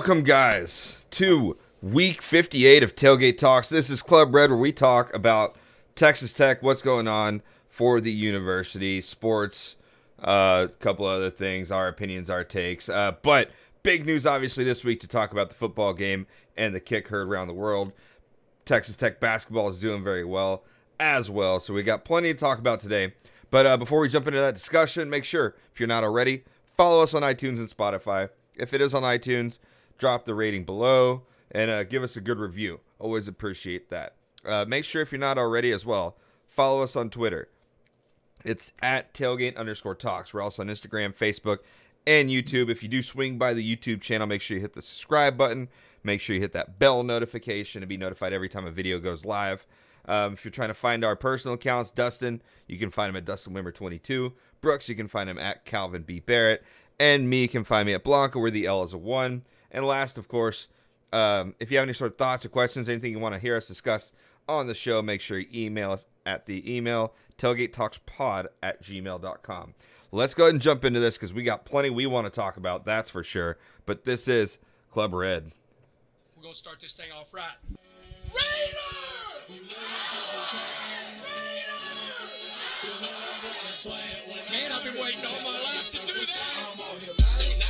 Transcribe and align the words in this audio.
Welcome, 0.00 0.22
guys, 0.22 1.04
to 1.10 1.58
week 1.82 2.22
58 2.22 2.82
of 2.82 2.96
Tailgate 2.96 3.36
Talks. 3.36 3.68
This 3.68 3.90
is 3.90 4.00
Club 4.00 4.34
Red, 4.34 4.48
where 4.48 4.58
we 4.58 4.72
talk 4.72 5.14
about 5.14 5.56
Texas 5.94 6.32
Tech, 6.32 6.62
what's 6.62 6.80
going 6.80 7.06
on 7.06 7.42
for 7.68 8.00
the 8.00 8.10
university, 8.10 9.02
sports, 9.02 9.76
a 10.18 10.26
uh, 10.26 10.68
couple 10.78 11.04
other 11.04 11.28
things, 11.28 11.70
our 11.70 11.86
opinions, 11.86 12.30
our 12.30 12.44
takes. 12.44 12.88
Uh, 12.88 13.12
but 13.20 13.50
big 13.82 14.06
news, 14.06 14.24
obviously, 14.24 14.64
this 14.64 14.82
week 14.82 15.00
to 15.00 15.06
talk 15.06 15.32
about 15.32 15.50
the 15.50 15.54
football 15.54 15.92
game 15.92 16.26
and 16.56 16.74
the 16.74 16.80
kick 16.80 17.08
heard 17.08 17.28
around 17.28 17.48
the 17.48 17.52
world. 17.52 17.92
Texas 18.64 18.96
Tech 18.96 19.20
basketball 19.20 19.68
is 19.68 19.78
doing 19.78 20.02
very 20.02 20.24
well 20.24 20.64
as 20.98 21.28
well. 21.28 21.60
So 21.60 21.74
we 21.74 21.82
got 21.82 22.06
plenty 22.06 22.32
to 22.32 22.38
talk 22.38 22.58
about 22.58 22.80
today. 22.80 23.12
But 23.50 23.66
uh, 23.66 23.76
before 23.76 24.00
we 24.00 24.08
jump 24.08 24.26
into 24.26 24.40
that 24.40 24.54
discussion, 24.54 25.10
make 25.10 25.26
sure, 25.26 25.56
if 25.74 25.78
you're 25.78 25.86
not 25.86 26.04
already, 26.04 26.44
follow 26.74 27.02
us 27.02 27.12
on 27.12 27.20
iTunes 27.20 27.58
and 27.58 27.68
Spotify. 27.68 28.30
If 28.54 28.72
it 28.72 28.80
is 28.80 28.94
on 28.94 29.02
iTunes, 29.02 29.58
drop 30.00 30.24
the 30.24 30.34
rating 30.34 30.64
below 30.64 31.22
and 31.52 31.70
uh, 31.70 31.84
give 31.84 32.02
us 32.02 32.16
a 32.16 32.20
good 32.20 32.38
review. 32.38 32.80
Always 32.98 33.28
appreciate 33.28 33.90
that. 33.90 34.14
Uh, 34.44 34.64
make 34.66 34.84
sure 34.84 35.02
if 35.02 35.12
you're 35.12 35.20
not 35.20 35.38
already 35.38 35.70
as 35.70 35.86
well, 35.86 36.16
follow 36.48 36.82
us 36.82 36.96
on 36.96 37.10
Twitter. 37.10 37.48
It's 38.44 38.72
at 38.82 39.12
tailgate 39.12 39.56
underscore 39.56 39.94
talks. 39.94 40.32
We're 40.32 40.40
also 40.40 40.62
on 40.62 40.68
Instagram, 40.68 41.14
Facebook, 41.14 41.58
and 42.06 42.30
YouTube. 42.30 42.70
If 42.70 42.82
you 42.82 42.88
do 42.88 43.02
swing 43.02 43.36
by 43.36 43.52
the 43.52 43.76
YouTube 43.76 44.00
channel, 44.00 44.26
make 44.26 44.40
sure 44.40 44.56
you 44.56 44.62
hit 44.62 44.72
the 44.72 44.82
subscribe 44.82 45.36
button. 45.36 45.68
Make 46.02 46.22
sure 46.22 46.34
you 46.34 46.40
hit 46.40 46.52
that 46.52 46.78
bell 46.78 47.02
notification 47.02 47.82
to 47.82 47.86
be 47.86 47.98
notified 47.98 48.32
every 48.32 48.48
time 48.48 48.66
a 48.66 48.70
video 48.70 48.98
goes 48.98 49.26
live. 49.26 49.66
Um, 50.06 50.32
if 50.32 50.44
you're 50.44 50.50
trying 50.50 50.68
to 50.68 50.74
find 50.74 51.04
our 51.04 51.14
personal 51.14 51.56
accounts, 51.56 51.90
Dustin, 51.90 52.40
you 52.66 52.78
can 52.78 52.88
find 52.90 53.10
him 53.10 53.16
at 53.16 53.26
Dustin 53.26 53.52
Wimmer 53.52 53.74
22. 53.74 54.32
Brooks, 54.62 54.88
you 54.88 54.94
can 54.94 55.08
find 55.08 55.28
him 55.28 55.38
at 55.38 55.66
Calvin 55.66 56.02
B. 56.02 56.20
Barrett. 56.20 56.64
And 56.98 57.28
me 57.28 57.42
you 57.42 57.48
can 57.48 57.64
find 57.64 57.86
me 57.86 57.94
at 57.94 58.04
Blanca, 58.04 58.38
where 58.38 58.50
the 58.50 58.66
L 58.66 58.82
is 58.82 58.92
a 58.94 58.98
one. 58.98 59.42
And 59.70 59.84
last, 59.84 60.18
of 60.18 60.28
course, 60.28 60.68
um, 61.12 61.54
if 61.58 61.70
you 61.70 61.78
have 61.78 61.84
any 61.84 61.92
sort 61.92 62.12
of 62.12 62.18
thoughts 62.18 62.44
or 62.44 62.48
questions, 62.48 62.88
anything 62.88 63.12
you 63.12 63.18
want 63.18 63.34
to 63.34 63.40
hear 63.40 63.56
us 63.56 63.66
discuss 63.68 64.12
on 64.48 64.66
the 64.66 64.74
show, 64.74 65.02
make 65.02 65.20
sure 65.20 65.38
you 65.38 65.46
email 65.66 65.92
us 65.92 66.06
at 66.26 66.46
the 66.46 66.74
email 66.76 67.14
tailgatetalkspod 67.38 68.46
at 68.62 68.82
gmail.com. 68.82 69.74
Let's 70.12 70.34
go 70.34 70.44
ahead 70.44 70.54
and 70.54 70.62
jump 70.62 70.84
into 70.84 71.00
this 71.00 71.16
because 71.16 71.32
we 71.32 71.42
got 71.42 71.64
plenty 71.64 71.90
we 71.90 72.06
want 72.06 72.26
to 72.26 72.30
talk 72.30 72.56
about, 72.56 72.84
that's 72.84 73.08
for 73.10 73.22
sure. 73.22 73.58
But 73.86 74.04
this 74.04 74.28
is 74.28 74.58
Club 74.90 75.14
Red. 75.14 75.52
We're 76.36 76.42
going 76.42 76.54
to 76.54 76.58
start 76.58 76.80
this 76.80 76.92
thing 76.92 77.12
off 77.12 77.32
right. 77.32 77.50
Raider! 78.34 78.78
Man, 84.50 84.72
I've 84.72 84.84
been 84.84 85.00
waiting 85.00 85.24
all 85.24 85.40
my 85.44 85.62
life 85.62 85.90
to 85.92 86.06
do 86.06 86.12
that. 86.12 87.66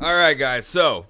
All 0.00 0.14
right, 0.14 0.38
guys. 0.38 0.66
So 0.66 1.06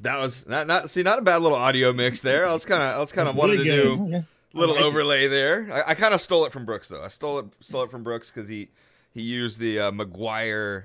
that 0.00 0.18
was 0.18 0.46
not 0.46 0.66
not 0.66 0.90
see 0.90 1.02
not 1.02 1.18
a 1.18 1.22
bad 1.22 1.42
little 1.42 1.58
audio 1.58 1.92
mix 1.92 2.20
there. 2.20 2.46
I 2.46 2.52
was 2.52 2.64
kind 2.64 2.82
of 2.82 2.94
I 2.96 2.98
was 2.98 3.12
kind 3.12 3.28
of 3.28 3.34
wanted 3.36 3.58
to 3.58 3.64
do 3.64 4.14
a 4.54 4.58
little 4.58 4.78
overlay 4.78 5.26
there. 5.26 5.68
I, 5.72 5.90
I 5.90 5.94
kind 5.94 6.14
of 6.14 6.20
stole 6.20 6.44
it 6.44 6.52
from 6.52 6.64
Brooks 6.64 6.88
though. 6.88 7.02
I 7.02 7.08
stole 7.08 7.40
it 7.40 7.46
stole 7.60 7.82
it 7.82 7.90
from 7.90 8.02
Brooks 8.04 8.30
because 8.30 8.48
he 8.48 8.68
he 9.12 9.22
used 9.22 9.58
the 9.58 9.78
uh, 9.80 9.90
McGuire 9.90 10.84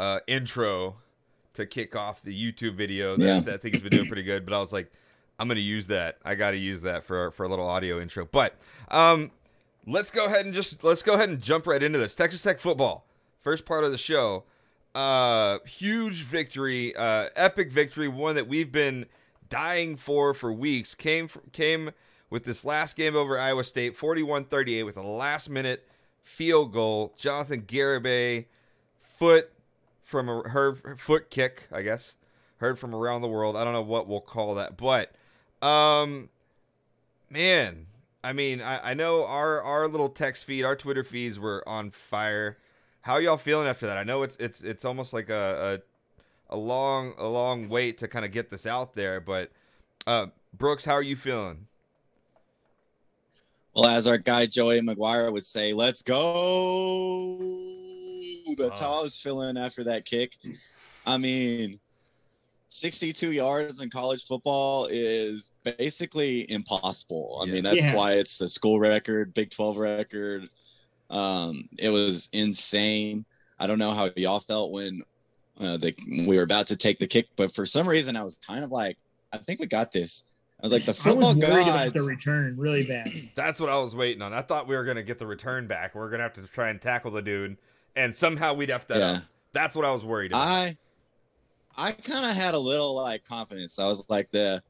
uh, 0.00 0.20
intro 0.26 0.96
to 1.54 1.66
kick 1.66 1.94
off 1.94 2.20
the 2.22 2.34
YouTube 2.34 2.74
video 2.74 3.16
that, 3.16 3.24
Yeah. 3.24 3.40
that 3.40 3.54
I 3.54 3.56
think 3.58 3.76
he's 3.76 3.82
been 3.82 3.92
doing 3.92 4.08
pretty 4.08 4.24
good. 4.24 4.44
But 4.44 4.54
I 4.54 4.58
was 4.58 4.72
like, 4.72 4.90
I'm 5.38 5.46
gonna 5.46 5.60
use 5.60 5.86
that. 5.86 6.18
I 6.24 6.34
got 6.34 6.50
to 6.50 6.56
use 6.56 6.82
that 6.82 7.04
for 7.04 7.30
for 7.30 7.44
a 7.44 7.48
little 7.48 7.66
audio 7.68 8.00
intro. 8.00 8.24
But 8.26 8.56
um, 8.88 9.30
let's 9.86 10.10
go 10.10 10.26
ahead 10.26 10.46
and 10.46 10.54
just 10.54 10.82
let's 10.82 11.02
go 11.02 11.14
ahead 11.14 11.28
and 11.28 11.40
jump 11.40 11.68
right 11.68 11.80
into 11.82 12.00
this. 12.00 12.16
Texas 12.16 12.42
Tech 12.42 12.58
football, 12.58 13.06
first 13.40 13.64
part 13.64 13.84
of 13.84 13.92
the 13.92 13.98
show. 13.98 14.42
Uh, 14.94 15.58
huge 15.66 16.22
victory, 16.22 16.94
uh, 16.96 17.28
epic 17.34 17.72
victory, 17.72 18.06
one 18.06 18.36
that 18.36 18.46
we've 18.46 18.70
been 18.70 19.06
dying 19.48 19.96
for 19.96 20.34
for 20.34 20.52
weeks. 20.52 20.94
Came 20.94 21.28
came 21.52 21.90
with 22.30 22.44
this 22.44 22.64
last 22.64 22.96
game 22.96 23.16
over 23.16 23.38
Iowa 23.38 23.64
State, 23.64 23.96
41-38 23.96 24.84
with 24.84 24.96
a 24.96 25.02
last 25.02 25.50
minute 25.50 25.86
field 26.22 26.72
goal. 26.72 27.14
Jonathan 27.16 27.62
Garibay 27.62 28.46
foot 29.00 29.50
from 30.02 30.28
a 30.28 30.48
her 30.48 30.74
foot 30.96 31.30
kick, 31.30 31.64
I 31.72 31.82
guess. 31.82 32.14
Heard 32.58 32.78
from 32.78 32.94
around 32.94 33.22
the 33.22 33.28
world. 33.28 33.56
I 33.56 33.64
don't 33.64 33.72
know 33.72 33.82
what 33.82 34.06
we'll 34.06 34.20
call 34.20 34.54
that, 34.54 34.76
but 34.76 35.14
um 35.66 36.28
man, 37.30 37.86
I 38.22 38.32
mean, 38.32 38.60
I, 38.60 38.90
I 38.90 38.94
know 38.94 39.24
our 39.24 39.60
our 39.60 39.88
little 39.88 40.08
text 40.08 40.44
feed, 40.44 40.64
our 40.64 40.76
Twitter 40.76 41.04
feeds 41.04 41.38
were 41.38 41.62
on 41.68 41.90
fire. 41.90 42.58
How 43.04 43.18
y'all 43.18 43.36
feeling 43.36 43.66
after 43.68 43.86
that? 43.86 43.98
I 43.98 44.02
know 44.02 44.22
it's 44.22 44.34
it's 44.36 44.62
it's 44.62 44.82
almost 44.82 45.12
like 45.12 45.28
a 45.28 45.82
a, 46.50 46.54
a 46.54 46.56
long 46.56 47.12
a 47.18 47.28
long 47.28 47.68
wait 47.68 47.98
to 47.98 48.08
kind 48.08 48.24
of 48.24 48.32
get 48.32 48.48
this 48.48 48.66
out 48.66 48.94
there, 48.94 49.20
but 49.20 49.50
uh 50.06 50.28
Brooks, 50.56 50.86
how 50.86 50.94
are 50.94 51.02
you 51.02 51.14
feeling? 51.14 51.66
Well, 53.74 53.86
as 53.88 54.08
our 54.08 54.16
guy 54.16 54.46
Joey 54.46 54.80
McGuire 54.80 55.30
would 55.30 55.44
say, 55.44 55.74
let's 55.74 56.00
go. 56.02 57.36
That's 58.56 58.78
how 58.78 59.00
I 59.00 59.02
was 59.02 59.20
feeling 59.20 59.58
after 59.58 59.84
that 59.84 60.06
kick. 60.06 60.38
I 61.04 61.18
mean, 61.18 61.80
62 62.68 63.32
yards 63.32 63.82
in 63.82 63.90
college 63.90 64.24
football 64.24 64.86
is 64.90 65.50
basically 65.62 66.50
impossible. 66.50 67.40
I 67.42 67.46
Yeah. 67.46 67.52
mean, 67.52 67.64
that's 67.64 67.82
Yeah. 67.82 67.94
why 67.96 68.14
it's 68.14 68.38
the 68.38 68.48
school 68.48 68.78
record, 68.80 69.34
Big 69.34 69.50
12 69.50 69.76
record. 69.76 70.48
Um, 71.10 71.68
it 71.78 71.90
was 71.90 72.28
insane. 72.32 73.24
I 73.58 73.66
don't 73.66 73.78
know 73.78 73.92
how 73.92 74.10
y'all 74.16 74.40
felt 74.40 74.72
when 74.72 75.02
uh, 75.60 75.76
the, 75.76 75.94
we 76.26 76.36
were 76.36 76.42
about 76.42 76.66
to 76.68 76.76
take 76.76 76.98
the 76.98 77.06
kick, 77.06 77.28
but 77.36 77.54
for 77.54 77.66
some 77.66 77.88
reason, 77.88 78.16
I 78.16 78.24
was 78.24 78.34
kind 78.34 78.64
of 78.64 78.70
like, 78.70 78.98
I 79.32 79.38
think 79.38 79.60
we 79.60 79.66
got 79.66 79.92
this. 79.92 80.24
I 80.60 80.66
was 80.66 80.72
like, 80.72 80.84
the 80.84 80.90
I 80.90 80.92
was 80.92 80.98
football 80.98 81.34
worried 81.34 81.68
about 81.68 81.92
gods. 81.92 81.92
the 81.94 82.02
return 82.02 82.56
really 82.56 82.84
bad. 82.86 83.08
That's 83.34 83.60
what 83.60 83.68
I 83.70 83.78
was 83.78 83.94
waiting 83.94 84.22
on. 84.22 84.32
I 84.32 84.42
thought 84.42 84.66
we 84.66 84.76
were 84.76 84.84
gonna 84.84 85.02
get 85.02 85.18
the 85.18 85.26
return 85.26 85.66
back. 85.66 85.94
We 85.94 86.00
are 86.00 86.08
gonna 86.08 86.22
have 86.22 86.34
to 86.34 86.42
try 86.42 86.70
and 86.70 86.80
tackle 86.80 87.10
the 87.10 87.22
dude, 87.22 87.56
and 87.94 88.14
somehow 88.14 88.54
we'd 88.54 88.70
have 88.70 88.86
to. 88.88 88.98
Yeah. 88.98 89.20
That's 89.52 89.76
what 89.76 89.84
I 89.84 89.92
was 89.92 90.04
worried 90.04 90.32
about. 90.32 90.46
I 90.46 90.76
I 91.76 91.92
kind 91.92 92.30
of 92.30 92.36
had 92.36 92.54
a 92.54 92.58
little 92.58 92.94
like 92.94 93.24
confidence. 93.24 93.78
I 93.78 93.86
was 93.86 94.08
like 94.08 94.30
the 94.30 94.62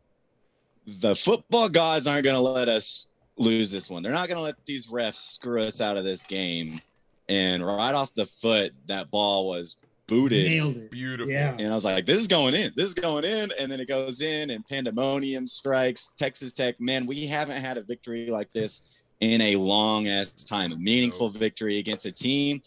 the 0.87 1.15
football 1.15 1.69
gods 1.69 2.07
aren't 2.07 2.25
going 2.25 2.37
to 2.37 2.41
let 2.41 2.69
us 2.69 3.09
lose 3.37 3.71
this 3.71 3.91
one. 3.91 4.03
They're 4.03 4.13
not 4.13 4.29
going 4.29 4.37
to 4.39 4.43
let 4.43 4.65
these 4.67 4.87
refs 4.87 5.17
screw 5.17 5.63
us 5.63 5.81
out 5.81 5.97
of 5.97 6.05
this 6.05 6.25
game. 6.25 6.81
And 7.29 7.65
right 7.65 7.95
off 7.95 8.15
the 8.15 8.27
foot, 8.27 8.73
that 8.87 9.11
ball 9.11 9.49
was 9.49 9.77
booted. 10.07 10.51
Nailed 10.51 10.77
it. 10.77 10.91
Beautiful. 10.91 11.33
Yeah. 11.33 11.57
And 11.59 11.69
I 11.69 11.75
was 11.75 11.85
like, 11.85 12.07
this 12.07 12.19
is 12.19 12.29
going 12.29 12.55
in. 12.55 12.73
This 12.77 12.89
is 12.89 12.95
going 12.95 13.25
in. 13.25 13.51
And 13.59 13.71
then 13.73 13.81
it 13.81 13.89
goes 13.89 14.21
in, 14.21 14.51
and 14.51 14.67
pandemonium 14.67 15.47
strikes. 15.47 16.11
Texas 16.17 16.53
Tech, 16.53 16.81
man, 16.81 17.07
we 17.07 17.27
haven't 17.27 17.61
had 17.61 17.79
a 17.79 17.83
victory 17.83 18.29
like 18.29 18.53
this 18.53 18.83
in 19.21 19.41
a 19.41 19.57
long 19.57 20.09
ass 20.09 20.29
time. 20.45 20.73
A 20.73 20.77
meaningful 20.77 21.31
victory 21.31 21.79
against 21.79 22.05
a 22.07 22.13
team 22.13 22.61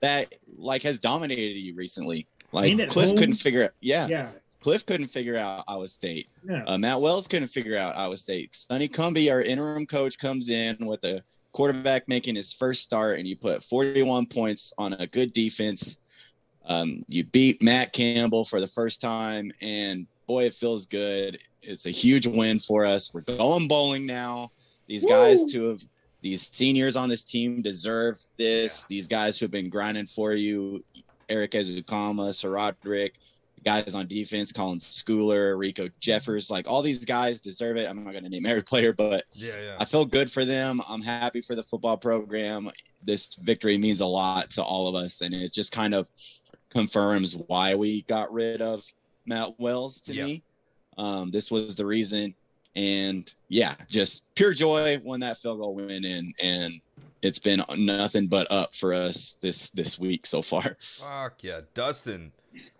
that 0.00 0.34
like 0.58 0.82
has 0.82 0.98
dominated 0.98 1.58
you 1.58 1.74
recently. 1.74 2.26
Like 2.52 2.88
Cliff 2.88 3.08
home. 3.08 3.16
couldn't 3.16 3.34
figure 3.36 3.62
it. 3.62 3.72
Yeah, 3.80 4.06
Yeah. 4.06 4.28
Cliff 4.64 4.86
couldn't 4.86 5.08
figure 5.08 5.36
out 5.36 5.62
Iowa 5.68 5.86
State. 5.86 6.26
No. 6.42 6.64
Uh, 6.66 6.78
Matt 6.78 6.98
Wells 6.98 7.28
couldn't 7.28 7.48
figure 7.48 7.76
out 7.76 7.98
Iowa 7.98 8.16
State. 8.16 8.54
Sonny 8.54 8.88
Cumbie, 8.88 9.30
our 9.30 9.42
interim 9.42 9.84
coach, 9.84 10.18
comes 10.18 10.48
in 10.48 10.78
with 10.86 11.04
a 11.04 11.22
quarterback 11.52 12.08
making 12.08 12.34
his 12.34 12.50
first 12.50 12.80
start, 12.80 13.18
and 13.18 13.28
you 13.28 13.36
put 13.36 13.62
41 13.62 14.24
points 14.24 14.72
on 14.78 14.94
a 14.94 15.06
good 15.06 15.34
defense. 15.34 15.98
Um, 16.64 17.04
you 17.08 17.24
beat 17.24 17.62
Matt 17.62 17.92
Campbell 17.92 18.46
for 18.46 18.58
the 18.58 18.66
first 18.66 19.02
time, 19.02 19.52
and 19.60 20.06
boy, 20.26 20.44
it 20.44 20.54
feels 20.54 20.86
good. 20.86 21.38
It's 21.60 21.84
a 21.84 21.90
huge 21.90 22.26
win 22.26 22.58
for 22.58 22.86
us. 22.86 23.12
We're 23.12 23.20
going 23.20 23.68
bowling 23.68 24.06
now. 24.06 24.50
These 24.86 25.04
guys, 25.04 25.40
Woo! 25.40 25.48
two 25.48 25.66
of 25.66 25.84
these 26.22 26.40
seniors 26.40 26.96
on 26.96 27.10
this 27.10 27.22
team 27.22 27.60
deserve 27.60 28.18
this. 28.38 28.80
Yeah. 28.80 28.86
These 28.88 29.08
guys 29.08 29.38
who 29.38 29.44
have 29.44 29.50
been 29.50 29.68
grinding 29.68 30.06
for 30.06 30.32
you, 30.32 30.82
Eric 31.28 31.50
Ezukanma, 31.50 32.32
Sir 32.32 32.48
Roderick, 32.48 33.16
guys 33.64 33.94
on 33.94 34.06
defense, 34.06 34.52
Colin 34.52 34.78
Schooler, 34.78 35.56
Riko 35.56 35.90
Jeffers, 36.00 36.50
like 36.50 36.68
all 36.68 36.82
these 36.82 37.04
guys 37.04 37.40
deserve 37.40 37.76
it. 37.76 37.88
I'm 37.88 38.04
not 38.04 38.12
going 38.12 38.24
to 38.24 38.30
name 38.30 38.46
every 38.46 38.62
player, 38.62 38.92
but 38.92 39.24
Yeah, 39.32 39.54
yeah. 39.58 39.76
I 39.78 39.84
feel 39.84 40.04
good 40.04 40.30
for 40.30 40.44
them. 40.44 40.80
I'm 40.88 41.02
happy 41.02 41.40
for 41.40 41.54
the 41.54 41.62
football 41.62 41.96
program. 41.96 42.70
This 43.02 43.34
victory 43.34 43.76
means 43.78 44.00
a 44.00 44.06
lot 44.06 44.50
to 44.52 44.62
all 44.62 44.86
of 44.88 44.94
us, 44.94 45.20
and 45.20 45.34
it 45.34 45.52
just 45.52 45.72
kind 45.72 45.94
of 45.94 46.08
confirms 46.70 47.36
why 47.36 47.74
we 47.74 48.02
got 48.02 48.32
rid 48.32 48.60
of 48.62 48.84
Matt 49.26 49.58
Wells 49.58 50.00
to 50.02 50.14
Yeah. 50.14 50.24
me. 50.24 50.42
Um, 50.96 51.30
this 51.30 51.50
was 51.50 51.74
the 51.76 51.86
reason, 51.86 52.34
and 52.76 53.32
yeah, 53.48 53.74
just 53.90 54.32
pure 54.34 54.52
joy 54.54 54.98
when 55.02 55.20
that 55.20 55.38
field 55.38 55.58
goal 55.58 55.74
went 55.74 56.04
in, 56.04 56.32
and 56.40 56.80
it's 57.22 57.38
been 57.38 57.62
nothing 57.76 58.26
but 58.28 58.46
up 58.50 58.74
for 58.74 58.92
us 58.94 59.36
this 59.40 59.70
this 59.70 59.98
week 59.98 60.24
so 60.26 60.40
far. 60.42 60.76
Fuck 60.80 61.42
yeah, 61.42 61.62
Dustin. 61.74 62.32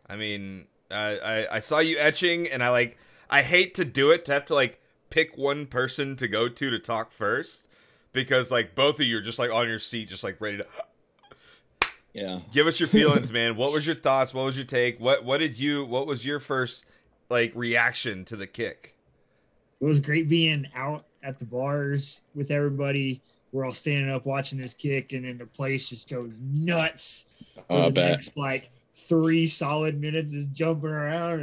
I 0.09 0.17
mean, 0.17 0.67
I, 0.91 1.19
I 1.19 1.57
I 1.57 1.59
saw 1.61 1.79
you 1.79 1.97
etching, 1.99 2.49
and 2.49 2.63
I 2.63 2.69
like. 2.71 2.99
I 3.31 3.43
hate 3.43 3.75
to 3.77 3.85
do 3.85 4.11
it 4.11 4.25
to 4.27 4.33
have 4.33 4.45
to 4.47 4.55
like 4.55 4.81
pick 5.11 5.37
one 5.39 5.67
person 5.67 6.15
to 6.17 6.29
go 6.29 6.49
to 6.49 6.71
to 6.71 6.79
talk 6.79 7.11
first, 7.13 7.67
because 8.13 8.51
like 8.51 8.75
both 8.75 8.97
of 9.01 9.07
you 9.07 9.19
are 9.19 9.23
just 9.23 9.39
like 9.39 9.51
on 9.51 9.67
your 9.69 9.79
seat, 9.79 10.09
just 10.09 10.23
like 10.25 10.41
ready 10.41 10.59
to 10.59 10.67
Yeah. 12.13 12.41
give 12.53 12.67
us 12.67 12.79
your 12.79 12.89
feelings, 12.89 13.33
man. 13.33 13.57
What 13.57 13.73
was 13.73 13.87
your 13.87 13.97
thoughts? 13.97 14.33
What 14.35 14.45
was 14.45 14.57
your 14.57 14.67
take? 14.67 15.01
What 15.01 15.25
what 15.25 15.39
did 15.39 15.59
you? 15.59 15.85
What 15.85 16.07
was 16.07 16.25
your 16.25 16.39
first 16.41 16.85
like 17.31 17.53
reaction 17.55 18.25
to 18.27 18.37
the 18.37 18.47
kick? 18.47 18.95
It 19.81 19.85
was 19.85 20.01
great 20.01 20.29
being 20.29 20.67
out 20.75 21.05
at 21.23 21.39
the 21.39 21.45
bars 21.45 22.21
with 22.35 22.51
everybody. 22.51 23.21
We're 23.53 23.65
all 23.65 23.73
standing 23.73 24.11
up 24.11 24.27
watching 24.27 24.59
this 24.59 24.75
kick, 24.75 25.13
and 25.13 25.25
then 25.25 25.39
the 25.39 25.47
place 25.47 25.89
just 25.89 26.09
goes 26.11 26.33
nuts. 26.41 27.27
for 27.55 27.65
I 27.71 27.85
the 27.87 27.91
bet. 27.91 28.11
next 28.13 28.37
like 28.37 28.71
three 29.09 29.47
solid 29.47 30.01
minutes 30.01 30.33
is 30.33 30.47
jumping 30.49 30.91
around 30.91 31.41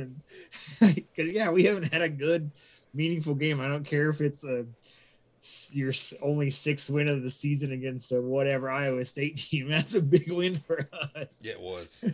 and 0.79 0.95
because 0.95 1.29
yeah 1.31 1.49
we 1.49 1.63
haven't 1.63 1.91
had 1.91 2.01
a 2.01 2.09
good 2.09 2.49
meaningful 2.93 3.35
game 3.35 3.59
i 3.61 3.67
don't 3.67 3.85
care 3.85 4.09
if 4.09 4.19
it's 4.21 4.43
a 4.43 4.65
your 5.71 5.91
only 6.21 6.49
sixth 6.51 6.89
win 6.91 7.07
of 7.07 7.23
the 7.23 7.29
season 7.29 7.71
against 7.71 8.11
a 8.11 8.21
whatever 8.21 8.69
iowa 8.69 9.03
state 9.05 9.37
team 9.49 9.69
that's 9.69 9.95
a 9.95 10.01
big 10.01 10.31
win 10.31 10.55
for 10.67 10.87
us 11.15 11.39
Yeah, 11.41 11.53
it 11.53 11.61
was. 11.61 12.03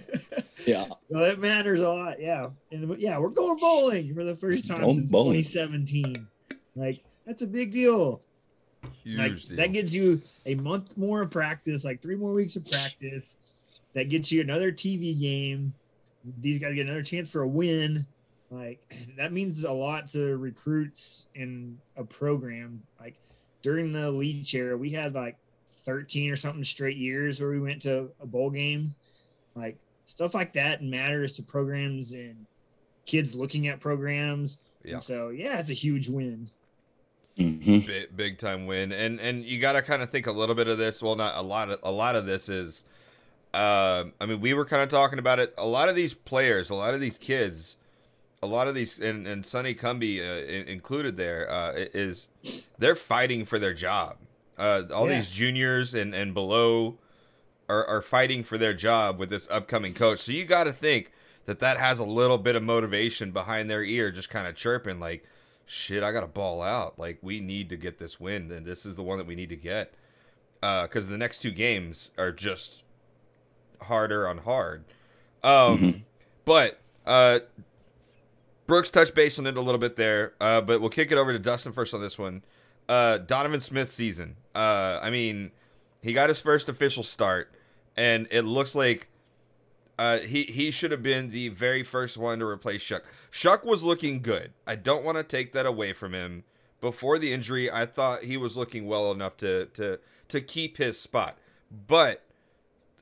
Yeah. 0.65 0.85
so 1.11 1.19
that 1.19 1.39
matters 1.39 1.81
a 1.81 1.89
lot 1.89 2.19
yeah 2.19 2.49
and 2.71 2.97
yeah 2.99 3.17
we're 3.19 3.29
going 3.29 3.57
bowling 3.57 4.13
for 4.15 4.23
the 4.23 4.35
first 4.35 4.67
time 4.67 4.81
Going 4.81 4.95
since 4.95 5.11
bowling. 5.11 5.43
2017 5.43 6.27
like 6.75 7.03
that's 7.25 7.41
a 7.43 7.47
big 7.47 7.71
deal 7.71 8.21
Huge 9.03 9.17
like 9.17 9.39
deal. 9.39 9.57
that 9.57 9.71
gives 9.73 9.93
you 9.93 10.21
a 10.45 10.55
month 10.55 10.95
more 10.97 11.21
of 11.23 11.31
practice, 11.31 11.83
like 11.83 12.01
three 12.01 12.15
more 12.15 12.31
weeks 12.31 12.55
of 12.55 12.63
practice. 12.69 13.37
That 13.93 14.09
gets 14.09 14.31
you 14.31 14.41
another 14.41 14.71
TV 14.71 15.19
game. 15.19 15.73
These 16.41 16.59
guys 16.59 16.75
get 16.75 16.85
another 16.85 17.03
chance 17.03 17.31
for 17.31 17.41
a 17.41 17.47
win. 17.47 18.05
Like 18.51 18.79
that 19.17 19.33
means 19.33 19.63
a 19.63 19.71
lot 19.71 20.09
to 20.11 20.37
recruits 20.37 21.27
in 21.35 21.77
a 21.95 22.03
program. 22.03 22.83
Like 22.99 23.15
during 23.61 23.91
the 23.91 24.11
Leach 24.11 24.49
chair, 24.51 24.77
we 24.77 24.91
had 24.91 25.13
like 25.13 25.37
13 25.85 26.31
or 26.31 26.35
something 26.35 26.63
straight 26.63 26.97
years 26.97 27.39
where 27.39 27.49
we 27.49 27.59
went 27.59 27.81
to 27.83 28.09
a 28.21 28.25
bowl 28.25 28.49
game. 28.49 28.93
Like 29.55 29.77
stuff 30.05 30.33
like 30.33 30.53
that 30.53 30.83
matters 30.83 31.33
to 31.33 31.43
programs 31.43 32.13
and 32.13 32.45
kids 33.05 33.35
looking 33.35 33.67
at 33.67 33.79
programs. 33.79 34.59
Yeah. 34.83 34.93
And 34.95 35.03
so 35.03 35.29
yeah, 35.29 35.59
it's 35.59 35.69
a 35.69 35.73
huge 35.73 36.09
win. 36.09 36.49
Mhm. 37.37 37.85
big, 37.85 38.17
big 38.17 38.37
time 38.39 38.65
win 38.65 38.91
and 38.91 39.19
and 39.19 39.45
you 39.45 39.61
got 39.61 39.73
to 39.73 39.83
kind 39.83 40.01
of 40.01 40.09
think 40.09 40.25
a 40.25 40.31
little 40.31 40.55
bit 40.55 40.67
of 40.67 40.79
this 40.79 41.03
well 41.03 41.15
not 41.15 41.35
a 41.35 41.41
lot 41.43 41.69
of 41.69 41.79
a 41.83 41.91
lot 41.91 42.15
of 42.15 42.25
this 42.25 42.49
is 42.49 42.83
um 43.53 44.13
i 44.19 44.25
mean 44.25 44.39
we 44.41 44.53
were 44.53 44.65
kind 44.65 44.81
of 44.81 44.89
talking 44.89 45.19
about 45.19 45.39
it 45.39 45.53
a 45.57 45.65
lot 45.65 45.87
of 45.89 45.95
these 45.95 46.13
players 46.13 46.69
a 46.69 46.75
lot 46.75 46.93
of 46.93 46.99
these 46.99 47.17
kids 47.17 47.77
a 48.43 48.47
lot 48.47 48.67
of 48.67 48.75
these 48.75 48.99
and 48.99 49.25
and 49.25 49.45
Sonny 49.45 49.73
Cumbie 49.73 50.19
uh, 50.19 50.69
included 50.69 51.17
there 51.17 51.49
uh 51.49 51.71
is 51.75 52.29
they're 52.77 52.95
fighting 52.95 53.45
for 53.45 53.57
their 53.57 53.73
job 53.73 54.17
uh 54.57 54.83
all 54.93 55.07
Yeah. 55.09 55.15
these 55.15 55.29
juniors 55.31 55.93
and 55.93 56.13
and 56.13 56.33
below 56.33 56.97
are 57.69 57.85
are 57.85 58.01
fighting 58.01 58.43
for 58.43 58.57
their 58.57 58.73
job 58.73 59.17
with 59.17 59.29
this 59.29 59.47
upcoming 59.49 59.93
coach 59.93 60.19
so 60.19 60.31
you 60.31 60.45
got 60.45 60.65
to 60.65 60.71
think 60.73 61.11
that 61.45 61.59
that 61.59 61.77
has 61.77 61.97
a 61.99 62.05
little 62.05 62.37
bit 62.37 62.55
of 62.55 62.63
motivation 62.63 63.31
behind 63.31 63.69
their 63.69 63.83
ear 63.83 64.11
just 64.11 64.29
kind 64.29 64.47
of 64.47 64.55
chirping 64.55 64.99
like 64.99 65.25
shit, 65.69 66.01
I 66.01 66.13
got 66.13 66.21
to 66.21 66.27
ball 66.27 66.61
out. 66.61 66.97
Like 66.97 67.17
we 67.21 67.41
need 67.41 67.67
to 67.71 67.75
get 67.75 67.99
this 67.99 68.21
win, 68.21 68.49
and 68.53 68.65
this 68.65 68.85
is 68.85 68.95
the 68.95 69.03
one 69.03 69.17
that 69.17 69.27
we 69.27 69.35
need 69.35 69.49
to 69.49 69.57
get. 69.57 69.93
Because 70.61 71.09
the 71.09 71.17
next 71.17 71.39
two 71.41 71.51
games 71.51 72.11
are 72.17 72.31
just 72.31 72.83
harder 73.81 74.27
on 74.27 74.39
hard. 74.39 74.83
Um, 75.43 75.77
Mhm. 75.77 76.01
But 76.45 76.79
uh, 77.05 77.39
Brooks 78.65 78.89
touched 78.89 79.15
base 79.15 79.37
on 79.39 79.47
it 79.47 79.57
a 79.57 79.61
little 79.61 79.79
bit 79.79 79.95
there. 79.95 80.33
Uh, 80.39 80.61
but 80.61 80.81
we'll 80.81 80.89
kick 80.89 81.11
it 81.11 81.17
over 81.17 81.31
to 81.33 81.39
Dustin 81.39 81.71
first 81.73 81.93
on 81.93 82.01
this 82.01 82.17
one. 82.17 82.43
Uh, 82.89 83.17
Donovan 83.17 83.59
Smith 83.61 83.91
season. 83.91 84.35
Uh, 84.55 84.99
I 85.01 85.09
mean, 85.09 85.51
he 86.01 86.13
got 86.13 86.29
his 86.29 86.39
first 86.39 86.69
official 86.69 87.03
start, 87.03 87.51
and 87.97 88.27
it 88.31 88.43
looks 88.43 88.75
like 88.75 89.09
uh, 89.99 90.19
he 90.19 90.43
he 90.43 90.71
should 90.71 90.91
have 90.91 91.03
been 91.03 91.31
the 91.31 91.49
very 91.49 91.83
first 91.83 92.17
one 92.17 92.39
to 92.39 92.45
replace 92.45 92.81
Shough. 92.83 93.01
Shough 93.31 93.65
was 93.65 93.83
looking 93.83 94.21
good. 94.21 94.53
I 94.65 94.75
don't 94.75 95.03
want 95.03 95.17
to 95.17 95.23
take 95.23 95.51
that 95.53 95.65
away 95.65 95.91
from 95.93 96.13
him. 96.13 96.43
Before 96.79 97.17
the 97.17 97.33
injury, 97.33 97.69
I 97.71 97.85
thought 97.85 98.23
he 98.23 98.37
was 98.37 98.55
looking 98.55 98.85
well 98.87 99.11
enough 99.11 99.35
to 99.37 99.65
to 99.73 99.99
to 100.29 100.39
keep 100.41 100.77
his 100.77 100.99
spot. 100.99 101.37
But 101.87 102.23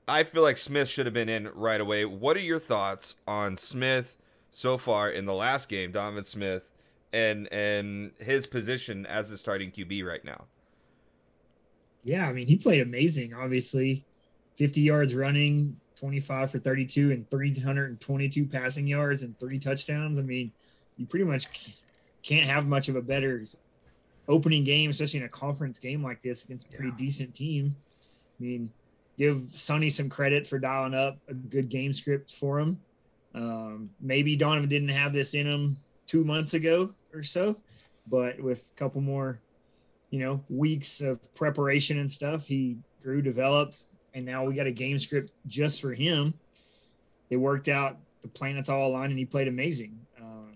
I 0.07 0.23
feel 0.23 0.43
like 0.43 0.57
Smith 0.57 0.87
should 0.87 1.05
have 1.07 1.13
been 1.13 1.29
in 1.29 1.47
right 1.49 1.81
away. 1.81 2.05
What 2.05 2.37
are 2.37 2.41
your 2.41 2.59
thoughts 2.59 3.15
on 3.27 3.57
Smith 3.57 4.17
so 4.51 4.77
far 4.77 5.09
in 5.09 5.25
the 5.25 5.33
last 5.33 5.67
game, 5.67 5.91
Donovan 5.91 6.23
Smith, 6.23 6.71
and 7.11 7.51
and 7.51 8.11
his 8.19 8.45
position 8.45 9.05
as 9.05 9.29
the 9.29 9.37
starting 9.37 9.71
QB 9.71 10.05
right 10.05 10.23
now? 10.23 10.45
Yeah, 12.03 12.27
I 12.29 12.33
mean, 12.33 12.45
he 12.47 12.55
played 12.55 12.81
amazing, 12.81 13.33
obviously. 13.33 14.05
50 14.55 14.81
yards 14.81 15.15
running, 15.15 15.79
25 15.95 16.51
for 16.51 16.59
32, 16.59 17.11
and 17.11 17.29
322 17.29 18.45
passing 18.45 18.87
yards 18.87 19.23
and 19.23 19.37
three 19.39 19.57
touchdowns. 19.59 20.19
I 20.19 20.21
mean, 20.21 20.51
you 20.97 21.05
pretty 21.07 21.25
much 21.25 21.47
can't 22.21 22.45
have 22.45 22.67
much 22.67 22.87
of 22.89 22.95
a 22.95 23.01
better 23.01 23.45
opening 24.27 24.63
game, 24.63 24.91
especially 24.91 25.19
in 25.21 25.25
a 25.25 25.29
conference 25.29 25.79
game 25.79 26.03
like 26.03 26.21
this 26.21 26.45
against 26.45 26.67
a 26.67 26.69
pretty 26.69 26.89
Yeah. 26.91 26.95
decent 26.97 27.33
team. 27.35 27.75
I 28.39 28.43
mean, 28.43 28.71
give 29.17 29.41
Sonny 29.53 29.89
some 29.89 30.09
credit 30.09 30.47
for 30.47 30.59
dialing 30.59 30.93
up 30.93 31.17
a 31.27 31.33
good 31.33 31.69
game 31.69 31.93
script 31.93 32.31
for 32.31 32.59
him. 32.59 32.79
Um, 33.33 33.89
maybe 33.99 34.35
Donovan 34.35 34.69
didn't 34.69 34.89
have 34.89 35.13
this 35.13 35.33
in 35.33 35.45
him 35.45 35.77
two 36.07 36.23
months 36.23 36.53
ago 36.53 36.93
or 37.13 37.23
so, 37.23 37.55
but 38.07 38.39
with 38.39 38.71
a 38.73 38.79
couple 38.79 39.01
more 39.01 39.39
you 40.15 40.19
know, 40.19 40.41
weeks 40.49 41.01
of 41.01 41.19
preparation 41.35 41.99
and 41.99 42.09
stuff. 42.09 42.45
He 42.45 42.77
grew, 43.03 43.21
developed, 43.21 43.87
and 44.13 44.25
now 44.25 44.45
we 44.45 44.53
got 44.53 44.65
a 44.65 44.71
game 44.71 44.97
script 44.97 45.33
just 45.47 45.81
for 45.81 45.93
him. 45.93 46.33
It 47.29 47.35
worked 47.35 47.67
out. 47.67 47.97
The 48.21 48.29
planets 48.29 48.69
all 48.69 48.87
aligned, 48.87 49.11
and 49.11 49.19
he 49.19 49.25
played 49.25 49.49
amazing. 49.49 49.99
Um, 50.19 50.55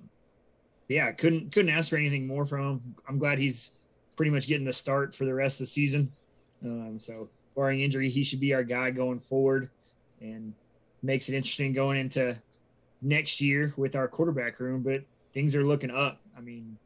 yeah, 0.87 1.11
couldn't 1.11 1.51
couldn't 1.51 1.71
ask 1.71 1.89
for 1.89 1.97
anything 1.97 2.25
more 2.25 2.45
from 2.45 2.61
him. 2.61 2.95
I'm 3.07 3.19
glad 3.19 3.37
he's 3.37 3.73
pretty 4.15 4.31
much 4.31 4.47
getting 4.47 4.65
the 4.65 4.71
start 4.71 5.13
for 5.13 5.25
the 5.25 5.33
rest 5.33 5.55
of 5.55 5.67
the 5.67 5.71
season. 5.71 6.11
Um, 6.63 6.97
so, 6.97 7.29
barring 7.55 7.81
injury, 7.81 8.09
he 8.09 8.23
should 8.23 8.39
be 8.39 8.53
our 8.53 8.63
guy 8.63 8.91
going 8.91 9.19
forward, 9.19 9.69
and 10.21 10.53
makes 11.01 11.29
it 11.29 11.35
interesting 11.35 11.73
going 11.73 11.97
into 11.97 12.37
next 13.01 13.41
year 13.41 13.73
with 13.77 13.95
our 13.95 14.07
quarterback 14.07 14.59
room. 14.59 14.81
But 14.81 15.03
things 15.33 15.55
are 15.55 15.63
looking 15.63 15.91
up. 15.91 16.19
I 16.37 16.41
mean, 16.41 16.77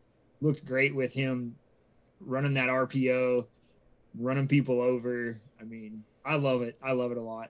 looked 0.41 0.65
great 0.65 0.93
with 0.95 1.13
him 1.13 1.55
running 2.21 2.53
that 2.55 2.69
RPO, 2.69 3.45
running 4.19 4.47
people 4.47 4.81
over. 4.81 5.39
I 5.59 5.63
mean, 5.63 6.03
I 6.25 6.35
love 6.35 6.61
it. 6.61 6.77
I 6.81 6.91
love 6.91 7.11
it 7.11 7.17
a 7.17 7.21
lot. 7.21 7.49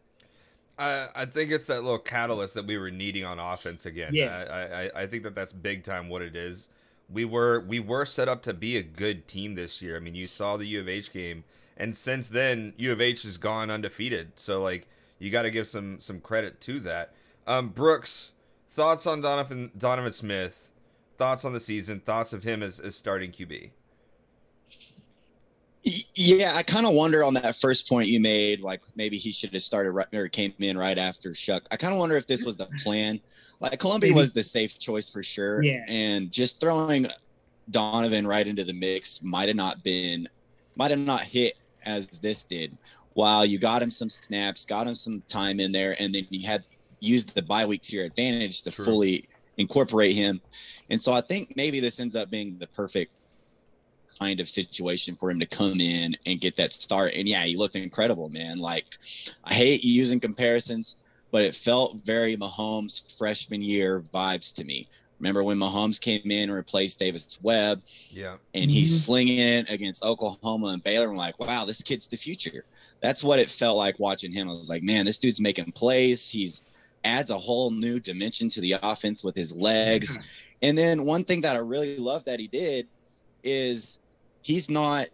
I, 0.77 1.07
I 1.15 1.25
think 1.25 1.51
it's 1.51 1.65
that 1.65 1.83
little 1.83 1.99
catalyst 1.99 2.55
that 2.55 2.65
we 2.65 2.77
were 2.77 2.91
needing 2.91 3.25
on 3.25 3.39
offense 3.39 3.85
again. 3.85 4.11
Yeah. 4.13 4.45
I, 4.49 5.01
I, 5.01 5.03
I 5.03 5.07
think 5.07 5.23
that 5.23 5.35
that's 5.35 5.53
big 5.53 5.83
time 5.83 6.09
what 6.09 6.21
it 6.21 6.35
is. 6.35 6.69
We 7.09 7.25
were 7.25 7.59
we 7.59 7.79
were 7.79 8.05
set 8.05 8.27
up 8.27 8.41
to 8.43 8.53
be 8.53 8.77
a 8.77 8.83
good 8.83 9.27
team 9.27 9.55
this 9.55 9.81
year. 9.81 9.97
I 9.97 9.99
mean, 9.99 10.15
you 10.15 10.25
saw 10.25 10.57
the 10.57 10.65
U 10.65 10.79
of 10.79 10.89
H 10.89 11.13
game, 11.13 11.43
and 11.77 11.95
since 11.95 12.27
then 12.27 12.73
U 12.77 12.91
of 12.91 13.01
H 13.01 13.23
has 13.23 13.37
gone 13.37 13.69
undefeated. 13.71 14.31
So 14.35 14.61
like 14.61 14.87
you 15.19 15.29
got 15.31 15.43
to 15.43 15.51
give 15.51 15.67
some 15.67 15.99
some 15.99 16.19
credit 16.19 16.59
to 16.61 16.79
that. 16.81 17.13
Um, 17.47 17.69
Brooks, 17.69 18.31
thoughts 18.69 19.05
on 19.07 19.21
Donovan 19.21 19.71
Donovan 19.77 20.11
Smith? 20.11 20.69
Thoughts 21.17 21.45
on 21.45 21.53
the 21.53 21.59
season? 21.59 21.99
Thoughts 21.99 22.33
of 22.33 22.43
him 22.43 22.63
as, 22.63 22.79
as 22.79 22.95
starting 22.95 23.31
QB? 23.31 23.69
Yeah, 26.15 26.53
I 26.55 26.63
kind 26.63 26.85
of 26.85 26.93
wonder 26.93 27.25
on 27.25 27.33
that 27.33 27.55
first 27.57 27.89
point 27.89 28.07
you 28.07 28.21
made, 28.21 28.61
like 28.61 28.79
maybe 28.95 29.17
he 29.17 29.33
should 29.33 29.51
have 29.53 29.61
started 29.63 29.91
right, 29.91 30.07
or 30.13 30.29
came 30.29 30.53
in 30.59 30.77
right 30.77 30.97
after 30.97 31.31
Shough. 31.31 31.59
I 31.71 31.75
kind 31.75 31.93
of 31.93 31.99
wonder 31.99 32.15
if 32.15 32.25
this 32.25 32.45
was 32.45 32.55
the 32.55 32.67
plan. 32.81 33.19
Like 33.59 33.79
Colombi 33.79 34.07
Maybe. 34.07 34.15
was 34.15 34.31
the 34.31 34.43
safe 34.43 34.79
choice 34.79 35.09
for 35.09 35.21
sure, 35.23 35.61
Yeah. 35.61 35.83
and 35.89 36.31
just 36.31 36.61
throwing 36.61 37.07
Donovan 37.69 38.25
right 38.25 38.47
into 38.47 38.63
the 38.63 38.73
mix 38.73 39.21
might 39.21 39.49
have 39.49 39.57
not 39.57 39.83
been, 39.83 40.27
might 40.77 40.91
have 40.91 40.99
not 40.99 41.21
hit 41.21 41.53
as 41.85 42.07
this 42.07 42.43
did. 42.43 42.77
While 43.13 43.45
you 43.45 43.59
got 43.59 43.81
him 43.81 43.91
some 43.91 44.09
snaps, 44.09 44.65
got 44.65 44.87
him 44.87 44.95
some 44.95 45.21
time 45.27 45.59
in 45.59 45.71
there, 45.71 45.95
and 46.01 46.13
then 46.13 46.25
you 46.29 46.47
had 46.47 46.63
used 46.99 47.35
the 47.35 47.41
bye 47.41 47.65
week 47.65 47.81
to 47.83 47.95
your 47.95 48.05
advantage 48.05 48.63
to 48.63 48.71
True. 48.71 48.85
fully 48.85 49.29
incorporate 49.57 50.15
him. 50.15 50.41
And 50.89 51.01
so 51.01 51.11
I 51.13 51.21
think 51.21 51.55
maybe 51.55 51.79
this 51.79 51.99
ends 51.99 52.15
up 52.15 52.29
being 52.29 52.57
the 52.57 52.67
perfect 52.67 53.11
kind 54.19 54.39
of 54.39 54.49
situation 54.49 55.15
for 55.15 55.29
him 55.29 55.39
to 55.39 55.45
come 55.45 55.79
in 55.79 56.15
and 56.25 56.39
get 56.39 56.55
that 56.55 56.73
start. 56.73 57.13
And 57.15 57.27
yeah, 57.27 57.43
he 57.43 57.55
looked 57.55 57.75
incredible, 57.75 58.29
man. 58.29 58.57
Like 58.59 58.85
I 59.43 59.53
hate 59.53 59.83
using 59.83 60.19
comparisons, 60.19 60.95
but 61.31 61.43
it 61.43 61.55
felt 61.55 61.97
very 62.03 62.37
Mahomes 62.37 63.15
freshman 63.17 63.61
year 63.61 64.01
vibes 64.01 64.53
to 64.55 64.63
me. 64.63 64.87
Remember 65.23 65.41
when 65.41 65.57
Mahomes 65.57 66.01
came 66.01 66.29
in 66.29 66.49
and 66.49 66.53
replaced 66.53 66.99
Davis 66.99 67.37
Webb 67.41 67.81
Yeah. 68.11 68.35
and 68.53 68.69
he's 68.69 68.91
Mhm. 68.93 69.05
slinging 69.05 69.39
it 69.39 69.69
against 69.69 70.03
Oklahoma 70.03 70.67
and 70.67 70.83
Baylor. 70.83 71.09
I'm 71.09 71.15
like, 71.15 71.39
wow, 71.39 71.63
this 71.63 71.81
kid's 71.81 72.07
the 72.07 72.17
future. 72.17 72.65
That's 72.99 73.23
what 73.23 73.39
it 73.39 73.49
felt 73.49 73.77
like 73.77 73.97
watching 73.99 74.33
him. 74.33 74.49
I 74.49 74.53
was 74.53 74.67
like, 74.67 74.83
man, 74.83 75.05
this 75.05 75.17
dude's 75.19 75.39
making 75.39 75.71
plays. 75.71 76.29
He's 76.29 76.63
adds 77.05 77.31
a 77.31 77.37
whole 77.37 77.69
new 77.69 78.01
dimension 78.01 78.49
to 78.49 78.59
the 78.61 78.75
offense 78.83 79.23
with 79.23 79.35
his 79.37 79.55
legs. 79.55 80.17
And 80.61 80.77
then 80.77 81.03
one 81.03 81.25
thing 81.25 81.41
that 81.41 81.57
I 81.57 81.59
really 81.59 81.97
love 81.97 82.23
that 82.23 82.39
he 82.39 82.47
did 82.47 82.87
is 83.43 83.99
he's 84.43 84.69
not 84.69 85.07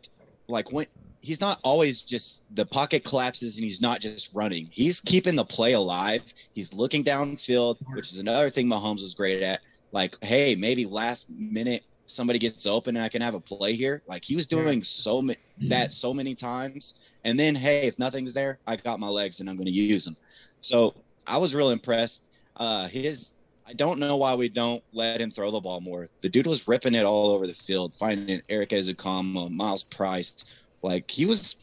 like 0.48 0.72
when 0.72 0.86
he's 1.22 1.42
not 1.42 1.60
always 1.64 2.04
just 2.04 2.44
the 2.56 2.68
pocket 2.68 3.04
collapses 3.04 3.58
and 3.58 3.64
he's 3.64 3.82
not 3.82 4.00
just 4.00 4.30
running. 4.36 4.70
He's 4.72 5.02
keeping 5.02 5.36
the 5.36 5.44
play 5.44 5.74
alive. 5.74 6.22
He's 6.54 6.72
looking 6.76 7.04
downfield, 7.04 7.78
which 7.96 8.12
is 8.12 8.20
another 8.20 8.52
thing 8.52 8.68
Mahomes 8.68 9.02
was 9.02 9.16
great 9.16 9.42
at. 9.42 9.62
Like, 9.92 10.22
hey, 10.24 10.56
maybe 10.56 10.86
last 10.86 11.30
minute 11.30 11.84
somebody 12.10 12.40
gets 12.40 12.66
open 12.66 12.96
and 12.96 13.06
I 13.06 13.10
can 13.10 13.22
have 13.22 13.36
a 13.36 13.40
play 13.40 13.74
here. 13.76 14.02
Like 14.08 14.24
he 14.24 14.36
was 14.36 14.48
doing 14.48 14.84
so 14.84 15.22
ma- 15.22 15.34
that 15.62 15.92
so 15.92 16.14
many 16.14 16.36
times. 16.36 16.96
And 17.24 17.40
then, 17.40 17.56
hey, 17.56 17.88
if 17.88 18.00
nothing's 18.00 18.34
there, 18.34 18.60
I 18.66 18.76
got 18.76 19.00
my 19.00 19.08
legs 19.08 19.40
and 19.40 19.50
I'm 19.50 19.56
going 19.56 19.66
to 19.66 19.72
use 19.72 20.06
them. 20.06 20.18
So 20.62 20.96
I 21.28 21.38
was 21.38 21.54
real 21.54 21.70
impressed. 21.70 22.32
Uh, 22.56 22.88
his, 22.88 23.34
I 23.68 23.74
don't 23.74 24.00
know 24.00 24.18
why 24.18 24.36
we 24.36 24.50
don't 24.50 24.84
let 24.94 25.22
him 25.22 25.32
throw 25.32 25.52
the 25.52 25.60
ball 25.60 25.82
more. 25.82 26.10
The 26.22 26.30
dude 26.30 26.48
was 26.48 26.68
ripping 26.68 26.96
it 26.96 27.06
all 27.06 27.32
over 27.32 27.46
the 27.46 27.54
field, 27.54 27.94
finding 27.94 28.42
Eric 28.50 28.70
Ezukanma, 28.70 29.52
Myles 29.52 29.84
Price. 29.84 30.46
Like 30.82 31.12
he 31.12 31.26
was 31.26 31.58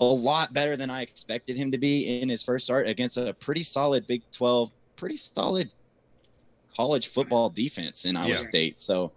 a 0.00 0.04
lot 0.04 0.52
better 0.52 0.76
than 0.76 0.90
I 0.90 1.02
expected 1.02 1.56
him 1.56 1.70
to 1.70 1.78
be 1.78 2.20
in 2.20 2.28
his 2.28 2.42
first 2.42 2.66
start 2.66 2.88
against 2.88 3.16
a 3.16 3.34
pretty 3.34 3.62
solid 3.62 4.06
Big 4.06 4.22
12, 4.32 4.72
pretty 4.96 5.16
solid 5.16 5.70
college 6.76 7.08
football 7.08 7.50
defense 7.50 8.04
in 8.04 8.16
Iowa 8.16 8.30
Yeah. 8.30 8.36
State. 8.36 8.78
So 8.78 9.12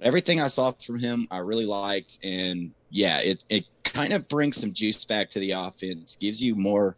everything 0.00 0.40
I 0.40 0.46
saw 0.48 0.72
from 0.72 0.98
him, 0.98 1.26
I 1.30 1.38
really 1.38 1.66
liked. 1.66 2.18
And 2.22 2.72
yeah, 2.90 3.20
it, 3.20 3.44
it 3.48 3.64
kind 3.84 4.12
of 4.12 4.28
brings 4.28 4.56
some 4.56 4.72
juice 4.72 5.04
back 5.04 5.28
to 5.30 5.38
the 5.40 5.52
offense, 5.52 6.16
gives 6.16 6.42
you 6.42 6.54
more 6.54 6.96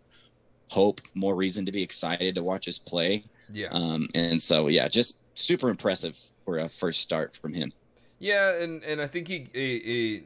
hope, 0.68 1.00
more 1.14 1.34
reason 1.34 1.66
to 1.66 1.72
be 1.72 1.82
excited 1.82 2.34
to 2.34 2.42
watch 2.42 2.66
us 2.68 2.78
play. 2.78 3.24
Yeah. 3.50 3.68
Um, 3.72 4.08
and 4.14 4.40
so, 4.40 4.68
yeah, 4.68 4.88
just 4.88 5.18
super 5.38 5.68
impressive 5.68 6.18
for 6.44 6.58
a 6.58 6.68
first 6.68 7.00
start 7.00 7.34
from 7.36 7.54
him. 7.54 7.72
Yeah, 8.18 8.60
and 8.62 8.82
and 8.84 9.00
I 9.02 9.06
think 9.06 9.28
he, 9.28 9.48
he, 9.52 9.78
he 9.80 10.22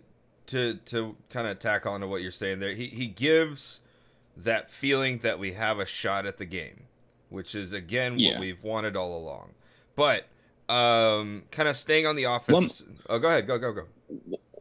to 0.46 0.74
to 0.86 1.16
kind 1.30 1.48
of 1.48 1.58
tack 1.58 1.84
on 1.84 2.00
to 2.00 2.06
what 2.06 2.22
you're 2.22 2.30
saying 2.30 2.60
there. 2.60 2.74
He 2.74 2.86
he 2.86 3.06
gives 3.08 3.80
that 4.36 4.70
feeling 4.70 5.18
that 5.18 5.38
we 5.40 5.52
have 5.54 5.80
a 5.80 5.86
shot 5.86 6.24
at 6.26 6.38
the 6.38 6.44
game, 6.44 6.84
which 7.28 7.54
is 7.56 7.72
again 7.72 8.12
what 8.12 8.20
Yeah. 8.20 8.38
we've 8.40 8.62
wanted 8.62 8.94
all 8.94 9.16
along. 9.18 9.50
But 9.98 10.28
um, 10.72 11.42
kind 11.50 11.68
of 11.68 11.76
staying 11.76 12.06
on 12.06 12.14
the 12.14 12.22
offense. 12.22 12.84
oh, 13.08 13.18
go 13.18 13.26
ahead. 13.26 13.48
Go 13.48 13.58
go 13.58 13.72
go. 13.72 13.82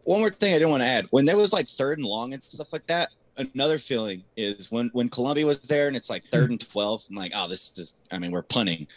one 0.04 0.20
more 0.20 0.32
thing 0.32 0.56
I 0.56 0.58
didn't 0.58 0.72
want 0.72 0.82
to 0.82 0.88
add. 0.88 1.06
When 1.12 1.26
there 1.26 1.38
was 1.38 1.54
like 1.54 1.68
third 1.68 2.00
and 2.00 2.08
long 2.08 2.34
and 2.34 2.42
stuff 2.42 2.74
like 2.74 2.88
that, 2.88 3.10
another 3.38 3.78
feeling 3.78 4.24
is 4.36 4.72
when 4.72 4.90
when 4.94 5.10
Colombi 5.10 5.44
was 5.44 5.60
there 5.60 5.88
and 5.88 5.96
it's 5.96 6.10
like 6.10 6.24
third 6.32 6.50
and 6.50 6.60
twelve. 6.60 7.06
I'm 7.08 7.16
like, 7.16 7.34
oh, 7.36 7.48
this 7.48 7.78
is. 7.78 7.98
I 8.12 8.18
mean, 8.18 8.32
we're 8.32 8.42
punting, 8.42 8.88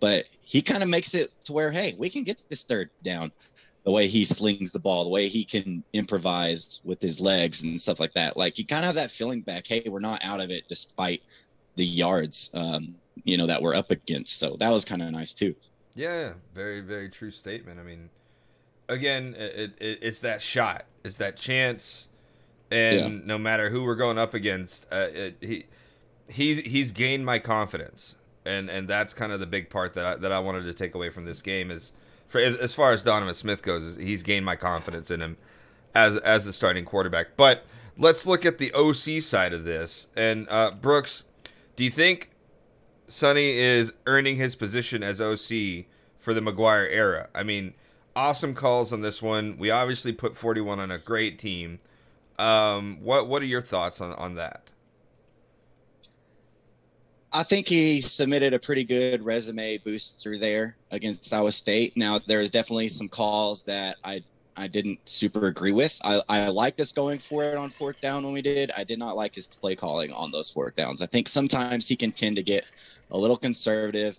but 0.00 0.24
he 0.42 0.62
kind 0.62 0.82
of 0.82 0.88
makes 0.88 1.14
it 1.14 1.30
to 1.44 1.52
where, 1.52 1.70
hey, 1.70 1.94
we 1.96 2.10
can 2.10 2.24
get 2.24 2.42
this 2.50 2.64
third 2.64 2.90
down. 3.04 3.30
The 3.84 3.92
way 3.92 4.08
he 4.08 4.24
slings 4.24 4.72
the 4.72 4.80
ball, 4.80 5.04
the 5.04 5.10
way 5.10 5.28
he 5.28 5.44
can 5.44 5.84
improvise 5.92 6.80
with 6.84 7.00
his 7.00 7.20
legs 7.20 7.62
and 7.62 7.80
stuff 7.80 8.00
like 8.00 8.14
that. 8.14 8.36
Like 8.36 8.58
you 8.58 8.66
kind 8.66 8.80
of 8.80 8.86
have 8.86 8.94
that 8.96 9.12
feeling 9.12 9.42
back. 9.42 9.64
Hey, 9.68 9.84
we're 9.86 10.00
not 10.00 10.24
out 10.24 10.40
of 10.40 10.50
it 10.50 10.64
despite 10.66 11.22
the 11.76 11.84
yards, 11.84 12.50
um, 12.54 12.96
you 13.24 13.36
know, 13.36 13.46
that 13.46 13.62
we're 13.62 13.74
up 13.76 13.92
against. 13.92 14.40
So 14.40 14.56
that 14.58 14.70
was 14.70 14.84
kind 14.84 15.02
of 15.02 15.12
nice 15.12 15.34
too. 15.34 15.54
Yeah, 15.94 16.32
very 16.54 16.80
very 16.80 17.08
true 17.08 17.30
statement. 17.30 17.78
I 17.78 17.82
mean, 17.84 18.10
again, 18.88 19.34
it, 19.38 19.74
it, 19.78 19.98
it's 20.02 20.18
that 20.20 20.42
shot, 20.42 20.86
it's 21.04 21.16
that 21.16 21.36
chance, 21.36 22.08
and 22.70 22.98
Yeah. 23.20 23.26
no 23.26 23.38
matter 23.38 23.70
who 23.70 23.84
we're 23.84 23.94
going 23.94 24.18
up 24.18 24.34
against, 24.34 24.86
uh, 24.90 25.06
it, 25.12 25.36
he 25.40 25.64
he's 26.28 26.58
he's 26.60 26.90
gained 26.92 27.24
my 27.24 27.38
confidence, 27.38 28.16
and 28.44 28.68
and 28.68 28.88
that's 28.88 29.14
kind 29.14 29.32
of 29.32 29.40
the 29.40 29.46
big 29.46 29.70
part 29.70 29.94
that 29.94 30.04
I, 30.04 30.16
that 30.16 30.32
I 30.32 30.40
wanted 30.40 30.64
to 30.64 30.74
take 30.74 30.94
away 30.94 31.10
from 31.10 31.26
this 31.26 31.40
game 31.40 31.70
is 31.70 31.92
for 32.26 32.40
as 32.40 32.74
far 32.74 32.92
as 32.92 33.02
Donovan 33.04 33.34
Smith 33.34 33.62
goes, 33.62 33.84
is 33.86 33.96
he's 33.96 34.22
gained 34.24 34.44
my 34.44 34.56
confidence 34.56 35.10
in 35.12 35.20
him 35.22 35.36
as 35.94 36.16
as 36.18 36.44
the 36.44 36.52
starting 36.52 36.84
quarterback. 36.84 37.36
But 37.36 37.64
let's 37.96 38.26
look 38.26 38.44
at 38.44 38.58
the 38.58 38.72
OC 38.74 39.22
side 39.22 39.52
of 39.52 39.64
this, 39.64 40.08
and 40.16 40.48
uh, 40.50 40.72
Brooks, 40.72 41.22
do 41.76 41.84
you 41.84 41.90
think? 41.90 42.30
Sonny 43.08 43.58
is 43.58 43.92
earning 44.06 44.36
his 44.36 44.56
position 44.56 45.02
as 45.02 45.20
OC 45.20 45.86
for 46.18 46.32
the 46.32 46.40
McGuire 46.40 46.88
era. 46.90 47.28
I 47.34 47.42
mean, 47.42 47.74
awesome 48.16 48.54
calls 48.54 48.92
on 48.92 49.00
this 49.00 49.22
one. 49.22 49.56
We 49.58 49.70
obviously 49.70 50.12
put 50.12 50.36
41 50.36 50.80
on 50.80 50.90
a 50.90 50.98
great 50.98 51.38
team. 51.38 51.80
Um, 52.38 52.98
what 53.00 53.28
what 53.28 53.42
are 53.42 53.46
your 53.46 53.62
thoughts 53.62 54.00
on, 54.00 54.12
on 54.14 54.34
that? 54.36 54.62
I 57.32 57.42
think 57.42 57.66
he 57.66 58.00
submitted 58.00 58.54
a 58.54 58.58
pretty 58.58 58.84
good 58.84 59.24
resume 59.24 59.78
booster 59.78 60.38
there 60.38 60.76
against 60.92 61.32
Iowa 61.32 61.52
State. 61.52 61.96
Now 61.96 62.20
there's 62.26 62.50
definitely 62.50 62.88
some 62.88 63.08
calls 63.08 63.62
that 63.64 63.96
I 64.04 64.22
I 64.56 64.68
didn't 64.68 65.08
super 65.08 65.48
agree 65.48 65.72
with. 65.72 65.98
I, 66.04 66.22
I 66.28 66.48
liked 66.48 66.80
us 66.80 66.92
going 66.92 67.18
for 67.18 67.42
it 67.42 67.56
on 67.56 67.70
fourth 67.70 68.00
down 68.00 68.24
when 68.24 68.32
we 68.32 68.42
did. 68.42 68.70
I 68.76 68.84
did 68.84 68.98
not 68.98 69.16
like 69.16 69.34
his 69.34 69.48
play 69.48 69.74
calling 69.74 70.12
on 70.12 70.30
those 70.30 70.48
fourth 70.48 70.76
downs. 70.76 71.02
I 71.02 71.06
think 71.06 71.26
sometimes 71.26 71.88
he 71.88 71.96
can 71.96 72.12
tend 72.12 72.36
to 72.36 72.42
get 72.42 72.64
a 73.10 73.18
little 73.18 73.36
conservative 73.36 74.18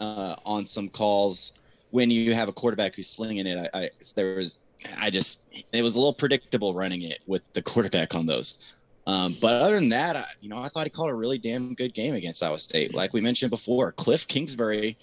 uh, 0.00 0.36
on 0.44 0.66
some 0.66 0.88
calls 0.88 1.52
when 1.90 2.10
you 2.10 2.34
have 2.34 2.48
a 2.48 2.52
quarterback 2.52 2.96
who's 2.96 3.08
slinging 3.08 3.46
it. 3.46 3.70
I, 3.72 3.78
I 3.82 3.90
there 4.16 4.36
was 4.36 4.58
I 5.00 5.10
just 5.10 5.46
it 5.72 5.82
was 5.82 5.94
a 5.94 5.98
little 5.98 6.14
predictable 6.14 6.74
running 6.74 7.02
it 7.02 7.20
with 7.26 7.42
the 7.52 7.62
quarterback 7.62 8.14
on 8.14 8.26
those. 8.26 8.74
Um, 9.06 9.36
but 9.40 9.60
other 9.60 9.74
than 9.74 9.90
that, 9.90 10.16
I, 10.16 10.24
you 10.40 10.48
know, 10.48 10.58
I 10.58 10.68
thought 10.68 10.84
he 10.84 10.90
called 10.90 11.10
a 11.10 11.14
really 11.14 11.36
damn 11.36 11.74
good 11.74 11.92
game 11.92 12.14
against 12.14 12.42
Iowa 12.42 12.58
State. 12.58 12.94
Like 12.94 13.12
we 13.12 13.20
mentioned 13.20 13.50
before, 13.50 13.92
Cliff 13.92 14.26
Kingsbury, 14.26 14.96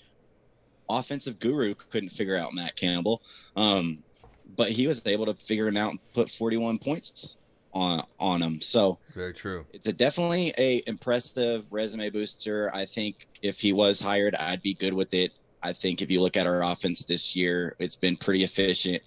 offensive 0.89 1.39
guru, 1.39 1.75
couldn't 1.75 2.09
figure 2.09 2.35
out 2.35 2.53
Matt 2.53 2.75
Campbell, 2.75 3.21
um, 3.55 4.03
but 4.57 4.71
he 4.71 4.87
was 4.87 5.05
able 5.05 5.27
to 5.27 5.35
figure 5.35 5.67
him 5.67 5.77
out 5.77 5.91
and 5.91 5.99
put 6.13 6.31
41 6.31 6.79
points 6.79 7.37
on 7.73 8.03
on 8.19 8.41
him. 8.41 8.61
So 8.61 8.99
Very 9.13 9.33
true. 9.33 9.65
it's 9.73 9.87
a 9.87 9.93
definitely 9.93 10.53
a 10.57 10.83
impressive 10.87 11.71
resume 11.71 12.09
booster. 12.09 12.71
I 12.73 12.85
think 12.85 13.27
if 13.41 13.59
he 13.59 13.73
was 13.73 14.01
hired, 14.01 14.35
I'd 14.35 14.61
be 14.61 14.73
good 14.73 14.93
with 14.93 15.13
it. 15.13 15.31
I 15.63 15.73
think 15.73 16.01
if 16.01 16.09
you 16.09 16.21
look 16.21 16.37
at 16.37 16.47
our 16.47 16.63
offense 16.63 17.05
this 17.05 17.35
year, 17.35 17.75
it's 17.79 17.95
been 17.95 18.17
pretty 18.17 18.43
efficient, 18.43 19.03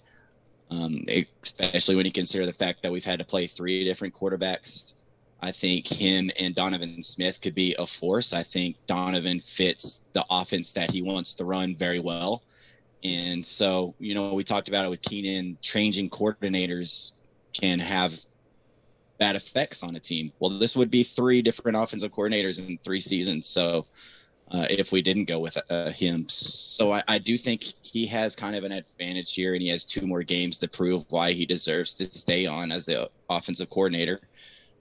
um, 0.71 1.05
especially 1.41 1.95
when 1.95 2.05
you 2.05 2.11
consider 2.11 2.45
the 2.45 2.53
fact 2.53 2.81
that 2.83 2.91
we've 2.91 3.05
had 3.05 3.19
to 3.19 3.25
play 3.25 3.45
three 3.47 3.83
different 3.83 4.13
quarterbacks. 4.13 4.93
I 5.41 5.51
think 5.51 5.85
him 5.85 6.31
and 6.39 6.55
Donovan 6.55 7.03
Smith 7.03 7.41
could 7.41 7.53
be 7.53 7.75
a 7.77 7.85
force. 7.85 8.33
I 8.33 8.41
think 8.41 8.77
Donovan 8.87 9.39
fits 9.39 10.05
the 10.13 10.25
offense 10.29 10.71
that 10.73 10.91
he 10.91 11.01
wants 11.01 11.33
to 11.35 11.45
run 11.45 11.75
very 11.75 11.99
well. 11.99 12.41
And 13.03 13.45
so, 13.45 13.93
you 13.99 14.15
know, 14.15 14.33
we 14.33 14.43
talked 14.43 14.69
about 14.69 14.85
it 14.85 14.89
with 14.89 15.01
Keenan, 15.01 15.57
changing 15.61 16.09
coordinators 16.09 17.11
can 17.53 17.79
have 17.79 18.17
bad 19.17 19.35
effects 19.35 19.83
on 19.83 19.95
a 19.95 19.99
team. 19.99 20.31
Well, 20.39 20.49
this 20.49 20.75
would 20.75 20.91
be 20.91 21.03
three 21.03 21.41
different 21.41 21.77
offensive 21.77 22.11
coordinators 22.11 22.59
in 22.59 22.77
three 22.83 22.99
seasons. 22.99 23.47
So, 23.47 23.85
uh, 24.51 24.67
if 24.69 24.91
we 24.91 25.01
didn't 25.01 25.25
go 25.25 25.39
with 25.39 25.57
uh, 25.71 25.89
him, 25.89 26.29
so 26.29 26.93
I, 26.93 27.03
I 27.07 27.17
do 27.17 27.35
think 27.35 27.63
he 27.81 28.05
has 28.07 28.35
kind 28.35 28.55
of 28.55 28.63
an 28.63 28.71
advantage 28.71 29.33
here, 29.33 29.53
and 29.53 29.61
he 29.61 29.69
has 29.69 29.85
two 29.85 30.05
more 30.05 30.21
games 30.21 30.59
to 30.59 30.67
prove 30.67 31.03
why 31.09 31.31
he 31.31 31.47
deserves 31.47 31.95
to 31.95 32.03
stay 32.05 32.45
on 32.45 32.71
as 32.71 32.85
the 32.85 33.09
offensive 33.27 33.71
coordinator, 33.71 34.19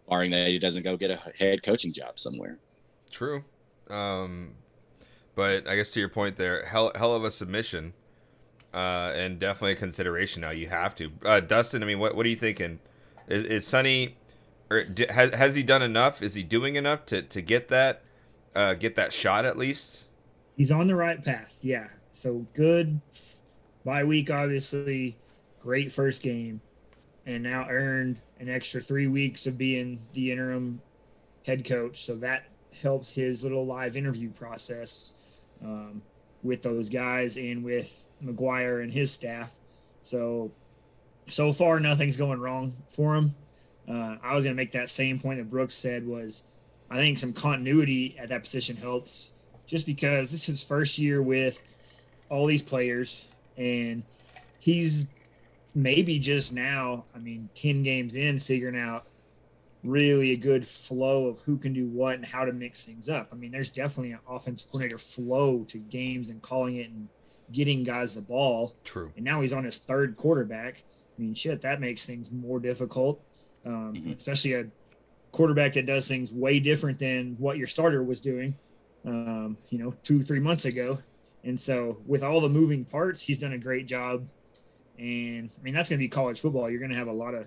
barring 0.07 0.31
that 0.33 0.49
he 0.49 0.59
doesn't 0.59 0.83
go 0.83 0.99
get 0.99 1.11
a 1.11 1.19
head 1.39 1.63
coaching 1.63 1.93
job 1.93 2.19
somewhere. 2.19 2.59
True. 3.11 3.43
Um, 3.89 4.51
but 5.35 5.67
I 5.67 5.77
guess 5.77 5.91
to 5.93 6.01
your 6.01 6.11
point 6.11 6.37
there, 6.37 6.67
hell, 6.67 6.93
hell 6.95 7.15
of 7.15 7.25
a 7.25 7.31
submission, 7.31 7.95
uh, 8.75 9.13
and 9.15 9.39
definitely 9.39 9.73
a 9.73 9.77
consideration. 9.77 10.43
Now 10.43 10.51
you 10.51 10.69
have 10.69 10.95
to. 10.97 11.11
Uh, 11.25 11.41
Dustin, 11.41 11.83
I 11.83 11.87
mean, 11.87 11.99
what 11.99 12.15
what 12.15 12.27
are 12.27 12.29
you 12.29 12.37
thinking 12.37 12.81
Is, 13.29 13.45
is 13.45 13.67
Sonny, 13.67 14.17
or 14.75 14.87
has 15.11 15.33
has 15.35 15.55
he 15.55 15.63
done 15.63 15.83
enough? 15.83 16.23
Is 16.23 16.35
he 16.35 16.43
doing 16.43 16.77
enough 16.77 17.07
to 17.07 17.23
to 17.23 17.43
get 17.43 17.69
that, 17.69 18.03
uh, 18.55 18.75
get 18.75 18.95
that 18.97 19.13
shot 19.13 19.45
at 19.45 19.57
least? 19.57 20.05
He's 20.57 20.71
on 20.71 20.87
the 20.87 20.95
right 20.95 21.23
path. 21.25 21.57
Yeah. 21.61 21.89
So 22.13 22.47
good 22.55 23.01
bye 23.85 24.05
week, 24.05 24.31
obviously. 24.31 25.17
Great 25.61 25.93
first 25.93 26.23
game. 26.23 26.61
And 27.27 27.43
now 27.43 27.67
earned 27.69 28.21
an 28.39 28.49
extra 28.49 28.81
three 28.81 29.07
weeks 29.07 29.47
of 29.47 29.57
being 29.57 30.01
the 30.13 30.31
interim 30.31 30.81
head 31.47 31.65
coach. 31.65 32.05
So 32.05 32.17
that 32.17 32.45
helps 32.83 33.11
his 33.11 33.43
little 33.43 33.65
live 33.65 33.97
interview 33.97 34.31
process 34.31 35.13
um, 35.63 36.03
with 36.43 36.63
those 36.63 36.89
guys 36.89 37.37
and 37.37 37.65
with 37.65 38.05
McGuire 38.23 38.83
and 38.83 38.93
his 38.93 39.11
staff. 39.11 39.51
So, 40.03 40.53
so 41.27 41.53
far, 41.53 41.81
nothing's 41.81 42.17
going 42.17 42.41
wrong 42.41 42.75
for 42.91 43.15
him. 43.15 43.35
Uh, 43.89 44.17
I 44.23 44.35
was 44.35 44.45
going 44.45 44.57
to 44.57 44.61
make 44.61 44.73
that 44.73 44.91
same 44.91 45.19
point 45.19 45.39
that 45.39 45.51
Brooks 45.51 45.75
said 45.75 46.07
was 46.07 46.43
I 46.91 46.97
think 46.97 47.19
some 47.19 47.33
continuity 47.33 48.17
at 48.19 48.29
that 48.29 48.43
position 48.43 48.77
helps 48.77 49.31
just 49.67 49.87
because 49.87 50.31
this 50.31 50.41
is 50.41 50.47
his 50.47 50.63
first 50.63 50.99
year 50.99 51.23
with 51.23 51.63
all 52.29 52.47
these 52.47 52.63
players 52.63 53.27
and 53.57 54.03
he's 54.59 55.07
maybe 55.75 56.19
just 56.19 56.53
now, 56.53 57.05
I 57.15 57.19
mean, 57.19 57.49
10 57.55 57.83
games 57.83 58.17
in, 58.17 58.39
figuring 58.39 58.79
out 58.79 59.07
really 59.83 60.33
a 60.33 60.37
good 60.37 60.67
flow 60.67 61.27
of 61.27 61.41
who 61.41 61.59
can 61.59 61.73
do 61.73 61.87
what 61.87 62.15
and 62.15 62.25
how 62.25 62.45
to 62.45 62.53
mix 62.53 62.85
things 62.85 63.09
up. 63.09 63.29
I 63.33 63.37
mean, 63.37 63.51
there's 63.51 63.71
definitely 63.71 64.13
an 64.13 64.21
offensive 64.29 64.71
coordinator 64.71 64.99
flow 64.99 65.65
to 65.69 65.79
games 65.79 66.31
and 66.31 66.41
calling 66.41 66.77
it 66.77 66.91
and 66.91 67.09
getting 67.53 67.83
guys 67.83 68.15
the 68.15 68.23
ball. 68.23 68.75
True. 68.85 69.13
And 69.17 69.25
now 69.25 69.41
he's 69.43 69.53
on 69.53 69.65
his 69.65 69.77
third 69.77 70.17
quarterback. 70.17 70.85
I 71.17 71.23
mean, 71.23 71.35
shit, 71.35 71.61
that 71.63 71.81
makes 71.81 72.07
things 72.07 72.31
more 72.31 72.59
difficult, 72.59 73.23
um, 73.65 73.95
Mhm. 73.95 74.17
especially 74.17 74.55
a 74.55 74.67
quarterback 75.33 75.73
that 75.75 75.87
does 75.87 76.07
things 76.07 76.33
way 76.33 76.61
different 76.61 76.99
than 76.99 77.35
what 77.39 77.59
your 77.59 77.67
starter 77.67 78.03
was 78.03 78.21
doing, 78.21 78.55
um, 79.05 79.57
you 79.71 79.79
know, 79.79 79.95
two, 80.03 80.23
three 80.23 80.41
months 80.41 80.65
ago. 80.65 80.99
And 81.45 81.59
so, 81.59 81.99
with 82.07 82.23
all 82.23 82.41
the 82.41 82.49
moving 82.49 82.85
parts, 82.85 83.21
he's 83.21 83.39
done 83.39 83.53
a 83.53 83.59
great 83.59 83.87
job. 83.87 84.27
And 84.99 85.51
I 85.59 85.63
mean, 85.63 85.75
that's 85.75 85.89
going 85.91 85.99
to 85.99 86.05
be 86.05 86.09
college 86.09 86.41
football. 86.41 86.71
You're 86.71 86.79
going 86.79 86.93
to 86.93 86.97
have 86.97 87.09
a 87.09 87.13
lot 87.13 87.35
of 87.35 87.47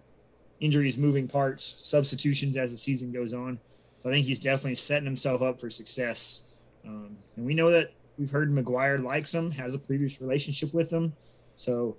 injuries, 0.60 0.98
moving 0.98 1.28
parts, 1.28 1.80
substitutions 1.84 2.58
as 2.58 2.72
the 2.72 2.78
season 2.78 3.12
goes 3.12 3.34
on. 3.34 3.60
So 4.00 4.10
I 4.10 4.14
think 4.14 4.26
he's 4.26 4.40
definitely 4.40 4.76
setting 4.76 5.06
himself 5.06 5.42
up 5.42 5.60
for 5.60 5.70
success. 5.70 6.44
Um, 6.86 7.18
and 7.36 7.46
we 7.46 7.54
know 7.54 7.72
that 7.72 7.92
we've 8.18 8.30
heard 8.30 8.52
McGuire 8.52 9.02
likes 9.04 9.34
him, 9.34 9.50
has 9.52 9.74
a 9.74 9.80
previous 9.80 10.20
relationship 10.22 10.74
with 10.74 10.92
him. 10.92 11.14
So 11.56 11.98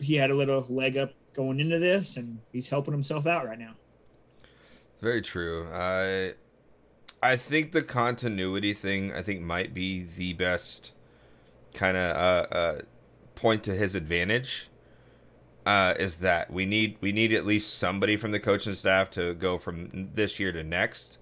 he 0.00 0.14
had 0.14 0.30
a 0.30 0.34
little 0.34 0.64
leg 0.68 0.96
up 0.96 1.12
going 1.40 1.58
into 1.58 1.78
this, 1.78 2.18
and 2.18 2.38
he's 2.52 2.68
helping 2.68 2.92
himself 2.92 3.26
out 3.26 3.46
right 3.46 3.58
now. 3.58 3.74
Very 5.00 5.22
true. 5.22 5.66
I 5.72 6.34
I 7.22 7.36
think 7.36 7.72
the 7.72 7.82
continuity 7.82 8.74
thing 8.74 9.12
I 9.12 9.22
think 9.22 9.40
might 9.40 9.72
be 9.72 10.02
the 10.02 10.34
best 10.34 10.92
kind 11.72 11.96
of 11.96 12.16
uh, 12.16 12.54
uh, 12.54 12.80
point 13.34 13.62
to 13.64 13.72
his 13.72 13.94
advantage. 13.94 14.68
Uh, 15.66 15.94
is 15.98 16.16
that 16.16 16.50
we 16.50 16.66
need 16.66 16.96
we 17.00 17.12
need 17.12 17.32
at 17.32 17.46
least 17.46 17.78
somebody 17.78 18.16
from 18.16 18.32
the 18.32 18.40
coaching 18.40 18.74
staff 18.74 19.10
to 19.10 19.34
go 19.34 19.56
from 19.56 20.10
this 20.14 20.38
year 20.40 20.52
to 20.52 20.62
next. 20.62 21.18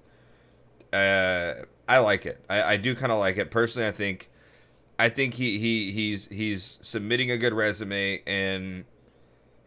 Uh, 0.93 1.55
I 1.89 1.99
like 1.99 2.25
it. 2.27 2.45
I, 2.49 2.75
I 2.75 2.77
do 2.77 2.95
kind 2.95 3.13
of 3.13 3.19
like 3.19 3.37
it 3.37 3.51
personally. 3.51 3.87
I 3.87 3.93
think 3.93 4.31
I 4.99 5.09
think 5.09 5.35
he, 5.35 5.59
he 5.59 5.93
he's 5.93 6.27
he's 6.27 6.79
submitting 6.83 7.31
a 7.31 7.37
good 7.37 7.53
resume 7.53 8.23
and 8.27 8.85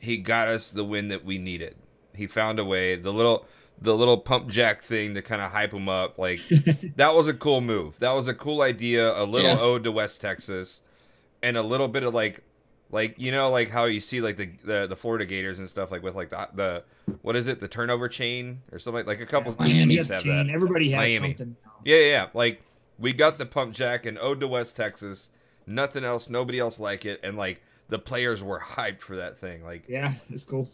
he 0.01 0.17
got 0.17 0.47
us 0.47 0.71
the 0.71 0.83
win 0.83 1.07
that 1.09 1.23
we 1.23 1.37
needed. 1.37 1.75
He 2.15 2.27
found 2.27 2.59
a 2.59 2.65
way. 2.65 2.95
The 2.95 3.13
little 3.13 3.45
the 3.79 3.95
little 3.95 4.17
pump 4.17 4.47
jack 4.47 4.81
thing 4.81 5.15
to 5.15 5.21
kind 5.21 5.41
of 5.41 5.51
hype 5.51 5.73
him 5.73 5.87
up. 5.89 6.17
Like 6.19 6.39
that 6.97 7.13
was 7.15 7.27
a 7.27 7.33
cool 7.33 7.61
move. 7.61 7.97
That 7.99 8.11
was 8.13 8.27
a 8.27 8.33
cool 8.33 8.61
idea. 8.61 9.17
A 9.17 9.23
little 9.23 9.49
Yeah. 9.51 9.59
ode 9.59 9.83
to 9.85 9.91
West 9.91 10.19
Texas, 10.21 10.81
and 11.41 11.55
a 11.57 11.63
little 11.63 11.87
bit 11.87 12.03
of 12.03 12.13
like, 12.13 12.43
like 12.91 13.15
you 13.17 13.31
know, 13.31 13.49
like 13.49 13.69
how 13.69 13.85
you 13.85 13.99
see 13.99 14.19
like 14.21 14.37
the 14.37 14.49
the, 14.63 14.87
the 14.87 14.95
Florida 14.95 15.25
Gators 15.25 15.59
and 15.59 15.69
stuff 15.69 15.91
like 15.91 16.03
with 16.03 16.15
like 16.15 16.29
the 16.29 16.49
the 16.53 16.83
what 17.21 17.35
is 17.35 17.47
it 17.47 17.59
the 17.59 17.67
turnover 17.67 18.07
chain 18.09 18.61
or 18.71 18.79
something 18.79 19.05
like, 19.05 19.21
a 19.21 19.25
couple 19.25 19.55
Miami. 19.59 19.95
teams 19.95 20.09
have 20.09 20.23
that. 20.25 20.49
Everybody 20.51 20.91
has 20.91 20.99
Miami. 20.99 21.27
something 21.29 21.55
now. 21.65 21.71
Yeah, 21.85 21.97
yeah, 21.97 22.05
yeah. 22.07 22.27
Like 22.33 22.61
we 22.99 23.13
got 23.13 23.37
the 23.39 23.45
pump 23.45 23.73
jack 23.73 24.05
and 24.05 24.17
ode 24.19 24.39
to 24.41 24.47
West 24.47 24.75
Texas. 24.77 25.29
Nothing 25.65 26.03
else. 26.03 26.29
Nobody 26.29 26.59
else 26.59 26.79
like 26.79 27.05
it. 27.05 27.19
And 27.23 27.35
like 27.37 27.61
the 27.91 27.99
players 27.99 28.41
were 28.43 28.59
hyped 28.75 29.01
for 29.01 29.15
that 29.17 29.37
thing. 29.37 29.63
Like, 29.63 29.83
Yeah, 29.87 30.13
it's 30.31 30.43
cool. 30.43 30.67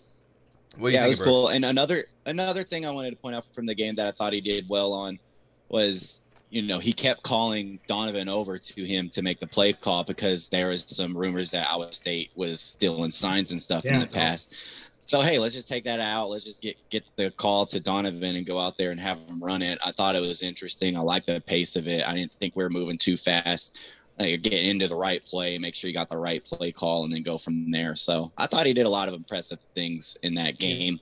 what 0.77 0.93
yeah, 0.93 1.03
it 1.03 1.07
was 1.09 1.17
Bruce? 1.17 1.27
cool. 1.27 1.47
And 1.49 1.65
another 1.65 2.05
another 2.25 2.63
thing 2.63 2.85
I 2.85 2.91
wanted 2.91 3.09
to 3.11 3.17
point 3.17 3.35
out 3.35 3.45
from 3.53 3.65
the 3.65 3.75
game 3.75 3.95
that 3.95 4.07
I 4.07 4.11
thought 4.11 4.31
he 4.31 4.39
did 4.41 4.69
well 4.69 4.93
on 4.93 5.19
was 5.67 6.21
you 6.49 6.61
know 6.61 6.79
he 6.79 6.93
kept 6.93 7.23
calling 7.23 7.77
Donovan 7.87 8.29
over 8.29 8.57
to 8.57 8.83
him 8.85 9.09
to 9.09 9.21
make 9.21 9.39
the 9.41 9.47
play 9.47 9.73
call 9.73 10.05
because 10.05 10.47
there 10.47 10.69
was 10.69 10.85
some 10.87 11.17
rumors 11.17 11.51
that 11.51 11.67
Iowa 11.69 11.91
State 11.91 12.31
was 12.35 12.61
stealing 12.61 13.11
signs 13.11 13.51
and 13.51 13.61
stuff 13.61 13.83
in 13.85 13.99
the 13.99 14.07
past. 14.07 14.55
So 14.99 15.21
hey, 15.21 15.39
let's 15.39 15.55
just 15.55 15.69
take 15.69 15.85
that 15.85 15.99
out. 16.01 16.29
Let's 16.29 16.45
just 16.45 16.61
get 16.61 16.77
get 16.89 17.03
the 17.15 17.31
call 17.31 17.65
to 17.67 17.79
Donovan 17.79 18.35
and 18.35 18.45
go 18.45 18.59
out 18.59 18.77
there 18.77 18.91
and 18.91 18.99
have 18.99 19.17
him 19.27 19.41
run 19.43 19.61
it. 19.61 19.79
I 19.85 19.91
thought 19.91 20.15
it 20.15 20.21
was 20.21 20.43
interesting. 20.43 20.95
I 20.97 21.01
like 21.01 21.25
the 21.25 21.41
pace 21.41 21.75
of 21.75 21.87
it. 21.87 22.07
I 22.07 22.13
didn't 22.13 22.33
think 22.33 22.55
we 22.55 22.63
were 22.63 22.69
moving 22.69 22.97
too 22.97 23.17
fast. 23.17 23.79
Like 24.19 24.41
get 24.41 24.63
into 24.63 24.87
the 24.87 24.95
right 24.95 25.23
play, 25.23 25.57
make 25.59 25.75
sure 25.75 25.87
you 25.89 25.93
got 25.93 26.09
the 26.09 26.17
right 26.17 26.43
play 26.43 26.71
call, 26.71 27.03
and 27.03 27.13
then 27.13 27.21
go 27.21 27.37
from 27.37 27.69
there. 27.69 27.93
So 27.95 28.31
I 28.37 28.47
thought 28.47 28.65
he 28.65 28.73
did 28.73 28.85
a 28.87 28.89
lot 28.89 29.07
of 29.07 29.13
impressive 29.13 29.59
things 29.75 30.17
in 30.23 30.33
that 30.35 30.57
game. 30.57 30.99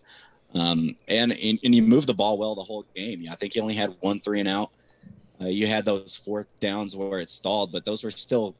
Um, 0.54 0.96
and, 1.08 1.32
and 1.32 1.60
and 1.64 1.76
you 1.76 1.82
moved 1.82 2.08
the 2.08 2.14
ball 2.14 2.38
well 2.38 2.56
the 2.56 2.64
whole 2.64 2.86
game. 2.96 3.26
I 3.30 3.36
think 3.36 3.56
you 3.56 3.62
only 3.62 3.74
had 3.74 3.96
one 4.02 4.20
three 4.20 4.40
and 4.40 4.50
out. 4.50 4.70
Uh, 5.42 5.48
you 5.48 5.68
had 5.68 5.86
those 5.86 6.16
fourth 6.16 6.48
downs 6.60 6.96
where 6.96 7.20
it 7.20 7.30
stalled, 7.30 7.72
but 7.72 7.84
those 7.86 8.04
were 8.04 8.12
still 8.12 8.56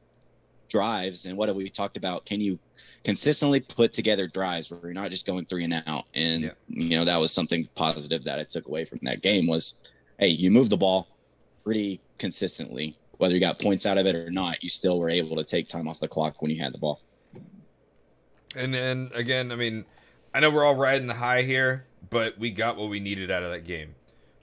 drives. 0.68 1.26
And 1.26 1.36
what 1.36 1.48
have 1.48 1.56
we 1.56 1.68
talked 1.70 1.96
about? 1.96 2.26
Can 2.26 2.40
you 2.40 2.58
consistently 3.04 3.60
put 3.60 3.94
together 3.94 4.26
drives 4.26 4.70
where 4.70 4.80
you're 4.82 4.92
not 4.92 5.10
just 5.10 5.26
going 5.26 5.46
three 5.46 5.64
and 5.64 5.82
out? 5.86 6.04
And 6.14 6.42
Yeah. 6.42 6.50
you 6.68 6.90
know 6.98 7.04
that 7.04 7.18
was 7.18 7.32
something 7.32 7.68
positive 7.74 8.24
that 8.24 8.38
I 8.38 8.44
took 8.44 8.66
away 8.66 8.84
from 8.84 8.98
that 9.02 9.22
game 9.22 9.46
was, 9.46 9.82
hey, 10.18 10.28
you 10.28 10.50
move 10.50 10.68
the 10.70 10.76
ball 10.76 11.08
pretty 11.64 12.00
consistently, 12.18 12.98
whether 13.18 13.34
you 13.34 13.40
got 13.40 13.58
points 13.60 13.86
out 13.86 13.98
of 13.98 14.06
it 14.06 14.14
or 14.14 14.30
not. 14.30 14.62
You 14.62 14.68
still 14.68 14.98
were 14.98 15.08
able 15.10 15.36
to 15.36 15.44
take 15.44 15.68
time 15.68 15.88
off 15.88 16.00
the 16.00 16.08
clock 16.08 16.40
when 16.42 16.50
you 16.50 16.60
had 16.62 16.72
the 16.74 16.78
ball. 16.78 17.00
And 18.54 18.74
and 18.74 19.12
again, 19.12 19.52
I 19.52 19.56
mean, 19.56 19.84
I 20.34 20.40
know 20.40 20.50
we're 20.50 20.64
all 20.64 20.76
riding 20.76 21.06
the 21.06 21.14
high 21.14 21.42
here, 21.42 21.84
but 22.10 22.38
we 22.38 22.50
got 22.50 22.76
what 22.76 22.88
we 22.88 23.00
needed 23.00 23.30
out 23.30 23.42
of 23.42 23.50
that 23.50 23.64
game. 23.64 23.94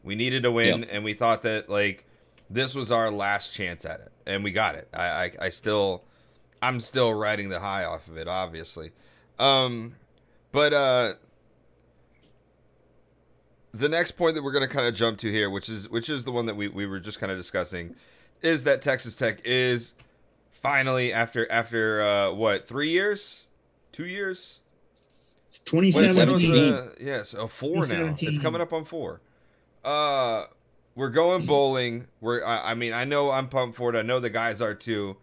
We 0.03 0.15
needed 0.15 0.45
a 0.45 0.51
win, 0.51 0.81
Yep. 0.81 0.89
and 0.91 1.03
we 1.03 1.13
thought 1.13 1.41
that 1.43 1.69
like 1.69 2.05
this 2.49 2.75
was 2.75 2.91
our 2.91 3.09
last 3.09 3.55
chance 3.55 3.85
at 3.85 4.01
it, 4.01 4.11
and 4.27 4.43
we 4.43 4.51
got 4.51 4.75
it. 4.75 4.87
I 4.93 5.05
I, 5.07 5.31
I 5.41 5.49
still, 5.49 6.03
I'm 6.61 6.79
still 6.79 7.13
riding 7.13 7.49
the 7.49 7.59
high 7.61 7.85
off 7.85 8.07
of 8.07 8.17
it, 8.17 8.27
obviously. 8.27 8.91
Um, 9.39 9.95
but 10.51 10.73
uh, 10.73 11.13
the 13.73 13.89
next 13.89 14.11
point 14.11 14.35
that 14.35 14.43
we're 14.43 14.51
gonna 14.51 14.67
kind 14.67 14.87
of 14.87 14.93
jump 14.93 15.17
to 15.19 15.31
here, 15.31 15.49
which 15.49 15.69
is 15.69 15.89
which 15.89 16.09
is 16.09 16.23
the 16.23 16.31
one 16.31 16.45
that 16.45 16.55
we 16.55 16.67
we 16.67 16.85
were 16.85 16.99
just 16.99 17.19
kind 17.19 17.31
of 17.31 17.37
discussing, 17.37 17.95
is 18.43 18.63
that 18.63 18.81
Texas 18.81 19.15
Tech 19.15 19.39
is 19.45 19.93
finally 20.51 21.11
after 21.11 21.49
after 21.51 22.01
uh, 22.01 22.31
what 22.33 22.67
three 22.67 22.89
years, 22.89 23.45
two 23.91 24.05
years. 24.05 24.59
It's 25.49 25.61
Wait, 25.71 25.93
when 25.93 26.03
was 26.03 26.15
2017. 26.15 27.05
yes, 27.05 27.33
a 27.33 27.47
four 27.47 27.85
now. 27.85 28.15
It's 28.17 28.39
coming 28.39 28.59
up 28.61 28.73
on 28.73 28.85
four. 28.85 29.21
Uh, 29.83 30.45
we're 30.95 31.09
going 31.09 31.45
bowling. 31.45 32.07
We're. 32.21 32.43
I, 32.43 32.71
I 32.71 32.73
mean, 32.73 32.93
I 32.93 33.05
know 33.05 33.31
I'm 33.31 33.49
pumped 33.49 33.77
for 33.77 33.93
it. 33.93 33.97
I 33.97 34.01
know 34.01 34.19
the 34.19 34.29
guys 34.29 34.61
are 34.61 34.73
too. 34.73 35.17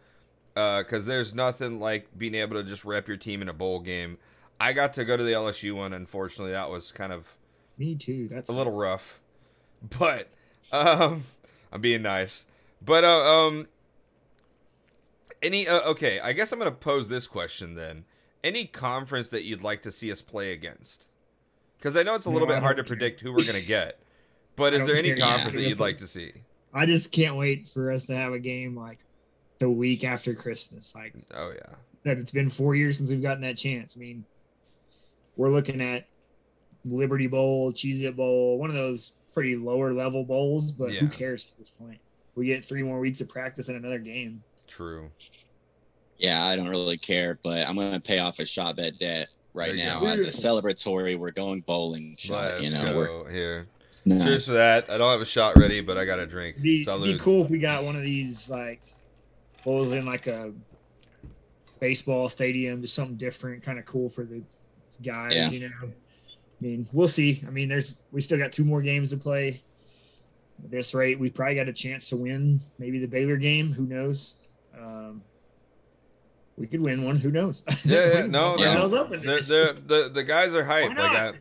Uh, 0.57 0.83
because 0.83 1.07
there's 1.07 1.35
nothing 1.35 1.79
like 1.79 2.07
being 2.19 2.35
able 2.35 2.57
to 2.57 2.65
just 2.65 2.85
rep 2.85 3.07
your 3.09 3.17
team 3.17 3.41
in 3.41 3.49
a 3.49 3.53
bowl 3.53 3.81
game. 3.81 4.19
I 4.59 4.73
got 4.73 4.93
to 4.95 5.05
go 5.05 5.17
to 5.17 5.23
the 5.23 5.33
LSU 5.33 5.75
one. 5.75 5.93
Unfortunately, 5.93 6.53
that 6.53 6.71
was 6.71 6.93
kind 6.93 7.13
of 7.13 7.37
Me 7.79 7.95
too. 7.95 8.29
That's 8.29 8.51
a 8.51 8.53
little 8.53 8.73
rough, 8.73 9.21
but 9.99 10.35
um, 10.73 11.25
I'm 11.73 11.81
being 11.81 12.03
nice. 12.03 12.47
But 12.83 13.05
uh, 13.05 13.09
um, 13.47 13.67
any 15.43 15.67
uh, 15.69 15.89
okay? 15.91 16.21
I 16.21 16.33
guess 16.33 16.53
I'm 16.53 16.59
gonna 16.59 16.71
pose 16.73 17.09
this 17.09 17.27
question 17.27 17.75
then. 17.75 18.05
Any 18.43 18.65
conference 18.65 19.29
that 19.31 19.45
you'd 19.45 19.63
like 19.63 19.83
to 19.83 19.93
see 19.93 20.11
us 20.11 20.23
play 20.23 20.53
against? 20.53 21.07
Because 21.79 21.97
I 21.97 22.03
know 22.03 22.15
it's 22.15 22.27
a 22.27 22.31
little 22.31 22.49
No, 22.49 22.55
bit 22.55 22.63
hard 22.63 22.77
to 22.79 22.85
predict 22.85 23.21
who 23.21 23.33
we're 23.33 23.45
gonna 23.45 23.61
get. 23.61 24.01
But 24.57 24.75
is 24.75 24.85
there 24.85 24.97
any 24.97 25.15
care. 25.15 25.19
conference 25.21 25.55
Yeah. 25.55 25.63
that 25.63 25.69
you'd 25.71 25.81
like 25.81 25.97
to 25.99 26.07
see? 26.07 26.33
I 26.75 26.85
just 26.85 27.11
can't 27.13 27.37
wait 27.37 27.71
for 27.73 27.91
us 27.91 28.05
to 28.07 28.15
have 28.17 28.35
a 28.35 28.39
game 28.39 28.77
like 28.77 28.99
the 29.59 29.71
week 29.71 30.05
after 30.05 30.35
Christmas. 30.35 30.95
Like 30.95 31.15
Oh 31.33 31.51
yeah, 31.55 31.77
that 32.05 32.19
it's 32.19 32.33
been 32.33 32.51
four 32.51 32.75
years 32.75 32.99
since 32.99 33.09
we've 33.09 33.23
gotten 33.23 33.41
that 33.43 33.57
chance. 33.57 33.95
I 33.97 34.01
mean, 34.01 34.27
we're 35.37 35.49
looking 35.51 35.81
at 35.81 36.09
Liberty 36.85 37.27
Bowl, 37.27 37.73
Cheez 37.73 38.03
It 38.03 38.17
Bowl, 38.17 38.59
one 38.59 38.69
of 38.69 38.77
those 38.77 39.13
pretty 39.33 39.57
lower 39.57 39.95
level 39.95 40.25
bowls, 40.25 40.73
but 40.73 40.91
who 40.93 41.09
cares 41.09 41.51
at 41.53 41.57
this 41.59 41.71
point? 41.71 42.01
We 42.35 42.47
get 42.47 42.65
three 42.65 42.83
more 42.83 43.01
weeks 43.01 43.21
of 43.21 43.29
practice 43.29 43.69
and 43.69 43.77
another 43.77 43.99
game. 43.99 44.43
true. 44.67 45.11
Yeah, 46.19 46.45
I 46.45 46.55
don't 46.55 46.69
really 46.69 46.99
care, 46.99 47.39
but 47.43 47.67
I'm 47.67 47.77
going 47.77 47.93
to 47.93 48.01
pay 48.01 48.19
off 48.19 48.41
a 48.41 48.45
shot 48.45 48.77
bet 48.77 48.99
debt. 48.99 49.29
right 49.55 49.75
now 49.75 50.01
go. 50.01 50.07
as 50.07 50.21
a 50.21 50.27
celebratory. 50.27 51.17
We're 51.19 51.31
going 51.31 51.63
bowling 51.63 52.15
shot. 52.19 52.61
Let's 52.61 52.65
you 52.65 52.71
know, 52.79 52.93
go 52.93 53.25
here. 53.25 53.67
it's 53.89 54.05
not- 54.05 54.27
Cheers 54.27 54.45
to 54.45 54.53
that. 54.53 54.91
I 54.91 54.99
don't 54.99 55.11
have 55.11 55.23
a 55.23 55.27
shot 55.27 55.57
ready, 55.57 55.81
but 55.81 55.97
I 55.97 56.05
got 56.05 56.19
a 56.19 56.27
drink. 56.27 56.57
It'd 56.57 56.63
be, 56.63 56.83
it'd 56.83 57.03
be 57.03 57.19
cool 57.19 57.45
if 57.47 57.51
we 57.51 57.59
got 57.59 57.85
one 57.85 57.97
of 57.97 58.03
these 58.03 58.51
like 58.51 58.83
bowls 59.65 59.93
in 59.93 60.05
like 60.05 60.27
a 60.27 60.53
baseball 61.81 62.29
stadium, 62.29 62.83
just 62.83 62.95
something 62.95 63.17
different, 63.17 63.63
kind 63.63 63.79
of 63.79 63.87
cool 63.87 64.11
for 64.11 64.25
the 64.25 64.43
guys. 65.03 65.35
Yeah. 65.35 65.49
You 65.49 65.71
know, 65.71 65.77
I 65.85 65.91
mean, 66.61 66.87
we'll 66.93 67.09
see. 67.09 67.43
I 67.47 67.51
mean, 67.51 67.69
there's 67.69 67.99
we 68.13 68.21
still 68.21 68.39
got 68.39 68.53
two 68.53 68.65
more 68.65 68.83
games 68.83 69.11
to 69.11 69.17
play. 69.17 69.63
At 70.65 70.71
this 70.71 70.95
rate, 70.95 71.19
we 71.19 71.31
probably 71.31 71.55
got 71.57 71.69
a 71.69 71.73
chance 71.73 72.09
to 72.11 72.17
win 72.17 72.61
maybe 72.79 72.99
the 72.99 73.07
Baylor 73.07 73.37
game. 73.37 73.73
Who 73.73 73.87
knows? 73.87 74.35
Um, 74.79 75.23
we 76.57 76.67
could 76.67 76.81
win 76.81 77.03
one. 77.05 77.17
Who 77.17 77.31
knows? 77.31 77.63
Yeah, 77.85 78.13
yeah, 78.21 78.27
no, 78.27 78.57
the 78.57 78.65
no. 78.65 78.71
hell's 78.71 78.93
up 78.95 79.13
in 79.13 79.21
The, 79.21 79.27
this? 79.27 79.49
the 79.49 79.77
the 79.87 80.11
the 80.13 80.25
guys 80.25 80.55
are 80.55 80.65
hyped. 80.65 80.89
Like 80.89 80.97
not? 80.97 81.35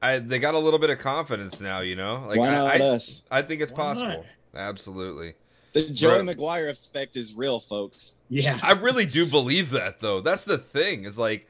I, 0.00 0.14
I, 0.14 0.18
they 0.18 0.38
got 0.38 0.54
a 0.54 0.58
little 0.58 0.78
bit 0.78 0.90
of 0.90 0.98
confidence 0.98 1.60
now. 1.60 1.80
You 1.80 1.96
know, 1.96 2.24
like 2.26 2.38
Why 2.38 2.50
not 2.50 2.66
I, 2.66 2.76
I, 2.76 2.80
us? 2.80 3.22
I 3.30 3.42
think 3.42 3.60
it's 3.60 3.70
Why 3.72 3.78
not? 3.78 3.94
possible. 3.96 4.24
Absolutely. 4.54 5.34
The 5.74 5.88
Joey 5.88 6.26
Right. 6.26 6.36
McGuire 6.36 6.68
effect 6.70 7.16
is 7.16 7.34
real, 7.34 7.58
folks. 7.58 8.16
yeah, 8.28 8.58
I 8.62 8.72
really 8.72 9.06
do 9.06 9.24
believe 9.26 9.70
that 9.70 10.00
though. 10.00 10.20
That's 10.20 10.44
the 10.44 10.58
thing. 10.58 11.04
Is 11.04 11.18
like 11.18 11.48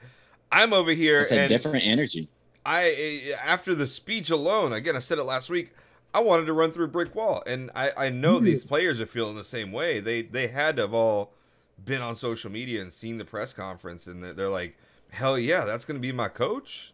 I'm 0.50 0.72
over 0.72 0.92
here 0.92 1.20
It's 1.20 1.32
a 1.32 1.40
and 1.40 1.48
different 1.48 1.84
energy. 1.86 2.28
I 2.64 3.34
after 3.44 3.74
the 3.74 3.86
speech 3.86 4.30
alone, 4.30 4.72
again, 4.72 4.94
I 4.96 5.00
said 5.00 5.18
it 5.18 5.24
last 5.24 5.50
week. 5.50 5.72
I 6.14 6.20
wanted 6.20 6.46
to 6.46 6.52
run 6.52 6.70
through 6.70 6.86
a 6.86 6.88
brick 6.88 7.14
wall, 7.14 7.42
and 7.46 7.70
I 7.74 7.92
I 7.96 8.08
know 8.10 8.38
these 8.38 8.64
players 8.64 9.00
are 9.00 9.06
feeling 9.06 9.36
the 9.36 9.44
same 9.44 9.72
way. 9.72 10.00
They 10.00 10.22
they 10.22 10.48
had 10.48 10.76
to 10.76 10.82
have 10.82 10.94
all 10.94 11.32
been 11.82 12.02
on 12.02 12.14
social 12.14 12.50
media 12.50 12.82
and 12.82 12.92
seen 12.92 13.18
the 13.18 13.24
press 13.24 13.52
conference, 13.52 14.06
and 14.06 14.22
they're, 14.22 14.32
they're 14.32 14.48
like, 14.48 14.76
"Hell 15.10 15.38
yeah, 15.38 15.64
that's 15.64 15.84
gonna 15.84 15.98
be 15.98 16.12
my 16.12 16.28
coach." 16.28 16.92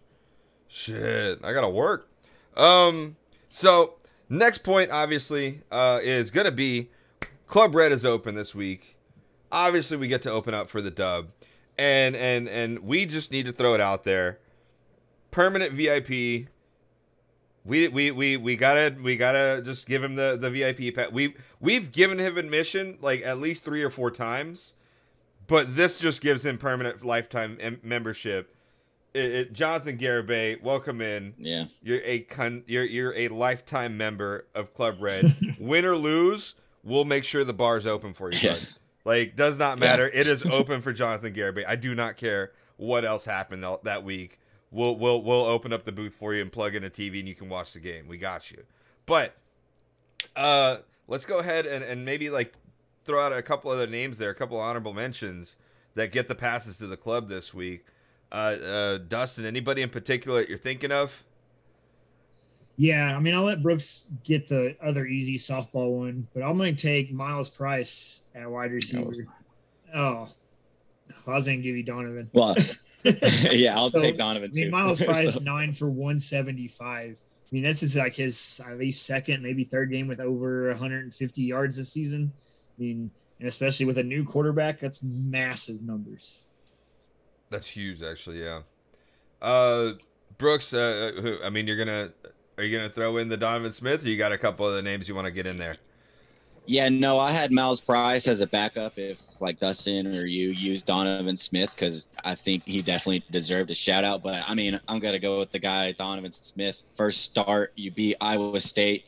Shit, 0.69 1.41
I 1.43 1.53
gotta 1.53 1.69
work. 1.69 2.09
Um, 2.57 3.17
so 3.49 3.95
next 4.29 4.59
point 4.59 4.91
obviously 4.91 5.63
uh, 5.71 6.01
is 6.03 6.31
gonna 6.31 6.51
be 6.51 6.91
Club 7.47 7.75
Red 7.75 7.93
is 7.93 8.05
open 8.05 8.35
this 8.35 8.55
week. 8.55 8.97
Obviously, 9.51 9.97
we 9.97 10.09
get 10.09 10.23
to 10.23 10.31
open 10.31 10.55
up 10.55 10.69
for 10.69 10.81
the 10.81 10.91
dub, 10.91 11.29
and 11.79 12.15
and 12.15 12.49
and 12.49 12.81
we 12.81 13.07
just 13.07 13.33
need 13.33 13.47
to 13.47 13.53
throw 13.53 13.75
it 13.75 13.81
out 13.81 14.05
there 14.05 14.39
permanent 15.31 15.73
VIP. 15.73 16.49
We 17.69 17.87
we 17.89 18.11
we 18.11 18.37
we 18.39 18.57
gotta 18.57 18.97
we 19.03 19.17
gotta 19.17 19.61
just 19.63 19.87
give 19.87 20.03
him 20.03 20.15
the 20.15 20.39
the 20.41 20.51
VIP 20.51 20.95
pet. 20.95 21.13
We 21.13 21.35
we've 21.61 21.93
given 21.93 22.19
him 22.19 22.39
admission 22.39 22.97
like 23.03 23.21
at 23.23 23.39
least 23.41 23.63
three 23.63 23.83
or 23.83 23.91
four 23.91 24.11
times, 24.11 24.73
but 25.47 25.77
this 25.77 26.01
just 26.01 26.23
gives 26.23 26.47
him 26.47 26.57
permanent 26.57 27.05
lifetime 27.05 27.59
em- 27.61 27.81
membership. 27.83 28.55
It, 29.13 29.33
it, 29.33 29.53
Jonathan 29.53 29.99
Garibay, 29.99 30.63
welcome 30.63 31.03
in. 31.03 31.35
Yeah. 31.39 31.67
You're 31.83 32.01
a 32.05 32.21
con- 32.21 32.65
you're 32.67 32.85
you're 32.85 33.15
a 33.15 33.29
lifetime 33.29 33.99
member 33.99 34.47
of 34.55 34.73
Club 34.73 34.97
Red. 35.01 35.37
Win 35.61 35.85
or 35.85 35.97
lose, 35.97 36.55
we'll 36.83 37.05
make 37.05 37.25
sure 37.25 37.45
the 37.45 37.53
bar's 37.53 37.87
open 37.87 38.15
for 38.15 38.33
you, 38.33 38.39
Yeah. 38.41 38.57
Like 39.05 39.37
does 39.37 39.59
not 39.59 39.79
matter. 39.79 40.07
It 40.09 40.27
is 40.27 40.45
open 40.47 40.81
for 40.81 40.93
Jonathan 40.93 41.35
Garibay. 41.35 41.65
I 41.69 41.77
do 41.77 41.95
not 41.95 42.17
care 42.17 42.53
what 42.77 43.05
else 43.05 43.25
happened 43.27 43.65
that 43.85 44.05
week. 44.05 44.39
We'll 44.71 44.97
we'll 44.97 45.23
we'll 45.23 45.45
open 45.47 45.73
up 45.73 45.85
the 45.85 45.93
booth 45.93 46.13
for 46.15 46.35
you 46.35 46.43
and 46.43 46.53
plug 46.53 46.75
in 46.75 46.85
a 46.85 46.91
TV 46.91 47.19
and 47.21 47.29
you 47.29 47.35
can 47.35 47.49
watch 47.49 47.73
the 47.73 47.81
game. 47.81 48.07
We 48.07 48.19
got 48.19 48.51
you. 48.51 48.65
But 49.07 49.35
uh 50.37 50.79
let's 51.07 51.25
go 51.25 51.39
ahead 51.39 51.65
and, 51.67 51.83
and 51.83 52.05
maybe 52.05 52.29
like 52.31 52.53
throw 53.05 53.21
out 53.21 53.33
a 53.33 53.41
couple 53.43 53.71
other 53.71 53.87
names 53.87 54.19
there, 54.19 54.31
a 54.31 54.35
couple 54.35 54.59
honorable 54.59 54.93
mentions 54.93 55.57
that 55.95 56.13
get 56.13 56.29
the 56.29 56.35
passes 56.35 56.77
to 56.79 56.87
the 56.87 56.97
club 56.99 57.29
this 57.29 57.55
week. 57.55 57.87
Uh, 58.31 58.35
uh 58.35 58.99
Dustin, 58.99 59.47
anybody 59.47 59.81
in 59.81 59.89
particular 59.89 60.41
that 60.41 60.49
you're 60.51 60.59
thinking 60.59 60.93
of? 60.93 61.25
Yeah, 62.77 63.17
I 63.17 63.19
mean, 63.19 63.35
I'll 63.35 63.43
let 63.43 63.61
Brooks 63.63 64.07
get 64.23 64.47
the 64.47 64.77
other 64.81 65.05
easy 65.05 65.37
softball 65.37 65.99
one, 65.99 66.29
but 66.33 66.45
I'm 66.45 66.57
going 66.57 66.77
to 66.77 66.81
take 66.81 67.13
Myles 67.13 67.49
Price 67.49 68.29
at 68.37 68.49
wide 68.49 68.71
receiver. 68.71 69.05
was- 69.05 69.23
Oh, 69.93 70.29
I 71.27 71.31
was 71.35 71.47
going 71.47 71.59
to 71.59 71.63
give 71.63 71.75
you 71.77 71.83
Donovan. 71.83 72.31
Well, 72.35 72.55
yeah, 73.53 73.77
I'll 73.77 73.91
So, 73.91 74.01
take 74.01 74.17
Donovan 74.17 74.51
I 74.55 74.61
mean. 74.61 74.71
Myles 74.71 74.99
Price 75.05 75.35
So, 75.35 75.41
nine 75.41 75.75
for 75.75 75.89
175. 75.89 77.17
I 77.21 77.55
mean, 77.55 77.63
that's 77.63 77.81
just 77.81 77.97
like 77.97 78.15
his 78.15 78.61
at 78.67 78.79
least 78.79 79.07
second, 79.07 79.43
maybe 79.43 79.65
third 79.65 79.91
game 79.91 80.07
with 80.09 80.21
over 80.21 80.69
150 80.71 81.43
yards 81.43 81.77
this 81.77 81.91
season. 81.91 82.33
I 82.79 82.83
mean, 82.83 83.11
and 83.39 83.49
especially 83.49 83.87
with 83.87 83.99
a 83.99 84.03
new 84.03 84.25
quarterback, 84.25 84.81
that's 84.81 85.01
massive 85.03 85.81
numbers. 85.83 86.39
That's 87.51 87.69
huge, 87.69 88.03
actually. 88.03 88.43
Yeah. 88.43 88.63
Uh, 89.41 89.93
Brooks. 90.37 90.75
Uh, 90.75 91.13
who, 91.21 91.39
I 91.43 91.51
mean, 91.51 91.67
you're 91.67 91.79
gonna 91.79 92.13
are 92.59 92.65
you 92.65 92.77
gonna 92.77 92.91
throw 92.91 93.17
in 93.17 93.29
the 93.29 93.37
Donovan 93.37 93.73
Smith, 93.73 94.05
or 94.05 94.09
you 94.09 94.19
got 94.19 94.33
a 94.33 94.39
couple 94.39 94.69
of 94.69 94.75
the 94.75 94.83
names 94.83 95.09
you 95.09 95.15
want 95.15 95.25
to 95.25 95.31
get 95.31 95.47
in 95.47 95.57
there? 95.57 95.77
Yeah, 96.69 96.91
no, 96.91 97.19
I 97.19 97.33
had 97.33 97.51
Myles 97.51 97.81
Price 97.81 98.29
as 98.29 98.43
a 98.43 98.47
backup 98.47 98.99
if 98.99 99.41
like 99.41 99.59
Dustin 99.59 100.15
or 100.15 100.27
you 100.27 100.51
use 100.51 100.83
Donovan 100.83 101.39
Smith 101.39 101.75
because 101.75 102.09
I 102.23 102.35
think 102.35 102.63
he 102.67 102.83
definitely 102.83 103.25
deserved 103.31 103.71
a 103.71 103.75
shout 103.75 104.05
out. 104.05 104.23
But 104.23 104.45
I 104.47 104.53
mean, 104.53 104.79
I'm 104.87 104.99
gonna 104.99 105.19
go 105.19 105.39
with 105.39 105.51
the 105.51 105.59
guy 105.59 105.93
Donovan 105.93 106.31
Smith. 106.31 106.85
First 106.95 107.23
start, 107.23 107.73
you 107.75 107.91
beat 107.91 108.17
Iowa 108.21 108.61
State. 108.61 109.07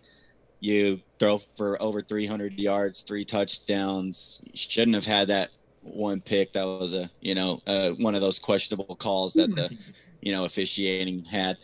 You 0.61 1.03
throw 1.18 1.42
for 1.59 1.81
over 1.83 2.01
300 2.01 2.59
yards, 2.59 3.03
three 3.03 3.27
touchdowns. 3.27 4.40
You 4.46 4.53
shouldn't 4.55 4.94
have 4.94 5.05
had 5.05 5.29
that 5.29 5.51
one 5.83 6.23
pick. 6.23 6.55
That 6.55 6.64
was 6.64 6.94
a 6.94 7.11
you 7.20 7.35
know 7.35 7.61
uh, 7.66 7.90
one 7.90 8.14
of 8.14 8.23
those 8.23 8.38
questionable 8.38 8.96
calls 8.96 9.35
that 9.35 9.55
the 9.55 9.77
you 10.23 10.33
know 10.33 10.46
officiating 10.46 11.25
had. 11.25 11.59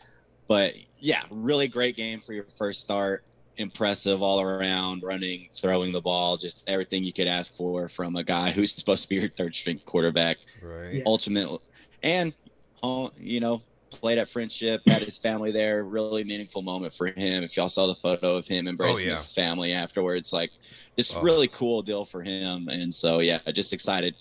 But 0.46 0.74
yeah, 0.98 1.22
really 1.30 1.68
great 1.68 1.96
game 1.96 2.20
for 2.20 2.34
your 2.34 2.44
first 2.44 2.82
start. 2.82 3.24
Impressive 3.58 4.22
all 4.22 4.40
around, 4.40 5.02
running, 5.02 5.48
throwing 5.52 5.92
the 5.92 6.00
ball, 6.00 6.36
just 6.36 6.68
everything 6.68 7.04
you 7.04 7.12
could 7.12 7.26
ask 7.28 7.54
for 7.54 7.88
from 7.88 8.16
a 8.16 8.22
guy 8.24 8.50
who's 8.50 8.72
supposed 8.76 9.02
to 9.04 9.08
be 9.08 9.16
your 9.16 9.28
third 9.30 9.54
string 9.54 9.80
quarterback. 9.86 10.36
Right. 10.62 10.94
Yeah. 10.96 11.02
Ultimate, 11.06 11.60
and 12.02 12.34
uh, 12.82 13.08
you 13.18 13.40
know, 13.40 13.62
played 13.90 14.18
at 14.18 14.28
Friendship, 14.28 14.82
had 14.86 15.02
his 15.02 15.16
family 15.16 15.50
there. 15.52 15.84
Really 15.84 16.22
meaningful 16.24 16.60
moment 16.62 16.92
for 16.92 17.06
him. 17.06 17.42
If 17.42 17.56
y'all 17.56 17.68
saw 17.70 17.86
the 17.86 17.94
photo 17.94 18.36
of 18.36 18.46
him 18.46 18.68
embracing 18.68 19.06
Oh, 19.06 19.10
yeah. 19.12 19.16
his 19.16 19.32
family 19.32 19.72
afterwards, 19.72 20.32
like 20.32 20.50
just 20.98 21.16
Oh. 21.16 21.22
really 21.22 21.48
cool 21.48 21.82
deal 21.82 22.04
for 22.04 22.22
him. 22.22 22.68
And 22.68 22.92
so 22.92 23.20
yeah, 23.20 23.38
just 23.52 23.72
excited, 23.72 24.14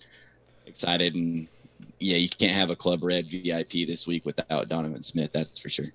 excited, 0.66 1.16
and 1.16 1.48
yeah, 2.00 2.18
you 2.18 2.30
can't 2.30 2.52
have 2.54 2.70
a 2.70 2.76
Club 2.76 3.04
Red 3.04 3.30
VIP 3.30 3.86
this 3.86 4.08
week 4.08 4.26
without 4.26 4.70
Donovan 4.70 5.04
Smith. 5.04 5.32
That's 5.34 5.60
for 5.60 5.70
sure. 5.70 5.86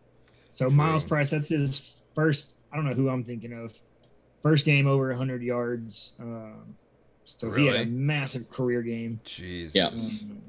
So 0.55 0.69
Myles 0.69 1.05
Price, 1.05 1.31
that's 1.31 1.49
his 1.49 1.95
first. 2.15 2.49
I 2.73 2.77
don't 2.77 2.85
know 2.87 2.95
who 2.95 3.09
I'm 3.09 3.25
thinking 3.25 3.53
of. 3.53 3.75
First 4.43 4.65
game 4.65 4.87
over 4.87 5.09
100 5.11 5.43
yards. 5.43 6.15
Um, 6.21 6.75
so 7.25 7.51
he 7.51 7.67
had 7.67 7.77
a 7.77 7.87
massive 7.87 8.49
career 8.51 8.83
game. 8.83 9.21
Jeez. 9.25 9.71
Yeah. 9.75 9.87
Um, 9.89 10.43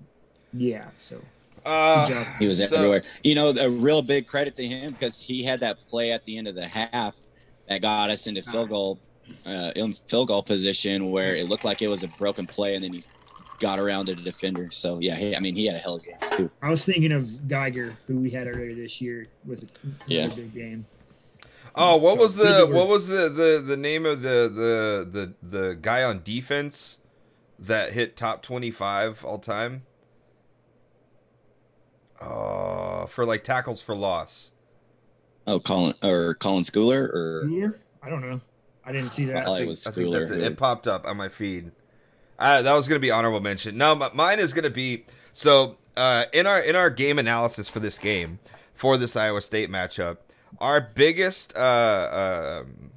yeah. 0.53 0.85
So 0.99 1.21
Uh. 1.65 2.23
He 2.39 2.47
was 2.47 2.57
So- 2.67 2.75
everywhere. 2.75 3.03
You 3.23 3.35
know, 3.35 3.49
a 3.49 3.69
real 3.69 4.01
big 4.01 4.27
credit 4.27 4.55
to 4.55 4.67
him 4.67 4.93
because 4.93 5.21
he 5.21 5.43
had 5.43 5.59
that 5.59 5.79
play 5.87 6.11
at 6.11 6.23
the 6.25 6.37
end 6.37 6.47
of 6.47 6.55
the 6.55 6.67
half 6.67 7.17
that 7.67 7.81
got 7.81 8.09
us 8.09 8.25
into 8.27 8.41
field 8.41 8.69
goal, 8.69 8.99
uh, 9.45 9.71
in 9.75 9.93
field 9.93 10.29
goal 10.29 10.41
position 10.43 11.11
where 11.11 11.35
it 11.35 11.47
looked 11.49 11.63
like 11.65 11.81
it 11.81 11.87
was 11.87 12.03
a 12.03 12.07
broken 12.07 12.47
play, 12.47 12.75
and 12.75 12.83
then 12.83 12.93
he 12.93 13.03
got 13.59 13.79
around 13.79 14.07
to 14.07 14.15
the 14.15 14.21
defender. 14.23 14.69
So 14.71 14.97
yeah, 14.99 15.15
he, 15.15 15.35
I 15.35 15.39
mean, 15.39 15.55
he 15.55 15.67
had 15.67 15.75
a 15.75 15.79
hell 15.79 15.95
of 15.95 16.01
a 16.03 16.05
game 16.07 16.17
too. 16.35 16.51
I 16.63 16.69
was 16.71 16.83
thinking 16.83 17.11
of 17.11 17.47
Geiger, 17.47 17.95
who 18.07 18.17
we 18.17 18.31
had 18.31 18.47
earlier 18.47 18.73
this 18.73 18.99
year 18.99 19.27
with 19.45 19.61
a 19.63 19.67
Yeah. 20.07 20.27
big 20.29 20.53
game. 20.55 20.85
Oh, 21.75 21.97
what 21.97 22.17
was 22.17 22.35
the 22.35 22.67
what 22.69 22.87
was 22.87 23.07
the, 23.07 23.29
the 23.29 23.63
the 23.65 23.77
name 23.77 24.05
of 24.05 24.21
the 24.21 24.49
the 24.53 25.33
the 25.41 25.57
the 25.57 25.75
guy 25.75 26.03
on 26.03 26.21
defense 26.23 26.97
that 27.59 27.93
hit 27.93 28.15
top 28.15 28.41
twenty 28.41 28.71
five 28.71 29.23
all 29.25 29.39
time? 29.39 29.83
Oh, 32.21 33.07
for 33.07 33.25
like 33.25 33.43
tackles 33.43 33.81
for 33.81 33.95
loss. 33.95 34.51
Oh, 35.47 35.59
Colin 35.59 35.95
or 36.03 36.35
Colin 36.35 36.63
Schooler 36.63 37.09
or 37.13 37.43
Schooler? 37.45 37.75
I 38.03 38.09
don't 38.09 38.21
know. 38.21 38.41
I 38.85 38.91
didn't 38.91 39.09
see 39.11 39.25
that. 39.25 39.43
Probably 39.43 39.67
was 39.67 39.85
I 39.87 39.91
think 39.91 40.11
that's 40.11 40.29
Schooler. 40.29 40.37
it. 40.37 40.43
It 40.43 40.57
popped 40.57 40.87
up 40.87 41.07
on 41.07 41.17
my 41.17 41.29
feed. 41.29 41.71
Uh, 42.37 42.61
that 42.61 42.73
was 42.73 42.87
going 42.87 42.95
to 42.97 43.01
be 43.01 43.11
honorable 43.11 43.39
mention. 43.39 43.77
No, 43.77 43.91
m- 43.91 44.15
mine 44.15 44.39
is 44.39 44.53
going 44.53 44.63
to 44.63 44.69
be 44.71 45.05
so 45.31 45.77
uh, 45.97 46.25
in 46.33 46.47
our 46.47 46.59
in 46.59 46.75
our 46.75 46.89
game 46.89 47.19
analysis 47.19 47.69
for 47.69 47.79
this 47.79 47.97
game 47.97 48.39
for 48.73 48.97
this 48.97 49.15
Iowa 49.15 49.41
State 49.41 49.69
matchup. 49.69 50.17
Our 50.59 50.81
biggest 50.81 51.55
uh, 51.57 52.61
um, 52.63 52.91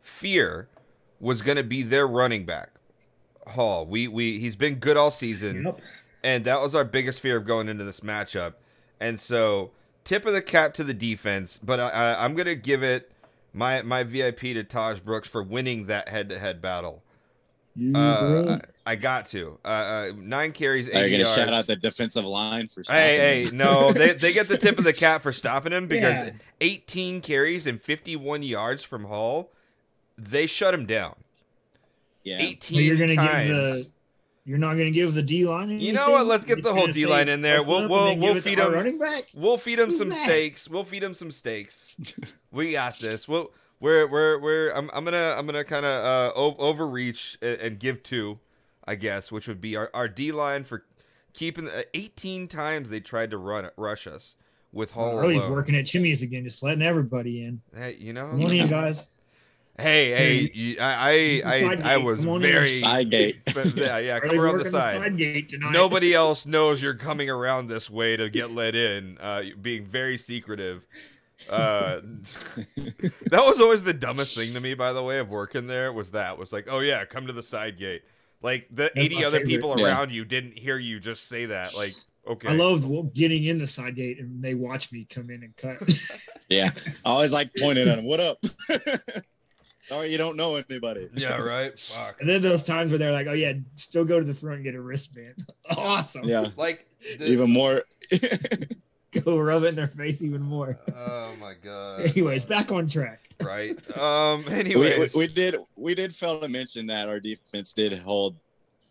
fear 0.00 0.68
was 1.18 1.42
going 1.42 1.56
to 1.56 1.62
be 1.62 1.82
their 1.82 2.06
running 2.06 2.44
back 2.44 2.70
Hall. 3.48 3.86
We 3.86 4.06
we 4.08 4.38
he's 4.38 4.56
been 4.56 4.76
good 4.76 4.96
all 4.96 5.10
season 5.10 5.64
Yep. 5.64 5.80
and 6.22 6.44
that 6.44 6.60
was 6.60 6.74
our 6.74 6.84
biggest 6.84 7.20
fear 7.20 7.36
of 7.36 7.44
going 7.46 7.68
into 7.68 7.84
this 7.84 8.00
matchup. 8.00 8.54
And 9.00 9.18
so, 9.18 9.70
tip 10.04 10.26
of 10.26 10.32
the 10.34 10.42
cap 10.42 10.74
to 10.74 10.84
the 10.84 10.92
defense, 10.94 11.58
but 11.62 11.80
I, 11.80 11.88
I, 11.88 12.24
I'm 12.24 12.34
gonna 12.34 12.54
give 12.54 12.82
it 12.82 13.10
my 13.52 13.82
my 13.82 14.02
VIP 14.02 14.40
to 14.40 14.62
Tahj 14.64 15.02
Brooks 15.02 15.28
for 15.28 15.42
winning 15.42 15.86
that 15.86 16.08
head 16.10 16.28
to 16.30 16.38
head 16.38 16.60
battle. 16.60 17.02
You 17.76 17.92
Uh. 17.94 18.58
I, 18.86 18.92
I 18.92 18.96
got 18.96 19.26
to. 19.26 19.58
Uh, 19.64 19.68
uh, 19.68 20.12
nine 20.18 20.52
carries, 20.52 20.88
Are 20.88 20.98
eight 21.04 21.12
you 21.12 21.18
gonna 21.18 21.28
shout 21.30 21.48
out 21.48 21.66
the 21.66 21.76
defensive 21.76 22.24
line 22.24 22.66
for 22.68 22.82
stopping 22.82 23.00
Hey, 23.00 23.42
him? 23.44 23.50
hey, 23.50 23.56
no, 23.56 23.92
they, 23.92 24.12
they 24.14 24.32
get 24.32 24.48
the 24.48 24.58
tip 24.58 24.78
of 24.78 24.84
the 24.84 24.92
cap 24.92 25.22
for 25.22 25.32
stopping 25.32 25.72
him 25.72 25.86
because 25.86 26.26
Yeah. 26.26 26.32
18 26.60 27.20
carries 27.20 27.66
and 27.66 27.80
51 27.80 28.42
yards 28.42 28.82
from 28.82 29.04
Hall, 29.04 29.52
they 30.18 30.46
shut 30.46 30.74
him 30.74 30.84
down. 30.86 31.14
yeah. 32.24 32.38
18 32.38 32.74
So 32.76 32.80
you're 32.82 32.96
gonna 32.96 33.14
times. 33.14 33.46
give 33.48 33.56
the 33.56 33.86
you're 34.46 34.58
not 34.58 34.72
gonna 34.72 34.90
give 34.90 35.14
the 35.14 35.22
D 35.22 35.46
line. 35.46 35.78
You 35.78 35.92
know 35.92 36.10
what? 36.10 36.26
Let's 36.26 36.44
get 36.44 36.62
the 36.64 36.72
whole 36.74 36.86
D-line 36.88 37.28
in 37.28 37.40
there. 37.42 37.62
We'll- 37.62 37.88
we'll- 37.88 38.16
we'll 38.16 38.40
feed 38.40 38.58
'em- 38.58 38.72
running 38.72 38.98
back. 38.98 39.24
We'll 39.34 39.58
feed 39.58 39.78
him 39.78 39.86
Who's 39.90 39.98
some 39.98 40.08
that? 40.08 40.24
steaks. 40.24 40.68
We'll 40.68 40.82
feed 40.84 41.04
him 41.04 41.14
some 41.14 41.30
steaks. 41.30 41.94
we 42.50 42.72
got 42.72 42.98
this. 42.98 43.28
We'll, 43.28 43.52
we're 43.80 44.06
we're 44.06 44.38
we're 44.38 44.70
I'm, 44.72 44.90
I'm 44.92 45.04
gonna 45.04 45.34
I'm 45.36 45.46
gonna 45.46 45.64
kind 45.64 45.84
of 45.86 46.04
uh, 46.04 46.32
o- 46.36 46.56
overreach 46.58 47.38
and, 47.42 47.60
and 47.60 47.78
give 47.78 48.02
two, 48.02 48.38
I 48.86 48.94
guess, 48.94 49.32
which 49.32 49.48
would 49.48 49.60
be 49.60 49.76
our, 49.76 49.90
our 49.94 50.08
D 50.08 50.32
line 50.32 50.64
for 50.64 50.84
keeping 51.32 51.68
uh, 51.68 51.82
18 51.94 52.48
times 52.48 52.90
they 52.90 53.00
tried 53.00 53.30
to 53.30 53.38
run 53.38 53.68
rush 53.76 54.06
us 54.06 54.36
with 54.72 54.92
Hall. 54.92 55.18
Oh, 55.18 55.28
he's 55.28 55.46
working 55.46 55.76
at 55.76 55.86
Chimy's 55.86 56.22
again, 56.22 56.44
just 56.44 56.62
letting 56.62 56.82
everybody 56.82 57.44
in. 57.44 57.60
Hey, 57.74 57.96
you 57.98 58.12
know, 58.12 58.28
Come 58.30 58.44
on 58.44 58.52
in, 58.52 58.68
guys. 58.68 59.12
Hey, 59.78 60.10
hey, 60.10 60.50
you- 60.52 60.76
I, 60.78 61.40
I, 61.44 61.64
I, 61.64 61.92
I 61.94 61.96
was 61.96 62.20
Come 62.20 62.28
on 62.30 62.36
in. 62.44 62.52
very 62.52 62.66
Side 62.68 63.10
gate. 63.10 63.40
but 63.54 63.74
yeah, 63.76 63.96
yeah, 63.98 64.20
come 64.20 64.30
Early 64.30 64.38
around 64.38 64.52
work 64.58 64.64
the 64.64 64.76
on 64.78 65.02
side. 65.02 65.16
gate. 65.16 65.50
Nobody 65.70 66.12
else 66.14 66.44
knows 66.44 66.82
you're 66.82 66.94
coming 66.94 67.30
around 67.30 67.68
this 67.68 67.88
way 67.88 68.14
to 68.16 68.28
get 68.28 68.50
let 68.50 68.74
in. 68.74 69.16
Uh, 69.18 69.42
being 69.62 69.86
very 69.86 70.18
secretive. 70.18 70.84
Uh, 71.48 72.00
that 72.76 73.42
was 73.44 73.60
always 73.60 73.82
the 73.82 73.94
dumbest 73.94 74.36
thing 74.36 74.52
to 74.54 74.60
me, 74.60 74.74
by 74.74 74.92
the 74.92 75.02
way, 75.02 75.18
of 75.18 75.30
working 75.30 75.66
there. 75.66 75.92
Was 75.92 76.10
that 76.10 76.36
was 76.36 76.52
like, 76.52 76.68
oh 76.70 76.80
yeah, 76.80 77.04
come 77.04 77.26
to 77.26 77.32
the 77.32 77.42
side 77.42 77.78
gate. 77.78 78.02
Like 78.42 78.66
the 78.70 78.90
That's 78.94 79.06
80 79.06 79.24
other 79.24 79.38
favorite. 79.38 79.48
people 79.48 79.74
Yeah. 79.78 79.86
around 79.86 80.12
you 80.12 80.24
didn't 80.24 80.56
hear 80.58 80.78
you 80.78 80.98
just 81.00 81.28
say 81.28 81.46
that. 81.46 81.74
Like, 81.76 81.94
okay, 82.26 82.48
I 82.48 82.52
loved 82.52 83.14
getting 83.14 83.44
in 83.44 83.58
the 83.58 83.66
side 83.66 83.96
gate 83.96 84.18
and 84.18 84.42
they 84.42 84.54
watch 84.54 84.90
me 84.92 85.06
come 85.08 85.30
in 85.30 85.42
and 85.42 85.56
cut. 85.56 85.78
Yeah. 86.48 86.70
I 87.04 87.10
always 87.10 87.32
like 87.32 87.50
pointing 87.60 87.86
at 87.88 87.94
them. 87.94 88.04
What 88.04 88.18
up? 88.18 88.38
Sorry 89.78 90.10
you 90.10 90.18
don't 90.18 90.36
know 90.36 90.56
anybody. 90.56 91.08
yeah, 91.14 91.36
right. 91.36 91.78
Fuck. 91.78 92.20
and 92.20 92.28
then 92.28 92.42
those 92.42 92.64
times 92.64 92.90
where 92.90 92.98
they're 92.98 93.12
like, 93.12 93.28
"Oh 93.28 93.32
yeah, 93.34 93.52
still 93.76 94.04
go 94.04 94.18
to 94.18 94.24
the 94.26 94.34
front 94.34 94.56
and 94.56 94.64
get 94.64 94.74
a 94.74 94.80
wristband." 94.80 95.46
awesome. 95.76 96.24
Yeah. 96.24 96.48
Like, 96.56 96.86
the, 97.18 97.26
Even 97.28 97.50
more. 97.52 97.84
Go 99.24 99.38
rub 99.38 99.64
it 99.64 99.68
in 99.68 99.74
their 99.74 99.88
face 99.88 100.22
even 100.22 100.40
more. 100.42 100.78
oh 100.96 101.32
my 101.40 101.54
god. 101.62 102.00
Anyways, 102.06 102.44
back 102.44 102.70
on 102.70 102.88
track. 102.88 103.20
right. 103.42 103.76
Um. 103.98 104.44
we, 104.48 104.52
we, 104.52 104.60
Anyways, 104.60 105.14
we 105.14 105.26
did 105.26 105.56
we 105.76 105.94
did 105.94 106.14
fail 106.14 106.40
to 106.40 106.48
mention 106.48 106.86
that 106.86 107.08
our 107.08 107.18
defense 107.20 107.74
did 107.74 107.92
hold 107.98 108.36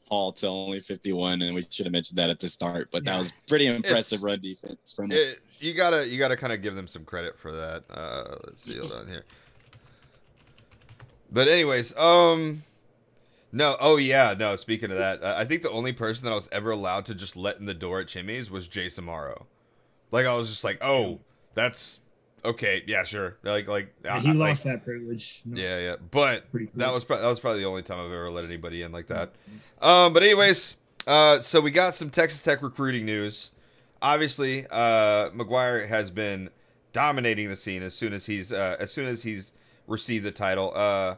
Hall 0.10 0.32
to 0.34 0.48
only 0.48 0.80
51, 0.80 1.44
and 1.44 1.54
we 1.54 1.62
should 1.62 1.86
have 1.86 1.94
mentioned 1.94 2.18
that 2.18 2.32
at 2.32 2.40
the 2.40 2.50
start. 2.50 2.90
But 2.92 3.06
that 3.06 3.18
was 3.20 3.32
pretty 3.48 3.68
impressive 3.68 4.18
It's- 4.18 4.24
run 4.24 4.40
defense 4.42 4.92
from 4.92 5.12
us. 5.12 5.18
it, 5.20 5.40
you 5.60 5.74
gotta 5.74 6.08
you 6.08 6.18
gotta 6.18 6.36
kind 6.36 6.52
of 6.52 6.62
give 6.62 6.76
them 6.76 6.88
some 6.88 7.06
credit 7.06 7.38
for 7.38 7.52
that. 7.52 7.84
Uh, 7.90 8.36
let's 8.46 8.64
see, 8.64 8.78
hold 8.78 8.92
on 8.92 9.08
here. 9.08 9.24
But 11.32 11.48
anyways, 11.48 11.96
um, 11.96 12.64
no, 13.52 13.78
oh 13.80 13.98
yeah, 13.98 14.34
no. 14.38 14.56
Speaking 14.56 14.90
of 14.92 14.98
that, 14.98 15.22
uh, 15.22 15.36
I 15.38 15.46
think 15.46 15.62
the 15.62 15.70
only 15.72 15.94
person 15.94 16.26
that 16.26 16.32
I 16.32 16.36
was 16.36 16.50
ever 16.52 16.72
allowed 16.72 17.06
to 17.06 17.16
just 17.16 17.36
let 17.36 17.60
in 17.60 17.66
the 17.68 17.74
door 17.74 18.00
at 18.00 18.08
Chimy's 18.08 18.50
was 18.50 18.68
Jay 18.68 18.88
Samaro. 18.88 19.46
Like 20.12 20.26
I 20.26 20.34
was 20.36 20.50
just 20.50 20.64
like, 20.64 20.80
oh, 20.84 21.20
that's 21.54 22.00
okay, 22.44 22.84
yeah, 22.88 23.04
sure. 23.04 23.38
Like 23.44 23.68
like 23.68 23.94
I- 24.10 24.20
he 24.20 24.30
I- 24.30 24.32
like- 24.32 24.50
lost 24.50 24.64
that 24.66 24.84
privilege. 24.84 25.42
No, 25.46 25.62
yeah, 25.62 25.80
yeah. 25.80 25.96
But 26.12 26.46
cool. 26.52 26.68
that 26.76 26.94
was 26.94 27.04
pro- 27.04 27.20
that 27.22 27.28
was 27.28 27.40
probably 27.40 27.62
the 27.62 27.68
only 27.68 27.84
time 27.84 28.00
I've 28.00 28.06
ever 28.12 28.30
let 28.32 28.46
anybody 28.46 28.82
in 28.82 28.92
like 28.92 29.08
that. 29.08 29.32
Um, 29.82 30.14
but 30.14 30.24
anyways, 30.24 30.76
uh, 31.08 31.40
so 31.40 31.62
we 31.62 31.72
got 31.72 31.96
some 31.96 32.10
Texas 32.10 32.44
Tech 32.44 32.62
recruiting 32.62 33.06
news. 33.06 33.52
Obviously, 34.02 34.66
uh, 34.72 35.30
McGuire 35.32 35.88
has 35.88 36.10
been 36.10 36.50
dominating 36.94 37.50
the 37.50 37.56
scene 37.56 37.84
as 37.84 37.94
soon 37.94 38.14
as 38.14 38.26
he's 38.26 38.52
uh, 38.54 38.78
as 38.80 38.92
soon 38.92 39.06
as 39.08 39.24
he's 39.24 39.54
received 39.88 40.24
the 40.26 40.32
title. 40.32 40.72
Uh, 40.76 41.16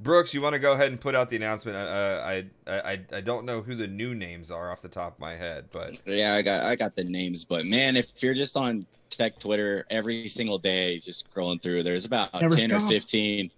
Brooks, 0.00 0.32
you 0.32 0.40
want 0.40 0.54
to 0.54 0.58
go 0.58 0.72
ahead 0.72 0.88
and 0.88 0.98
put 1.00 1.14
out 1.14 1.28
the 1.28 1.36
announcement? 1.36 1.76
Uh, 1.76 2.22
I, 2.24 2.44
I 2.66 3.00
I 3.12 3.20
don't 3.20 3.44
know 3.44 3.60
who 3.60 3.74
the 3.74 3.86
new 3.86 4.14
names 4.14 4.50
are 4.50 4.72
off 4.72 4.80
the 4.80 4.88
top 4.88 5.14
of 5.14 5.20
my 5.20 5.34
head, 5.36 5.66
but 5.72 5.98
Yeah, 6.06 6.34
I 6.34 6.42
got 6.42 6.64
I 6.64 6.74
got 6.74 6.94
the 6.94 7.04
names, 7.04 7.44
but 7.44 7.66
man, 7.66 7.96
if 7.96 8.06
you're 8.22 8.32
just 8.34 8.56
on 8.56 8.86
Tech 9.10 9.38
Twitter 9.38 9.84
every 9.90 10.26
single 10.28 10.56
day, 10.58 10.96
just 10.98 11.30
scrolling 11.32 11.60
through, 11.62 11.82
there's 11.82 12.06
about 12.06 12.32
Never 12.40 12.56
ten 12.56 12.72
or 12.72 12.80
fifteen. 12.80 13.50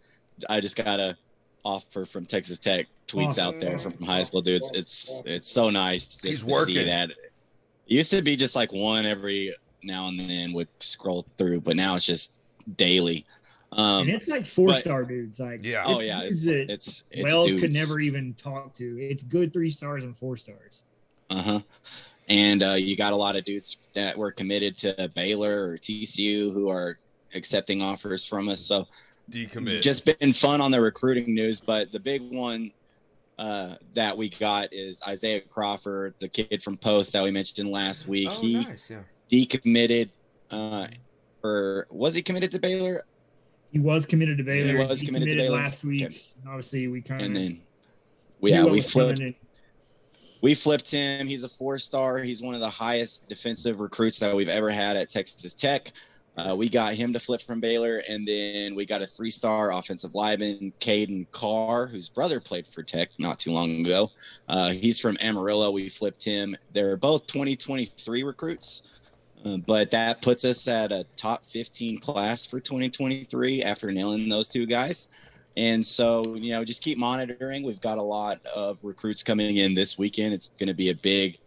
I 0.50 0.58
just 0.60 0.74
got 0.76 0.98
a 0.98 1.16
offer 1.64 2.04
from 2.04 2.26
Texas 2.26 2.58
Tech 2.58 2.86
tweets 3.06 3.38
Oh. 3.38 3.42
out 3.48 3.60
there 3.60 3.78
from 3.78 3.92
high 4.02 4.24
school 4.24 4.42
dudes. 4.42 4.70
It's 4.74 5.22
it's 5.24 5.46
so 5.46 5.70
nice 5.70 6.06
just 6.06 6.24
He's 6.24 6.42
to 6.42 6.50
working. 6.50 6.74
see 6.74 6.84
that. 6.86 7.10
It 7.10 7.16
used 7.86 8.10
to 8.10 8.20
be 8.22 8.34
just 8.34 8.56
like 8.56 8.72
one 8.72 9.06
every 9.06 9.54
now 9.84 10.08
and 10.08 10.18
then 10.18 10.52
would 10.54 10.68
scroll 10.80 11.24
through, 11.38 11.60
but 11.60 11.76
now 11.76 11.94
it's 11.94 12.06
just 12.06 12.40
daily. 12.76 13.26
Um, 13.72 14.02
and 14.02 14.10
it's 14.10 14.28
like 14.28 14.46
four 14.46 14.68
but- 14.68 14.80
star 14.80 15.04
dudes. 15.04 15.40
Like 15.40 15.64
Yeah. 15.64 15.84
oh 15.86 15.98
it's 15.98 16.06
yeah, 16.06 16.22
it's 16.22 16.44
that 16.44 16.70
it's, 16.70 17.04
it's 17.10 17.34
Wells 17.34 17.54
could 17.54 17.72
never 17.72 18.00
even 18.00 18.34
talk 18.34 18.74
to. 18.74 18.98
It's 19.00 19.22
good 19.22 19.52
three 19.52 19.70
stars 19.70 20.04
and 20.04 20.16
four 20.16 20.36
stars. 20.36 20.82
Uh 21.30 21.42
huh. 21.42 21.60
And 22.28 22.62
uh, 22.62 22.72
you 22.74 22.96
got 22.96 23.12
a 23.12 23.16
lot 23.16 23.36
of 23.36 23.44
dudes 23.44 23.78
that 23.94 24.16
were 24.16 24.30
committed 24.30 24.78
to 24.78 25.10
Baylor 25.14 25.70
or 25.70 25.78
TCU 25.78 26.52
who 26.52 26.68
are 26.68 26.98
accepting 27.34 27.82
offers 27.82 28.26
from 28.26 28.48
us. 28.48 28.60
So 28.60 28.86
decommit. 29.30 29.80
just 29.82 30.04
been 30.04 30.32
fun 30.32 30.60
on 30.60 30.70
the 30.70 30.80
recruiting 30.80 31.34
news. 31.34 31.60
But 31.60 31.90
the 31.90 31.98
big 32.00 32.22
one 32.30 32.72
uh, 33.38 33.76
that 33.94 34.16
we 34.16 34.28
got 34.28 34.72
is 34.72 35.02
Isaiah 35.06 35.40
Crawford, 35.40 36.14
the 36.20 36.28
kid 36.28 36.62
from 36.62 36.76
Post 36.76 37.12
that 37.14 37.24
we 37.24 37.30
mentioned 37.30 37.70
last 37.70 38.06
week. 38.06 38.28
oh, 38.30 38.40
he 38.40 38.54
nice, 38.54 38.90
yeah. 38.90 39.00
decommitted, 39.30 40.10
uh, 40.50 40.86
or 41.42 41.86
was 41.90 42.14
he 42.14 42.22
committed 42.22 42.50
to 42.52 42.60
Baylor? 42.60 43.04
He 43.72 43.78
was 43.78 44.04
committed 44.04 44.36
to 44.38 44.44
Baylor. 44.44 44.78
He 44.78 44.86
was 44.86 45.02
committed 45.02 45.30
to 45.30 45.36
Baylor. 45.36 45.56
last 45.56 45.82
week. 45.82 46.02
Okay. 46.02 46.20
And 46.42 46.48
Obviously, 46.48 46.88
we 46.88 47.00
kind 47.00 47.22
And 47.22 47.36
of 47.36 47.42
then, 47.42 47.62
yeah, 48.42 48.64
we 48.64 48.82
flipped. 48.82 49.20
We 50.42 50.54
flipped 50.54 50.90
him. 50.90 51.26
He's 51.26 51.44
a 51.44 51.48
four 51.48 51.78
star. 51.78 52.18
He's 52.18 52.42
one 52.42 52.54
of 52.54 52.60
the 52.60 52.68
highest 52.68 53.28
defensive 53.28 53.80
recruits 53.80 54.18
that 54.18 54.34
we've 54.34 54.48
ever 54.48 54.70
had 54.70 54.96
at 54.96 55.08
Texas 55.08 55.54
Tech. 55.54 55.92
Uh, 56.36 56.54
we 56.56 56.68
got 56.68 56.94
him 56.94 57.12
to 57.12 57.20
flip 57.20 57.42
from 57.42 57.60
Baylor, 57.60 58.02
and 58.08 58.26
then 58.26 58.74
we 58.74 58.86
got 58.86 59.02
a 59.02 59.06
three 59.06 59.30
star 59.30 59.72
offensive 59.72 60.14
lineman, 60.14 60.72
Caden 60.80 61.30
Carr, 61.30 61.86
whose 61.86 62.08
brother 62.08 62.40
played 62.40 62.66
for 62.66 62.82
Tech 62.82 63.10
not 63.18 63.38
too 63.38 63.52
long 63.52 63.80
ago. 63.80 64.10
Uh, 64.48 64.70
he's 64.70 64.98
from 64.98 65.16
Amarillo. 65.20 65.70
We 65.70 65.88
flipped 65.88 66.24
him. 66.24 66.56
They're 66.72 66.96
both 66.96 67.26
2023 67.26 68.22
recruits, 68.22 68.82
uh, 69.44 69.56
but 69.66 69.90
that 69.90 70.22
puts 70.22 70.44
us 70.44 70.68
at 70.68 70.92
a 70.92 71.04
top 71.16 71.44
15 71.44 71.98
class 71.98 72.46
for 72.46 72.60
2023 72.60 73.62
after 73.62 73.90
nailing 73.90 74.28
those 74.28 74.48
two 74.48 74.66
guys. 74.66 75.08
And 75.56 75.86
so, 75.86 76.22
you 76.36 76.52
know, 76.52 76.64
just 76.64 76.82
keep 76.82 76.96
monitoring. 76.96 77.62
We've 77.62 77.80
got 77.80 77.98
a 77.98 78.02
lot 78.02 78.44
of 78.46 78.82
recruits 78.84 79.22
coming 79.22 79.56
in 79.56 79.74
this 79.74 79.98
weekend. 79.98 80.32
It's 80.32 80.48
going 80.48 80.68
to 80.68 80.74
be 80.74 80.90
a 80.90 80.94
big, 80.94 81.38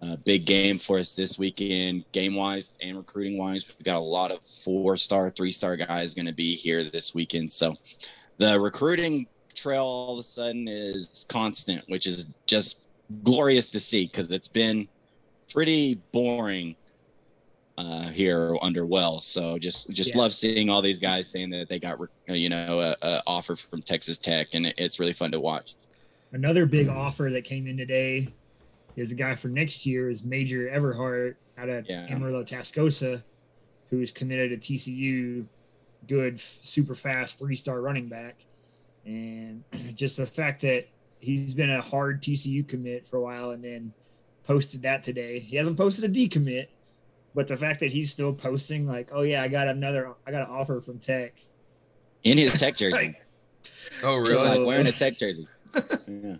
uh, 0.00 0.16
big 0.24 0.46
game 0.46 0.78
for 0.78 0.98
us 0.98 1.14
this 1.14 1.38
weekend, 1.38 2.04
game 2.12 2.34
wise 2.34 2.74
and 2.80 2.96
recruiting 2.96 3.38
wise. 3.38 3.68
We've 3.68 3.84
got 3.84 3.98
a 3.98 4.00
lot 4.00 4.30
of 4.30 4.46
four 4.46 4.96
star, 4.96 5.28
three 5.30 5.52
star 5.52 5.76
guys 5.76 6.14
going 6.14 6.26
to 6.26 6.32
be 6.32 6.54
here 6.54 6.82
this 6.84 7.14
weekend. 7.14 7.52
So 7.52 7.76
the 8.38 8.58
recruiting 8.58 9.26
trail 9.54 9.84
all 9.84 10.14
of 10.14 10.20
a 10.20 10.26
sudden 10.26 10.66
is 10.68 11.26
constant, 11.28 11.84
which 11.88 12.06
is 12.06 12.36
just 12.46 12.88
glorious 13.22 13.68
to 13.70 13.80
see 13.80 14.06
because 14.06 14.32
it's 14.32 14.48
been 14.48 14.88
pretty 15.52 16.00
boring 16.12 16.74
uh, 17.78 18.08
here 18.08 18.56
under 18.62 18.84
Wells. 18.86 19.24
So 19.26 19.58
just 19.58 19.90
just 19.90 20.14
Yeah. 20.14 20.20
love 20.20 20.34
seeing 20.34 20.68
all 20.68 20.82
these 20.82 20.98
guys 21.00 21.28
saying 21.30 21.50
that 21.50 21.68
they 21.68 21.78
got 21.78 21.98
uh, 22.00 22.32
you 22.34 22.48
know 22.48 22.80
a, 22.80 22.96
a 23.02 23.22
offer 23.26 23.56
from 23.56 23.82
Texas 23.82 24.18
Tech, 24.18 24.48
and 24.54 24.72
it's 24.78 25.00
really 25.00 25.12
fun 25.12 25.32
to 25.32 25.40
watch. 25.40 25.74
Another 26.32 26.64
big 26.66 26.88
offer 26.88 27.28
that 27.30 27.44
came 27.44 27.66
in 27.66 27.76
today 27.76 28.28
is 28.96 29.10
a 29.10 29.14
guy 29.14 29.34
for 29.34 29.48
next 29.48 29.84
year 29.86 30.10
is 30.10 30.22
Major 30.22 30.68
Everhart 30.68 31.34
out 31.58 31.68
of 31.68 31.86
Yeah. 31.88 32.06
Amarillo 32.10 32.44
Tascosa, 32.44 33.22
who's 33.90 34.10
committed 34.12 34.60
to 34.62 34.72
TCU. 34.74 35.46
Good, 36.08 36.40
super 36.62 36.94
fast 36.94 37.38
three 37.38 37.54
star 37.56 37.80
running 37.80 38.08
back, 38.08 38.44
and 39.06 39.62
just 39.94 40.16
the 40.16 40.26
fact 40.26 40.62
that 40.62 40.88
he's 41.20 41.54
been 41.54 41.70
a 41.70 41.80
hard 41.80 42.20
TCU 42.22 42.66
commit 42.66 43.06
for 43.06 43.16
a 43.18 43.22
while, 43.22 43.50
and 43.52 43.62
then 43.62 43.92
posted 44.44 44.82
that 44.82 45.04
today. 45.04 45.38
He 45.38 45.56
hasn't 45.56 45.76
posted 45.76 46.04
a 46.04 46.08
decommit, 46.12 46.66
but 47.34 47.48
the 47.48 47.56
fact 47.56 47.80
that 47.80 47.92
he's 47.92 48.10
still 48.10 48.32
posting 48.32 48.86
like, 48.86 49.08
"Oh 49.12 49.22
yeah, 49.22 49.42
I 49.42 49.48
got 49.48 49.68
another, 49.68 50.12
I 50.26 50.30
got 50.30 50.42
an 50.48 50.54
offer 50.54 50.80
from 50.80 50.98
Tech." 50.98 51.34
In 52.24 52.38
his 52.38 52.54
Tech 52.54 52.76
jersey, 52.76 53.16
Oh, 54.02 54.22
So, 54.24 54.30
really? 54.30 54.48
like 54.58 54.66
wearing 54.66 54.86
a 54.86 54.92
Tech 54.92 55.18
jersey. 55.18 55.46
Yeah. 56.08 56.36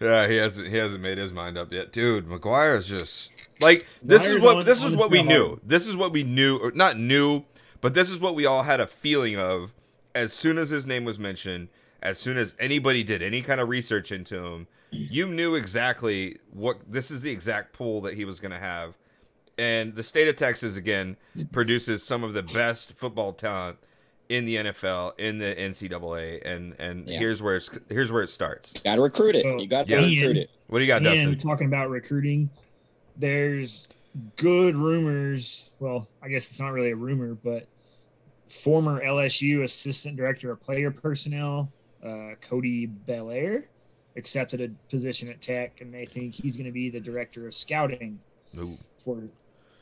Yeah, 0.00 0.28
he 0.28 0.36
hasn't 0.36 0.68
he 0.68 0.76
hasn't 0.76 1.02
made 1.02 1.16
his 1.16 1.32
mind 1.32 1.56
up 1.56 1.72
yet, 1.72 1.90
dude. 1.92 2.26
McGuire 2.28 2.76
is 2.76 2.86
just 2.86 3.30
like 3.60 3.86
this 4.02 4.26
is 4.26 4.38
what 4.40 4.58
on- 4.58 4.64
this 4.66 4.82
on 4.82 4.90
is 4.90 4.96
what 4.96 5.10
we 5.10 5.22
trail 5.22 5.28
knew. 5.48 5.60
This 5.64 5.86
is 5.88 5.96
what 5.96 6.12
we 6.12 6.22
knew, 6.22 6.58
or 6.58 6.70
not 6.72 6.98
knew, 6.98 7.44
but 7.80 7.94
this 7.94 8.10
is 8.10 8.20
what 8.20 8.34
we 8.34 8.44
all 8.44 8.64
had 8.64 8.80
a 8.80 8.86
feeling 8.86 9.38
of 9.38 9.72
as 10.14 10.32
soon 10.34 10.58
as 10.58 10.68
his 10.68 10.86
name 10.86 11.04
was 11.04 11.18
mentioned, 11.18 11.68
as 12.02 12.18
soon 12.18 12.36
as 12.36 12.54
anybody 12.58 13.02
did 13.02 13.22
any 13.22 13.40
kind 13.40 13.60
of 13.60 13.68
research 13.70 14.12
into 14.12 14.44
him, 14.44 14.66
you 14.90 15.26
knew 15.26 15.54
exactly 15.54 16.36
what 16.52 16.76
this 16.86 17.10
is 17.10 17.22
the 17.22 17.30
exact 17.30 17.72
pool 17.72 18.02
that 18.02 18.14
he 18.14 18.24
was 18.26 18.40
going 18.40 18.52
to 18.52 18.58
have. 18.58 18.98
And 19.56 19.94
the 19.94 20.02
state 20.02 20.28
of 20.28 20.36
Texas 20.36 20.76
again 20.76 21.16
produces 21.52 22.02
some 22.02 22.24
of 22.24 22.34
the 22.34 22.42
best 22.42 22.92
football 22.92 23.32
talent 23.32 23.78
in 24.28 24.44
the 24.46 24.56
NFL, 24.56 25.18
in 25.18 25.38
the 25.38 25.54
NCAA, 25.54 26.40
and 26.44 26.74
and 26.78 27.08
Yeah. 27.08 27.18
here's 27.18 27.42
where 27.42 27.56
it's, 27.56 27.70
here's 27.88 28.10
where 28.10 28.22
it 28.22 28.28
starts. 28.28 28.72
Got 28.84 28.96
to 28.96 29.02
recruit 29.02 29.36
it. 29.36 29.44
You 29.60 29.66
got 29.66 29.86
to 29.86 29.92
yeah. 29.92 30.20
recruit 30.22 30.36
it. 30.38 30.50
What 30.68 30.78
do 30.78 30.84
you 30.84 30.88
got, 30.88 30.96
and 30.96 31.04
Dustin? 31.04 31.38
talking 31.38 31.66
about 31.66 31.90
recruiting, 31.90 32.50
there's 33.16 33.86
good 34.36 34.76
rumors. 34.76 35.70
Well, 35.78 36.08
I 36.22 36.28
guess 36.28 36.50
it's 36.50 36.58
not 36.58 36.72
really 36.72 36.90
a 36.90 36.96
rumor, 36.96 37.34
but 37.34 37.66
former 38.48 39.04
LSU 39.04 39.62
assistant 39.62 40.16
director 40.16 40.50
of 40.50 40.60
player 40.60 40.90
personnel, 40.90 41.70
uh, 42.04 42.30
Cody 42.40 42.86
Belair, 42.86 43.64
accepted 44.16 44.60
a 44.60 44.68
position 44.90 45.28
at 45.28 45.42
Tech, 45.42 45.80
and 45.80 45.92
they 45.92 46.06
think 46.06 46.34
he's 46.34 46.56
going 46.56 46.66
to 46.66 46.72
be 46.72 46.88
the 46.88 47.00
director 47.00 47.46
of 47.46 47.54
scouting 47.54 48.18
Ooh. 48.58 48.78
for 48.96 49.22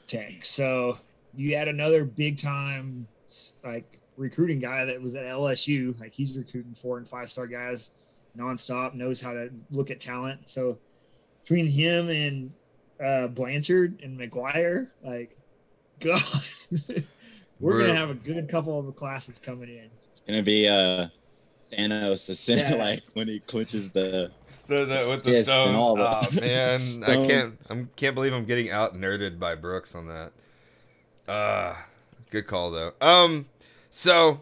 Tech. 0.06 0.44
So 0.44 0.98
you 1.34 1.56
had 1.56 1.68
another 1.68 2.04
big 2.04 2.38
time 2.38 3.06
like 3.64 3.98
recruiting 4.16 4.58
guy 4.58 4.84
that 4.84 5.00
was 5.00 5.14
at 5.14 5.24
LSU. 5.24 5.98
Like 6.00 6.12
he's 6.12 6.36
recruiting 6.36 6.74
four 6.74 6.98
and 6.98 7.08
five 7.08 7.30
star 7.30 7.46
guys 7.46 7.90
nonstop, 8.36 8.94
knows 8.94 9.20
how 9.20 9.32
to 9.32 9.50
look 9.70 9.90
at 9.90 10.00
talent. 10.00 10.48
So 10.48 10.78
between 11.42 11.66
him 11.66 12.08
and 12.08 12.54
uh, 13.02 13.26
Blanchard 13.28 14.00
and 14.02 14.18
McGuire, 14.18 14.88
like 15.04 15.36
God, 16.00 16.20
we're 16.70 17.04
We're- 17.60 17.86
gonna 17.86 17.98
have 17.98 18.10
a 18.10 18.14
good 18.14 18.48
couple 18.48 18.78
of 18.78 18.94
classes 18.96 19.38
coming 19.38 19.68
in. 19.68 19.88
It's 20.10 20.20
gonna 20.20 20.42
be 20.42 20.68
uh 20.68 21.06
Thanos 21.72 22.26
the 22.26 22.34
Yeah. 22.70 22.74
like 22.82 23.02
when 23.14 23.28
he 23.28 23.40
clinches 23.40 23.90
the 23.90 24.30
The, 24.68 24.84
the, 24.84 25.06
with 25.08 25.24
the 25.24 25.32
Yes, 25.32 25.44
stones. 25.44 25.76
all 25.76 25.98
oh, 26.00 26.28
man, 26.40 26.78
I 27.04 27.26
can't. 27.26 27.58
I 27.68 27.84
can't 27.96 28.14
believe 28.14 28.32
I'm 28.32 28.44
getting 28.44 28.70
out 28.70 28.94
nerded 28.96 29.38
by 29.38 29.54
Brooks 29.54 29.94
on 29.94 30.06
that. 30.08 30.32
Uh 31.28 31.74
good 32.30 32.46
call 32.46 32.70
though. 32.70 32.92
Um, 33.00 33.46
so 33.90 34.40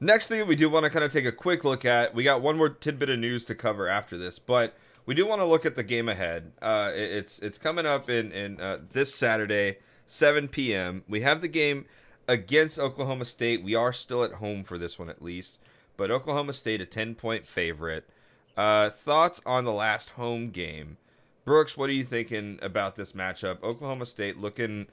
next 0.00 0.28
thing 0.28 0.46
we 0.46 0.56
do 0.56 0.68
want 0.68 0.84
to 0.84 0.90
kind 0.90 1.04
of 1.04 1.12
take 1.12 1.24
a 1.26 1.32
quick 1.32 1.64
look 1.64 1.84
at. 1.84 2.14
We 2.14 2.24
got 2.24 2.42
one 2.42 2.56
more 2.56 2.68
tidbit 2.68 3.08
of 3.10 3.18
news 3.18 3.44
to 3.46 3.54
cover 3.54 3.86
after 3.88 4.16
this, 4.18 4.38
but 4.38 4.74
we 5.06 5.14
do 5.14 5.26
want 5.26 5.40
to 5.40 5.44
look 5.46 5.64
at 5.64 5.76
the 5.76 5.82
game 5.84 6.08
ahead. 6.08 6.52
Uh, 6.60 6.90
it- 6.94 7.10
it's 7.12 7.38
it's 7.38 7.58
coming 7.58 7.86
up 7.86 8.10
in 8.10 8.32
in 8.32 8.60
uh, 8.60 8.78
this 8.92 9.14
Saturday, 9.14 9.78
7 10.06 10.48
p.m. 10.48 11.04
We 11.08 11.20
have 11.22 11.40
the 11.40 11.48
game 11.48 11.86
against 12.28 12.78
Oklahoma 12.78 13.24
State. 13.24 13.62
We 13.62 13.74
are 13.74 13.92
still 13.92 14.22
at 14.24 14.32
home 14.32 14.64
for 14.64 14.76
this 14.78 14.98
one 14.98 15.08
at 15.08 15.22
least, 15.22 15.58
but 15.96 16.10
Oklahoma 16.10 16.52
State 16.52 16.80
a 16.80 16.86
10 16.86 17.14
point 17.14 17.46
favorite. 17.46 18.08
Uh, 18.56 18.90
thoughts 18.90 19.40
on 19.46 19.64
the 19.64 19.72
last 19.72 20.10
home 20.10 20.50
game, 20.50 20.96
Brooks? 21.44 21.76
What 21.76 21.88
are 21.90 21.94
you 21.94 22.04
thinking 22.04 22.58
about 22.62 22.96
this 22.96 23.12
matchup? 23.12 23.62
Oklahoma 23.62 24.06
State 24.06 24.38
looking 24.38 24.86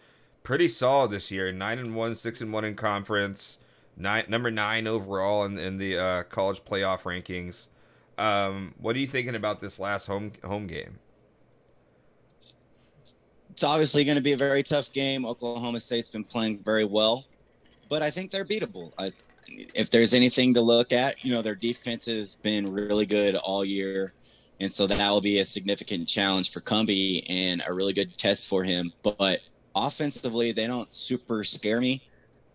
pretty 0.43 0.67
solid 0.67 1.11
this 1.11 1.31
year, 1.31 1.51
nine 1.51 1.79
and 1.79 1.95
one, 1.95 2.15
six 2.15 2.39
and 2.39 2.53
one 2.53 2.63
in 2.63 2.75
conference, 2.75 3.57
nine 3.95 4.25
number 4.27 4.51
nine 4.51 4.87
overall 4.87 5.43
in, 5.43 5.57
in 5.57 5.77
the 5.77 5.97
uh, 5.97 6.23
college 6.23 6.63
playoff 6.63 7.01
rankings. 7.03 7.67
Um, 8.17 8.73
what 8.79 8.95
are 8.95 8.99
you 8.99 9.07
thinking 9.07 9.35
about 9.35 9.59
this 9.59 9.79
last 9.79 10.07
home 10.07 10.31
home 10.43 10.67
game? 10.67 10.99
it's 13.57 13.63
obviously 13.63 14.03
going 14.03 14.17
to 14.17 14.23
be 14.23 14.33
a 14.33 14.37
very 14.37 14.61
tough 14.61 14.93
game. 14.93 15.25
Oklahoma 15.25 15.79
State's 15.79 16.07
been 16.07 16.23
playing 16.23 16.61
very 16.63 16.85
well, 16.85 17.25
but 17.89 18.03
I 18.03 18.11
think 18.11 18.29
they're 18.29 18.45
beatable. 18.45 18.91
I, 18.99 19.11
if 19.73 19.89
there's 19.89 20.13
anything 20.13 20.53
to 20.53 20.61
look 20.61 20.91
at, 20.91 21.23
you 21.23 21.33
know, 21.33 21.41
their 21.41 21.55
defense 21.55 22.05
has 22.05 22.35
been 22.35 22.71
really 22.71 23.05
good 23.05 23.35
all 23.35 23.63
year. 23.63 24.13
And 24.59 24.71
so 24.71 24.87
that 24.87 25.09
will 25.11 25.21
be 25.21 25.39
a 25.39 25.45
significant 25.45 26.07
challenge 26.07 26.51
for 26.51 26.61
Cumbie 26.61 27.23
and 27.29 27.63
a 27.65 27.73
really 27.73 27.93
good 27.93 28.17
test 28.17 28.47
for 28.47 28.63
him. 28.63 28.91
But 29.03 29.41
offensively, 29.75 30.51
they 30.51 30.67
don't 30.67 30.91
super 30.93 31.43
scare 31.43 31.79
me. 31.79 32.01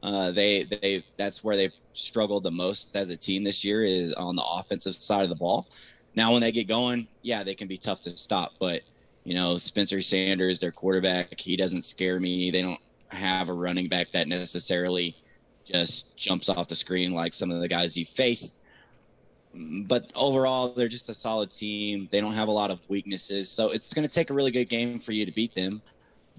Uh, 0.02 0.32
they 0.32 0.64
they 0.64 1.04
that's 1.16 1.44
where 1.44 1.54
they've 1.54 1.74
struggled 1.92 2.42
the 2.42 2.50
most 2.50 2.96
as 2.96 3.10
a 3.10 3.16
team 3.16 3.44
this 3.44 3.64
year 3.64 3.84
is 3.84 4.12
on 4.14 4.34
the 4.34 4.44
offensive 4.44 4.96
side 4.96 5.22
of 5.22 5.28
the 5.28 5.36
ball. 5.36 5.68
Now, 6.16 6.32
when 6.32 6.42
they 6.42 6.52
get 6.52 6.66
going, 6.66 7.06
yeah, 7.22 7.42
they 7.42 7.54
can 7.54 7.68
be 7.68 7.78
tough 7.78 8.00
to 8.02 8.16
stop. 8.16 8.52
But 8.58 8.82
you 9.24 9.34
know, 9.34 9.56
Spencer 9.58 10.02
Sanders, 10.02 10.58
their 10.58 10.72
quarterback, 10.72 11.38
he 11.38 11.56
doesn't 11.56 11.82
scare 11.82 12.18
me. 12.18 12.50
They 12.50 12.62
don't 12.62 12.80
have 13.08 13.48
a 13.48 13.52
running 13.52 13.88
back 13.88 14.10
that 14.10 14.26
necessarily 14.26 15.14
just 15.64 16.16
jumps 16.16 16.48
off 16.48 16.68
the 16.68 16.74
screen 16.74 17.12
like 17.12 17.34
some 17.34 17.50
of 17.50 17.60
the 17.60 17.68
guys 17.68 17.96
you 17.96 18.04
faced. 18.04 18.62
But 19.54 20.10
overall, 20.16 20.72
they're 20.72 20.88
just 20.88 21.08
a 21.08 21.14
solid 21.14 21.50
team. 21.50 22.08
They 22.10 22.20
don't 22.20 22.32
have 22.32 22.48
a 22.48 22.52
lot 22.52 22.70
of 22.70 22.80
weaknesses. 22.88 23.50
So 23.50 23.70
it's 23.70 23.92
going 23.92 24.06
to 24.06 24.14
take 24.14 24.30
a 24.30 24.34
really 24.34 24.50
good 24.50 24.68
game 24.68 24.98
for 24.98 25.12
you 25.12 25.26
to 25.26 25.32
beat 25.32 25.54
them. 25.54 25.82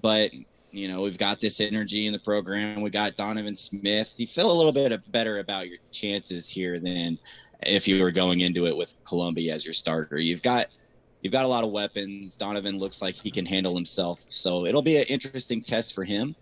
But, 0.00 0.32
you 0.72 0.88
know, 0.88 1.02
we've 1.02 1.18
got 1.18 1.40
this 1.40 1.60
energy 1.60 2.06
in 2.06 2.12
the 2.12 2.18
program. 2.18 2.82
We 2.82 2.90
got 2.90 3.16
Donovan 3.16 3.54
Smith. 3.54 4.14
You 4.18 4.26
feel 4.26 4.50
a 4.50 4.52
little 4.52 4.72
bit 4.72 5.12
better 5.12 5.38
about 5.38 5.68
your 5.68 5.78
chances 5.92 6.48
here 6.48 6.80
than 6.80 7.18
if 7.66 7.86
you 7.86 8.02
were 8.02 8.10
going 8.10 8.40
into 8.40 8.66
it 8.66 8.76
with 8.76 8.94
Colombi 9.04 9.50
as 9.50 9.64
your 9.64 9.74
starter. 9.74 10.18
You've 10.18 10.42
got 10.42 10.66
you've 11.22 11.32
got 11.32 11.44
a 11.44 11.48
lot 11.48 11.64
of 11.64 11.70
weapons. 11.70 12.36
Donovan 12.36 12.78
looks 12.78 13.00
like 13.00 13.14
he 13.14 13.30
can 13.30 13.46
handle 13.46 13.74
himself. 13.74 14.24
So 14.28 14.66
it'll 14.66 14.82
be 14.82 14.98
an 14.98 15.06
interesting 15.08 15.62
test 15.62 15.94
for 15.94 16.04
him, 16.04 16.36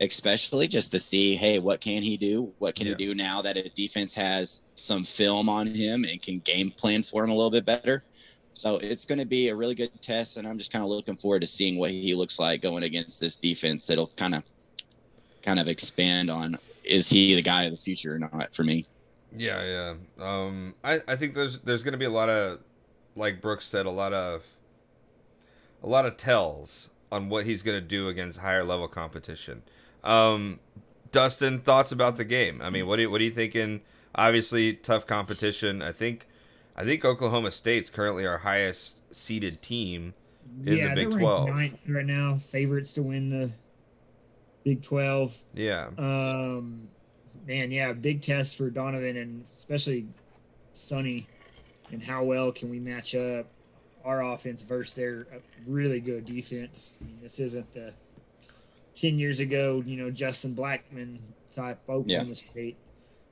especially 0.00 0.66
just 0.66 0.92
to 0.92 0.98
see, 0.98 1.36
hey, 1.36 1.58
what 1.58 1.80
can 1.80 2.02
he 2.02 2.16
do? 2.16 2.52
What 2.58 2.74
can 2.74 2.86
Yeah. 2.86 2.94
he 2.96 3.06
do 3.06 3.14
now 3.14 3.42
that 3.42 3.56
a 3.56 3.68
defense 3.70 4.14
has 4.14 4.62
some 4.74 5.04
film 5.04 5.48
on 5.48 5.66
him 5.66 6.04
and 6.04 6.20
can 6.22 6.40
game 6.40 6.70
plan 6.70 7.02
for 7.02 7.22
him 7.24 7.30
a 7.30 7.34
little 7.34 7.50
bit 7.50 7.66
better? 7.66 8.04
So 8.52 8.76
it's 8.78 9.06
going 9.06 9.18
to 9.20 9.26
be 9.26 9.48
a 9.48 9.56
really 9.56 9.74
good 9.74 9.90
test, 10.02 10.36
and 10.36 10.46
I'm 10.46 10.58
just 10.58 10.72
kind 10.72 10.82
of 10.82 10.90
looking 10.90 11.16
forward 11.16 11.40
to 11.40 11.46
seeing 11.46 11.78
what 11.78 11.92
he 11.92 12.14
looks 12.14 12.38
like 12.38 12.60
going 12.60 12.82
against 12.82 13.20
this 13.20 13.36
defense. 13.36 13.88
It'll 13.90 14.08
kind 14.16 14.34
of, 14.34 14.42
kind 15.42 15.58
of 15.58 15.68
expand 15.68 16.30
on 16.30 16.58
is 16.84 17.08
he 17.08 17.34
the 17.34 17.42
guy 17.42 17.64
of 17.64 17.70
the 17.70 17.76
future 17.76 18.14
or 18.14 18.18
not 18.18 18.54
for 18.54 18.64
me. 18.64 18.86
Yeah, 19.36 19.62
yeah. 19.62 19.94
Um, 20.18 20.74
I, 20.82 21.00
I 21.06 21.16
think 21.16 21.34
there's 21.34 21.60
there's 21.60 21.84
gonna 21.84 21.96
be 21.96 22.04
a 22.06 22.10
lot 22.10 22.28
of, 22.28 22.60
like 23.16 23.40
Brooks 23.40 23.64
said, 23.66 23.86
a 23.86 23.90
lot 23.90 24.12
of, 24.12 24.44
a 25.82 25.86
lot 25.86 26.04
of 26.06 26.16
tells 26.16 26.90
on 27.12 27.28
what 27.28 27.46
he's 27.46 27.62
gonna 27.62 27.80
do 27.80 28.08
against 28.08 28.40
higher 28.40 28.64
level 28.64 28.88
competition. 28.88 29.62
Um, 30.04 30.60
Dustin, 31.12 31.58
thoughts 31.60 31.92
about 31.92 32.16
the 32.16 32.24
game? 32.24 32.60
I 32.62 32.70
mean, 32.70 32.86
what 32.86 32.96
do 32.96 33.02
you, 33.02 33.10
what 33.10 33.20
are 33.20 33.24
you 33.24 33.30
thinking? 33.30 33.80
Obviously, 34.14 34.74
tough 34.74 35.06
competition. 35.06 35.82
I 35.82 35.92
think, 35.92 36.26
I 36.76 36.84
think 36.84 37.04
Oklahoma 37.04 37.50
State's 37.50 37.90
currently 37.90 38.26
our 38.26 38.38
highest 38.38 38.96
seeded 39.14 39.62
team. 39.62 40.14
In 40.64 40.74
the 40.74 40.94
Big 40.94 41.10
they're 41.10 41.18
12. 41.20 41.48
ninth 41.48 41.80
right 41.88 42.04
now, 42.06 42.40
favorites 42.48 42.92
to 42.94 43.02
win 43.02 43.28
the 43.28 43.50
Big 44.64 44.82
Twelve. 44.82 45.38
Yeah, 45.54 45.88
Um, 45.96 46.88
man, 47.46 47.70
yeah, 47.70 47.92
big 47.92 48.20
test 48.20 48.56
for 48.56 48.68
Donovan 48.68 49.16
and 49.16 49.44
especially 49.54 50.06
Sonny, 50.72 51.28
and 51.92 52.02
how 52.02 52.24
well 52.24 52.52
can 52.52 52.68
we 52.68 52.78
match 52.78 53.14
up 53.14 53.46
our 54.04 54.22
offense 54.22 54.62
versus 54.62 54.94
their 54.94 55.26
uh, 55.32 55.38
really 55.66 56.00
good 56.00 56.24
defense. 56.24 56.94
I 57.00 57.04
mean, 57.04 57.18
this 57.22 57.38
isn't 57.38 57.72
the 57.72 57.94
ten 59.00 59.18
years 59.18 59.40
ago, 59.40 59.82
you 59.86 59.96
know, 59.96 60.10
Justin 60.10 60.54
Blackmon 60.54 61.18
type 61.54 61.78
Oklahoma 61.88 62.34
State 62.34 62.76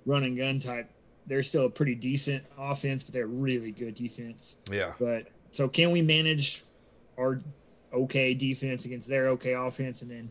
run 0.07 0.25
and 0.25 0.37
gun 0.37 0.59
type. 0.59 0.91
They're 1.27 1.43
still 1.43 1.67
a 1.67 1.71
pretty 1.71 1.95
decent 1.95 2.45
offense, 2.59 3.05
but 3.05 3.13
they're 3.13 3.27
really 3.27 3.71
good 3.71 3.95
defense. 3.95 4.57
yeah. 4.71 4.93
But 4.99 5.29
so 5.51 5.69
can 5.69 5.91
we 5.91 6.03
manage 6.03 6.65
our 7.19 7.41
okay 7.93 8.35
defense 8.35 8.85
against 8.85 9.09
their 9.09 9.29
okay 9.29 9.53
offense 9.55 10.03
and 10.03 10.11
then 10.11 10.31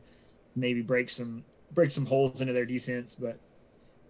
maybe 0.55 0.81
break 0.81 1.09
some 1.09 1.43
break 1.71 1.91
some 1.91 2.05
holes 2.05 2.41
into 2.41 2.53
their 2.53 2.65
defense? 2.65 3.15
But 3.17 3.39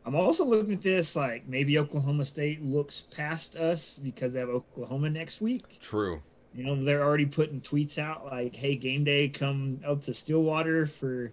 I'm 0.05 0.15
also 0.15 0.45
looking 0.45 0.73
at 0.73 0.81
this 0.81 1.15
like 1.15 1.47
maybe 1.47 1.77
Oklahoma 1.77 2.23
State 2.23 2.63
looks 2.63 3.01
past 3.01 3.57
us 3.57 3.99
because 3.99 4.33
they 4.33 4.39
have 4.39 4.49
Oklahoma 4.49 5.09
next 5.09 5.41
week. 5.41 5.79
True. 5.81 6.21
You 6.57 6.63
know, 6.63 6.83
they're 6.83 7.03
already 7.03 7.27
putting 7.27 7.61
tweets 7.61 7.99
out 7.99 8.25
like, 8.25 8.55
"Hey, 8.55 8.75
game 8.75 9.03
day, 9.03 9.29
come 9.29 9.79
up 9.85 10.01
to 10.03 10.13
Stillwater 10.13 10.87
for 10.87 11.31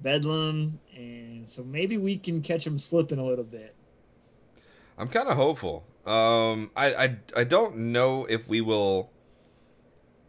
Bedlam," 0.00 0.80
and 0.94 1.48
so 1.48 1.64
maybe 1.64 1.96
we 1.96 2.18
can 2.18 2.42
catch 2.42 2.64
them 2.64 2.78
slipping 2.78 3.18
a 3.18 3.24
little 3.24 3.42
bit. 3.42 3.74
I'm 4.98 5.08
kind 5.08 5.28
of 5.28 5.36
hopeful. 5.36 5.86
Um, 6.04 6.70
I, 6.76 6.94
I 6.94 7.16
I 7.34 7.44
don't 7.44 7.76
know 7.76 8.26
if 8.26 8.48
we 8.48 8.60
will, 8.60 9.10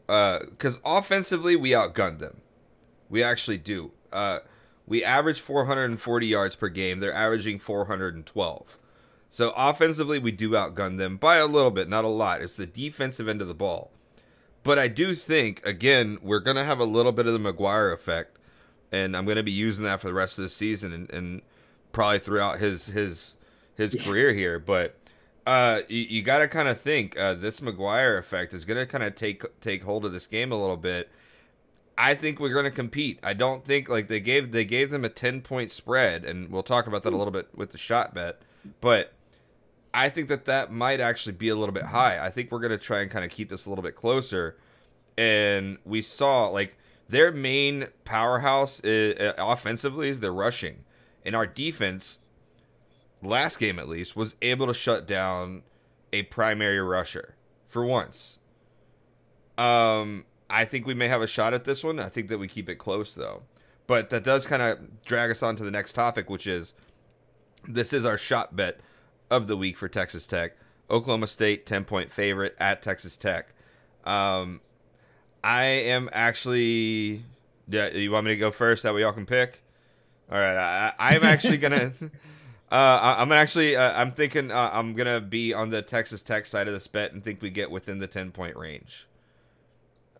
because 0.07 0.79
offensively 0.85 1.57
we 1.57 1.71
outgunned 1.71 2.19
them. 2.19 2.39
We 3.09 3.21
actually 3.21 3.57
do. 3.57 3.91
Uh, 4.13 4.39
we 4.85 5.03
average 5.03 5.41
440 5.41 6.25
yards 6.25 6.55
per 6.55 6.69
game. 6.69 7.01
They're 7.01 7.13
averaging 7.13 7.59
412. 7.59 8.79
So 9.29 9.51
offensively 9.57 10.19
we 10.19 10.31
do 10.31 10.51
outgun 10.51 10.97
them 10.97 11.17
by 11.17 11.35
a 11.35 11.47
little 11.47 11.71
bit, 11.71 11.89
not 11.89 12.05
a 12.05 12.07
lot. 12.07 12.41
It's 12.41 12.55
the 12.55 12.65
defensive 12.65 13.27
end 13.27 13.41
of 13.41 13.49
the 13.49 13.53
ball. 13.53 13.91
But 14.63 14.77
I 14.79 14.87
do 14.87 15.15
think 15.15 15.65
again 15.65 16.17
we're 16.21 16.39
gonna 16.39 16.63
have 16.65 16.79
a 16.79 16.85
little 16.85 17.11
bit 17.11 17.25
of 17.27 17.33
the 17.33 17.39
McGuire 17.39 17.93
effect, 17.93 18.37
and 18.91 19.15
I'm 19.15 19.25
gonna 19.25 19.43
be 19.43 19.51
using 19.51 19.85
that 19.85 20.01
for 20.01 20.07
the 20.07 20.13
rest 20.13 20.37
of 20.37 20.43
the 20.43 20.49
season 20.49 20.91
and, 20.93 21.09
and 21.11 21.41
probably 21.91 22.19
throughout 22.19 22.59
his 22.59 22.87
his 22.87 23.35
his 23.75 23.95
Yeah. 23.95 24.03
career 24.03 24.33
here. 24.33 24.59
But 24.59 24.95
uh, 25.45 25.81
you, 25.87 26.01
you 26.09 26.21
got 26.23 26.39
to 26.39 26.47
kind 26.49 26.67
of 26.67 26.81
think 26.81 27.17
uh, 27.17 27.33
this 27.33 27.61
McGuire 27.61 28.19
effect 28.19 28.53
is 28.53 28.65
going 28.65 28.77
to 28.77 28.85
kind 28.85 29.01
of 29.03 29.15
take 29.15 29.43
take 29.61 29.83
hold 29.83 30.03
of 30.05 30.11
this 30.11 30.27
game 30.27 30.51
a 30.51 30.59
little 30.59 30.75
bit. 30.75 31.09
I 31.97 32.15
think 32.15 32.39
we're 32.41 32.51
going 32.53 32.65
to 32.65 32.71
compete. 32.71 33.17
I 33.23 33.33
don't 33.33 33.63
think 33.63 33.87
like 33.87 34.09
they 34.09 34.19
gave 34.19 34.51
they 34.51 34.65
gave 34.65 34.91
them 34.91 35.05
a 35.05 35.09
ten 35.09 35.39
point 35.41 35.71
spread, 35.71 36.25
and 36.25 36.49
we'll 36.51 36.63
talk 36.63 36.85
about 36.85 37.03
that 37.03 37.13
a 37.13 37.17
little 37.17 37.31
bit 37.31 37.47
with 37.55 37.71
the 37.71 37.77
shot 37.77 38.13
bet. 38.13 38.41
But 38.81 39.13
I 39.97 40.09
think 40.09 40.27
that 40.27 40.45
that 40.45 40.71
might 40.71 40.99
actually 40.99 41.33
be 41.33 41.49
a 41.49 41.55
little 41.55 41.73
bit 41.73 41.85
high. 41.85 42.23
I 42.23 42.29
think 42.29 42.51
we're 42.51 42.59
going 42.59 42.69
to 42.69 42.77
try 42.77 42.99
and 42.99 43.09
kind 43.09 43.25
of 43.25 43.31
keep 43.31 43.49
this 43.49 43.65
a 43.65 43.69
little 43.69 43.81
bit 43.81 43.95
closer. 43.95 44.55
And 45.17 45.79
we 45.85 46.03
saw 46.03 46.49
like 46.49 46.77
their 47.09 47.31
main 47.31 47.87
powerhouse 48.05 48.79
is, 48.81 49.19
uh, 49.19 49.33
offensively 49.39 50.09
is 50.09 50.19
their 50.19 50.31
rushing, 50.31 50.83
and 51.25 51.35
our 51.35 51.47
defense 51.47 52.19
last 53.23 53.57
game 53.57 53.79
at 53.79 53.89
least 53.89 54.15
was 54.15 54.35
able 54.43 54.67
to 54.67 54.73
shut 54.73 55.07
down 55.07 55.63
a 56.13 56.21
primary 56.23 56.79
rusher 56.79 57.33
for 57.67 57.83
once. 57.83 58.37
Um, 59.57 60.25
I 60.47 60.65
think 60.65 60.85
we 60.85 60.93
may 60.93 61.07
have 61.07 61.23
a 61.23 61.27
shot 61.27 61.55
at 61.55 61.63
this 61.63 61.83
one. 61.83 61.99
I 61.99 62.09
think 62.09 62.27
that 62.27 62.37
we 62.37 62.47
keep 62.47 62.69
it 62.69 62.75
close 62.75 63.15
though. 63.15 63.41
But 63.87 64.11
that 64.11 64.23
does 64.23 64.45
kind 64.45 64.61
of 64.61 65.03
drag 65.03 65.31
us 65.31 65.41
on 65.41 65.55
to 65.55 65.63
the 65.63 65.71
next 65.71 65.93
topic, 65.93 66.29
which 66.29 66.45
is 66.45 66.75
this 67.67 67.93
is 67.93 68.05
our 68.05 68.19
shot 68.19 68.55
bet 68.55 68.79
of 69.29 69.47
the 69.47 69.57
week 69.57 69.77
for 69.77 69.87
Texas 69.87 70.27
Tech. 70.27 70.53
Oklahoma 70.89 71.27
State 71.27 71.65
10 71.65 71.85
point 71.85 72.11
favorite 72.11 72.55
at 72.59 72.81
Texas 72.81 73.17
Tech. 73.17 73.47
Um, 74.05 74.61
I 75.43 75.63
am 75.65 76.09
actually. 76.13 77.23
Yeah, 77.69 77.89
you 77.89 78.11
want 78.11 78.25
me 78.25 78.31
to 78.31 78.37
go 78.37 78.51
first? 78.51 78.83
That 78.83 78.93
way 78.93 79.01
y'all 79.01 79.11
can 79.11 79.25
pick. 79.25 79.61
All 80.31 80.37
right, 80.37 80.57
I, 80.57 80.93
I'm 80.97 81.23
actually 81.23 81.57
gonna. 81.57 81.91
Uh, 82.69 83.15
I'm 83.19 83.31
actually. 83.31 83.77
Uh, 83.77 83.93
I'm 83.93 84.11
thinking. 84.11 84.51
Uh, 84.51 84.69
I'm 84.73 84.93
gonna 84.93 85.21
be 85.21 85.53
on 85.53 85.69
the 85.69 85.81
Texas 85.81 86.21
Tech 86.21 86.45
side 86.45 86.67
of 86.67 86.73
this 86.73 86.85
bet 86.85 87.13
and 87.13 87.23
think 87.23 87.41
we 87.41 87.49
get 87.49 87.71
within 87.71 87.99
the 87.99 88.07
10 88.07 88.31
point 88.31 88.57
range. 88.57 89.07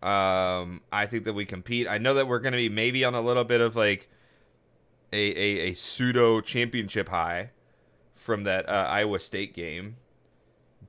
Um, 0.02 0.80
I 0.90 1.04
think 1.04 1.24
that 1.24 1.34
we 1.34 1.44
compete. 1.44 1.86
I 1.86 1.98
know 1.98 2.14
that 2.14 2.26
we're 2.26 2.38
gonna 2.38 2.56
be 2.56 2.70
maybe 2.70 3.04
on 3.04 3.14
a 3.14 3.20
little 3.20 3.44
bit 3.44 3.60
of 3.60 3.76
like 3.76 4.08
a 5.12 5.16
a, 5.18 5.70
a 5.70 5.74
pseudo 5.74 6.40
championship 6.40 7.10
high 7.10 7.50
from 8.28 8.44
that 8.44 8.68
uh, 8.68 8.86
Iowa 8.90 9.20
State 9.20 9.54
game, 9.54 9.96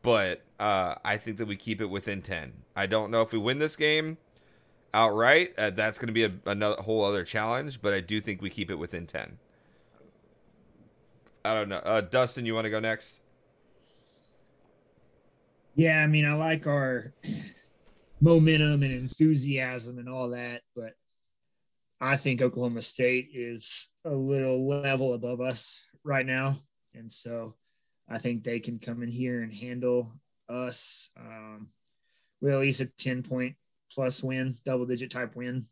but 0.02 0.42
uh, 0.60 0.96
I 1.06 1.16
think 1.16 1.38
that 1.38 1.46
we 1.46 1.56
keep 1.56 1.80
it 1.80 1.86
within 1.86 2.22
10. 2.22 2.52
I 2.76 2.86
don't 2.86 3.12
know 3.12 3.22
if 3.22 3.32
we 3.32 3.40
win 3.40 3.60
this 3.60 3.78
game 3.78 4.18
outright. 4.94 5.54
Uh, 5.58 5.70
that's 5.70 5.98
going 5.98 6.08
to 6.08 6.14
be 6.14 6.26
a, 6.26 6.34
another 6.46 6.82
whole 6.82 7.02
other 7.06 7.24
challenge, 7.24 7.82
but 7.82 7.94
I 7.94 8.02
do 8.02 8.20
think 8.20 8.42
we 8.42 8.50
keep 8.50 8.70
it 8.70 8.76
within 8.76 9.08
10. 9.08 9.38
I 11.46 11.54
don't 11.54 11.70
know. 11.70 11.78
Uh, 11.78 12.02
Dustin, 12.02 12.46
you 12.46 12.54
want 12.54 12.66
to 12.66 12.70
go 12.70 12.82
next? 12.82 13.22
Yeah, 15.78 16.04
I 16.04 16.08
mean, 16.08 16.26
I 16.26 16.34
like 16.34 16.68
our 16.68 17.14
momentum 18.20 18.84
and 18.84 18.92
enthusiasm 18.92 19.98
and 19.98 20.10
all 20.10 20.32
that, 20.32 20.64
but 20.76 20.92
I 22.02 22.18
think 22.18 22.42
Oklahoma 22.42 22.82
State 22.82 23.30
is 23.34 23.92
a 24.04 24.14
little 24.14 24.68
level 24.68 25.14
above 25.14 25.40
us 25.40 25.82
right 26.04 26.26
now. 26.26 26.60
And 27.00 27.12
so 27.12 27.56
I 28.10 28.18
think 28.18 28.44
they 28.44 28.60
can 28.60 28.78
come 28.78 29.02
in 29.02 29.10
here 29.10 29.42
and 29.42 29.54
handle 29.54 30.12
us 30.50 31.12
um, 31.18 31.70
with 32.42 32.54
at 32.54 32.60
least 32.60 32.82
a 32.82 32.86
10 32.86 33.24
point 33.24 33.56
plus 33.92 34.22
win, 34.22 34.58
double 34.66 34.86
digit 34.86 35.10
type 35.10 35.36
win. 35.36 35.66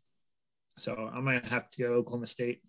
So 0.78 0.94
I'm 0.94 1.24
going 1.24 1.40
to 1.40 1.48
have 1.48 1.68
to 1.70 1.82
go 1.82 1.92
Oklahoma 1.94 2.26
State. 2.26 2.62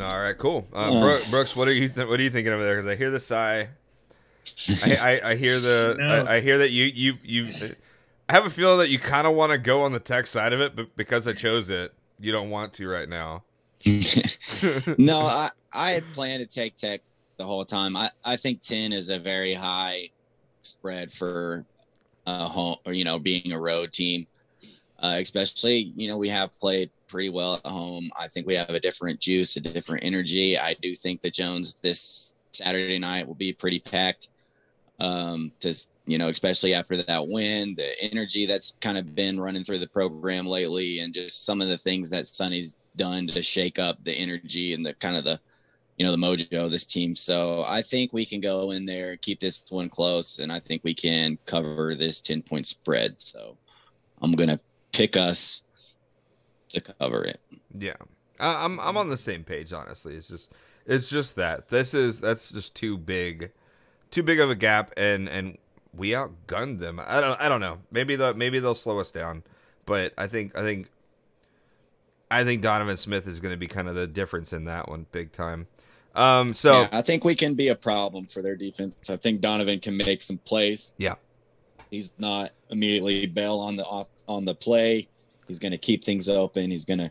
All 0.00 0.20
right, 0.20 0.36
cool. 0.36 0.66
Uh, 0.72 1.20
Brooks, 1.30 1.54
what 1.54 1.68
are 1.68 1.72
you 1.72 1.88
th- 1.88 2.06
what 2.06 2.18
are 2.18 2.22
you 2.22 2.30
thinking 2.30 2.52
over 2.52 2.62
there? 2.62 2.76
Because 2.76 2.90
I 2.90 2.96
hear 2.96 3.10
the 3.10 3.20
sigh. 3.20 3.68
I, 4.84 4.96
I, 4.96 5.30
I 5.30 5.34
hear 5.34 5.58
the 5.60 5.96
No. 5.98 6.06
I, 6.06 6.36
I 6.36 6.40
hear 6.40 6.58
that 6.58 6.70
you 6.70 6.84
you 6.84 7.14
you. 7.22 7.74
I 8.28 8.32
have 8.32 8.46
a 8.46 8.50
feeling 8.50 8.78
that 8.78 8.88
you 8.88 8.98
kind 8.98 9.26
of 9.26 9.34
want 9.34 9.52
to 9.52 9.58
go 9.58 9.82
on 9.82 9.92
the 9.92 10.00
tech 10.00 10.26
side 10.26 10.52
of 10.52 10.60
it, 10.60 10.74
but 10.74 10.96
because 10.96 11.26
I 11.26 11.32
chose 11.32 11.68
it, 11.68 11.92
you 12.18 12.32
don't 12.32 12.48
want 12.48 12.72
to 12.74 12.88
right 12.88 13.08
now. 13.08 13.42
no, 14.98 15.18
I, 15.18 15.50
I 15.72 15.92
had 15.92 16.04
planned 16.12 16.46
to 16.48 16.54
take 16.54 16.76
Tech 16.76 17.00
the 17.38 17.46
whole 17.46 17.64
time. 17.64 17.96
I, 17.96 18.10
I 18.24 18.36
think 18.36 18.60
10 18.60 18.92
is 18.92 19.08
a 19.08 19.18
very 19.18 19.54
high 19.54 20.10
spread 20.62 21.10
for 21.10 21.64
a 22.26 22.46
home 22.46 22.76
or 22.84 22.92
you 22.92 23.04
know 23.04 23.18
being 23.18 23.52
a 23.52 23.58
road 23.58 23.92
team. 23.92 24.26
Uh, 25.02 25.16
especially, 25.18 25.94
you 25.96 26.08
know, 26.08 26.18
we 26.18 26.28
have 26.28 26.58
played 26.58 26.90
pretty 27.08 27.30
well 27.30 27.54
at 27.54 27.70
home. 27.70 28.10
I 28.18 28.28
think 28.28 28.46
we 28.46 28.54
have 28.54 28.68
a 28.68 28.80
different 28.80 29.18
juice, 29.18 29.56
a 29.56 29.60
different 29.60 30.04
energy. 30.04 30.58
I 30.58 30.74
do 30.82 30.94
think 30.94 31.22
the 31.22 31.30
Jones 31.30 31.76
this 31.80 32.34
Saturday 32.50 32.98
night 32.98 33.26
will 33.26 33.34
be 33.34 33.54
pretty 33.54 33.80
packed. 33.80 34.28
Um, 34.98 35.52
to 35.60 35.74
you 36.04 36.18
know, 36.18 36.28
especially 36.28 36.74
after 36.74 36.96
that 37.02 37.26
win, 37.26 37.74
the 37.76 37.98
energy 38.02 38.44
that's 38.44 38.74
kind 38.82 38.98
of 38.98 39.14
been 39.14 39.40
running 39.40 39.64
through 39.64 39.78
the 39.78 39.88
program 39.88 40.46
lately, 40.46 40.98
and 40.98 41.14
just 41.14 41.46
some 41.46 41.62
of 41.62 41.68
the 41.68 41.78
things 41.78 42.10
that 42.10 42.26
Sonny's 42.26 42.76
done 42.96 43.26
to 43.28 43.42
shake 43.42 43.78
up 43.78 44.02
the 44.04 44.12
energy 44.12 44.74
and 44.74 44.84
the 44.84 44.94
kind 44.94 45.16
of 45.16 45.24
the 45.24 45.40
you 45.96 46.06
know 46.06 46.12
the 46.12 46.16
mojo 46.16 46.64
of 46.64 46.70
this 46.70 46.86
team. 46.86 47.14
So 47.14 47.62
I 47.66 47.82
think 47.82 48.12
we 48.12 48.24
can 48.24 48.40
go 48.40 48.70
in 48.70 48.86
there, 48.86 49.18
keep 49.18 49.38
this 49.38 49.64
one 49.68 49.90
close, 49.90 50.38
and 50.38 50.50
I 50.50 50.58
think 50.58 50.82
we 50.82 50.94
can 50.94 51.38
cover 51.44 51.94
this 51.94 52.20
ten 52.22 52.40
point 52.42 52.66
spread. 52.66 53.20
So 53.20 53.58
I'm 54.22 54.32
gonna 54.32 54.60
pick 54.92 55.16
us 55.16 55.62
to 56.70 56.80
cover 56.80 57.24
it. 57.24 57.40
Yeah, 57.74 57.96
I'm 58.38 58.80
I'm 58.80 58.96
on 58.96 59.10
the 59.10 59.16
same 59.16 59.44
page. 59.44 59.72
Honestly, 59.72 60.16
it's 60.16 60.28
just 60.28 60.50
it's 60.86 61.10
just 61.10 61.36
that 61.36 61.68
this 61.68 61.92
is 61.92 62.20
that's 62.20 62.50
just 62.50 62.74
too 62.74 62.96
big, 62.96 63.52
too 64.10 64.22
big 64.22 64.40
of 64.40 64.50
a 64.50 64.54
gap, 64.54 64.92
and 64.96 65.28
and 65.28 65.58
we 65.94 66.12
outgunned 66.12 66.80
them. 66.80 67.00
I 67.04 67.20
don't 67.20 67.40
I 67.40 67.48
don't 67.48 67.60
know. 67.60 67.78
Maybe 67.90 68.16
the 68.16 68.32
maybe 68.34 68.58
they'll 68.58 68.74
slow 68.74 68.98
us 69.00 69.12
down, 69.12 69.42
but 69.86 70.14
I 70.16 70.26
think 70.26 70.56
I 70.56 70.62
think 70.62 70.88
I 72.30 72.44
think 72.44 72.62
Donovan 72.62 72.96
Smith 72.96 73.26
is 73.26 73.40
going 73.40 73.52
to 73.52 73.58
be 73.58 73.66
kind 73.66 73.88
of 73.88 73.94
the 73.94 74.06
difference 74.06 74.52
in 74.52 74.64
that 74.66 74.88
one, 74.88 75.06
big 75.10 75.32
time. 75.32 75.66
Um, 76.14 76.52
so 76.52 76.82
yeah, 76.82 76.88
I 76.92 77.02
think 77.02 77.24
we 77.24 77.34
can 77.34 77.54
be 77.54 77.68
a 77.68 77.74
problem 77.74 78.26
for 78.26 78.42
their 78.42 78.56
defense. 78.56 79.10
I 79.10 79.16
think 79.16 79.40
Donovan 79.40 79.80
can 79.80 79.96
make 79.96 80.22
some 80.22 80.38
plays. 80.38 80.92
Yeah. 80.96 81.14
He's 81.90 82.12
not 82.18 82.52
immediately 82.70 83.26
bail 83.26 83.58
on 83.58 83.76
the 83.76 83.84
off 83.84 84.08
on 84.28 84.44
the 84.44 84.54
play. 84.54 85.08
He's 85.46 85.58
going 85.58 85.72
to 85.72 85.78
keep 85.78 86.04
things 86.04 86.28
open. 86.28 86.70
He's 86.70 86.84
going 86.84 86.98
to 86.98 87.10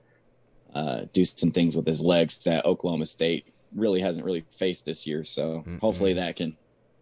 uh, 0.73 1.05
do 1.11 1.25
some 1.25 1.51
things 1.51 1.75
with 1.75 1.85
his 1.85 2.01
legs 2.01 2.43
that 2.45 2.65
Oklahoma 2.65 3.05
State 3.05 3.53
really 3.75 3.99
hasn't 3.99 4.25
really 4.25 4.45
faced 4.51 4.85
this 4.85 5.05
year. 5.05 5.23
So 5.23 5.59
Mm-mm. 5.59 5.79
hopefully 5.79 6.13
that 6.13 6.35
can 6.35 6.55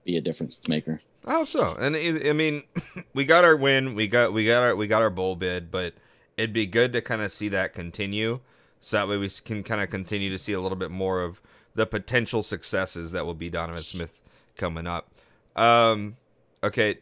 be 0.04 0.18
a 0.18 0.22
difference 0.22 0.68
maker. 0.68 1.00
I 1.26 1.34
hope 1.34 1.48
so. 1.48 1.76
And 1.80 1.96
I 1.96 2.30
I 2.30 2.34
mean, 2.34 2.64
we 3.14 3.26
got 3.26 3.44
our 3.44 3.56
win. 3.56 3.96
We 3.96 4.08
got 4.08 4.34
we 4.34 4.46
got 4.46 4.64
our 4.64 4.76
we 4.76 4.88
got 4.88 5.02
our 5.02 5.10
bowl 5.10 5.36
bid, 5.36 5.70
but 5.72 5.94
it'd 6.38 6.54
be 6.54 6.66
good 6.66 6.94
to 6.94 7.02
kind 7.02 7.22
of 7.22 7.32
see 7.32 7.50
that 7.50 7.74
continue, 7.74 8.40
so 8.80 8.98
that 8.98 9.08
way 9.08 9.18
we 9.18 9.30
can 9.44 9.64
kind 9.64 9.82
of 9.82 9.90
continue 9.90 10.30
to 10.30 10.38
see 10.38 10.54
a 10.54 10.62
little 10.62 10.78
bit 10.78 10.92
more 10.92 11.22
of 11.22 11.42
the 11.74 11.86
potential 11.86 12.44
successes 12.44 13.12
that 13.12 13.26
will 13.26 13.34
be 13.34 13.50
Donovan 13.50 13.84
Smith 13.84 14.22
coming 14.56 14.88
up. 14.88 15.10
Um, 15.56 16.18
okay, 16.64 17.00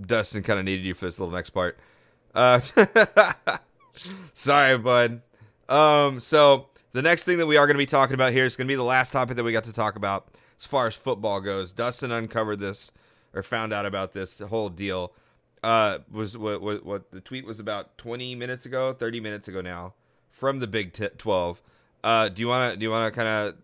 Dustin 0.00 0.42
kind 0.42 0.58
of 0.58 0.64
needed 0.64 0.84
you 0.84 0.94
for 0.94 1.06
this 1.06 1.18
little 1.18 1.34
next 1.34 1.50
part. 1.50 1.78
Uh, 2.34 2.60
sorry, 4.34 4.78
bud. 4.78 5.22
Um, 5.68 6.20
so 6.20 6.68
the 6.92 7.02
next 7.02 7.24
thing 7.24 7.38
that 7.38 7.46
we 7.46 7.56
are 7.56 7.66
going 7.66 7.74
to 7.74 7.78
be 7.78 7.86
talking 7.86 8.14
about 8.14 8.32
here 8.32 8.44
is 8.44 8.56
going 8.56 8.66
to 8.66 8.72
be 8.72 8.76
the 8.76 8.82
last 8.82 9.12
topic 9.12 9.36
that 9.36 9.44
we 9.44 9.52
got 9.52 9.64
to 9.64 9.72
talk 9.72 9.96
about 9.96 10.28
as 10.58 10.66
far 10.66 10.86
as 10.86 10.94
football 10.94 11.40
goes. 11.40 11.72
Dustin 11.72 12.10
uncovered 12.12 12.58
this 12.58 12.92
or 13.34 13.42
found 13.42 13.72
out 13.72 13.86
about 13.86 14.12
this 14.12 14.38
whole 14.38 14.68
deal. 14.68 15.12
Uh, 15.62 15.98
was 16.10 16.36
what, 16.36 16.60
what 16.60 16.84
what 16.84 17.10
the 17.12 17.20
tweet 17.20 17.46
was 17.46 17.60
about 17.60 17.96
20 17.98 18.34
minutes 18.34 18.66
ago, 18.66 18.92
30 18.92 19.20
minutes 19.20 19.46
ago 19.46 19.60
now 19.60 19.94
from 20.30 20.58
the 20.58 20.66
Big 20.66 20.92
T- 20.92 21.08
12. 21.16 21.62
Uh, 22.02 22.28
do 22.28 22.42
you 22.42 22.48
want 22.48 22.72
to 22.72 22.78
do 22.78 22.82
you 22.84 22.90
want 22.90 23.12
to 23.12 23.16
kind 23.16 23.28
of 23.28 23.54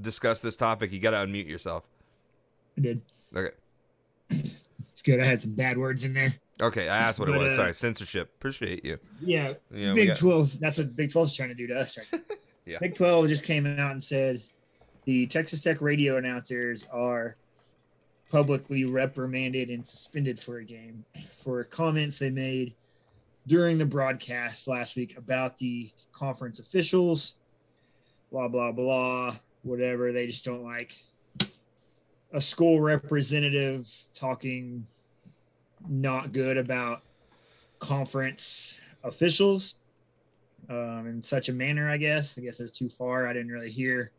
discuss 0.00 0.40
this 0.40 0.56
topic? 0.56 0.92
You 0.92 1.00
got 1.00 1.12
to 1.12 1.16
unmute 1.18 1.48
yourself. 1.48 1.84
I 2.76 2.80
did. 2.82 3.00
Okay. 3.34 3.54
It's 4.92 5.02
good. 5.02 5.20
I 5.20 5.24
had 5.26 5.42
some 5.42 5.50
bad 5.50 5.76
words 5.76 6.04
in 6.04 6.14
there. 6.14 6.34
Okay, 6.58 6.88
I 6.88 6.96
asked 6.96 7.18
what 7.20 7.28
it 7.28 7.36
was. 7.36 7.52
uh, 7.52 7.56
Sorry, 7.56 7.74
censorship. 7.74 8.30
Appreciate 8.38 8.82
you. 8.82 8.98
Yeah. 9.20 9.52
Yeah, 9.70 9.92
Big 9.92 10.08
got- 10.08 10.16
12. 10.16 10.58
That's 10.58 10.78
what 10.78 10.96
Big 10.96 11.12
12 11.12 11.28
is 11.28 11.36
trying 11.36 11.50
to 11.50 11.54
do 11.54 11.66
to 11.66 11.78
us. 11.78 11.98
Right? 12.12 12.22
Yeah. 12.64 12.78
Big 12.80 12.94
12 12.96 13.28
just 13.28 13.44
came 13.44 13.66
out 13.66 13.92
and 13.92 14.02
said 14.02 14.40
the 15.04 15.26
Texas 15.26 15.60
Tech 15.60 15.82
radio 15.82 16.16
announcers 16.16 16.86
are 16.90 17.36
publicly 18.30 18.84
reprimanded 18.84 19.70
and 19.70 19.86
suspended 19.86 20.40
for 20.40 20.58
a 20.58 20.64
game 20.64 21.04
for 21.36 21.62
comments 21.64 22.18
they 22.18 22.30
made 22.30 22.74
during 23.46 23.78
the 23.78 23.86
broadcast 23.86 24.66
last 24.66 24.96
week 24.96 25.16
about 25.16 25.58
the 25.58 25.90
conference 26.12 26.58
officials, 26.58 27.34
blah, 28.32 28.48
blah, 28.48 28.72
blah, 28.72 29.36
whatever. 29.62 30.12
They 30.12 30.26
just 30.26 30.44
don't 30.44 30.64
like 30.64 30.96
a 32.32 32.40
school 32.40 32.80
representative 32.80 33.88
talking 34.12 34.86
not 35.88 36.32
good 36.32 36.56
about 36.56 37.02
conference 37.78 38.80
officials 39.04 39.76
um, 40.68 41.06
in 41.06 41.22
such 41.22 41.48
a 41.48 41.52
manner, 41.52 41.88
I 41.88 41.96
guess. 41.96 42.36
I 42.36 42.40
guess 42.40 42.58
it's 42.58 42.76
too 42.76 42.88
far. 42.88 43.28
I 43.28 43.32
didn't 43.32 43.52
really 43.52 43.70
hear 43.70 44.10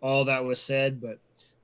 all 0.00 0.24
that 0.26 0.44
was 0.44 0.60
said, 0.60 1.00
but 1.00 1.18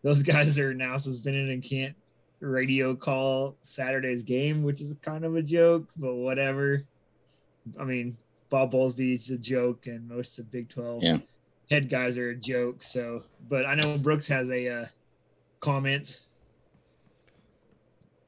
those 0.05 0.23
guys 0.23 0.59
are 0.61 0.73
now 0.75 0.99
suspended 0.99 1.49
and 1.49 1.63
can't 1.63 1.97
radio 2.41 2.95
call 2.95 3.57
Saturday's 3.63 4.23
game, 4.23 4.63
which 4.63 4.81
is 4.83 4.95
kind 5.03 5.25
of 5.25 5.35
a 5.35 5.43
joke, 5.43 5.89
but 5.97 6.15
whatever. 6.15 6.85
I 7.81 7.85
mean, 7.85 8.17
Bob 8.51 8.73
Bowlesby 8.73 9.17
is 9.17 9.31
a 9.31 9.39
joke, 9.39 9.87
and 9.87 10.07
most 10.07 10.39
of 10.39 10.51
Big 10.53 10.69
Twelve 10.69 11.03
Yeah. 11.03 11.19
head 11.71 11.89
guys 11.89 12.19
are 12.19 12.31
a 12.31 12.35
joke. 12.37 12.83
So, 12.85 13.25
but 13.49 13.65
I 13.65 13.75
know 13.75 13.97
Brooks 13.97 14.29
has 14.29 14.51
a 14.51 14.69
uh, 14.69 14.87
comment. 15.61 16.21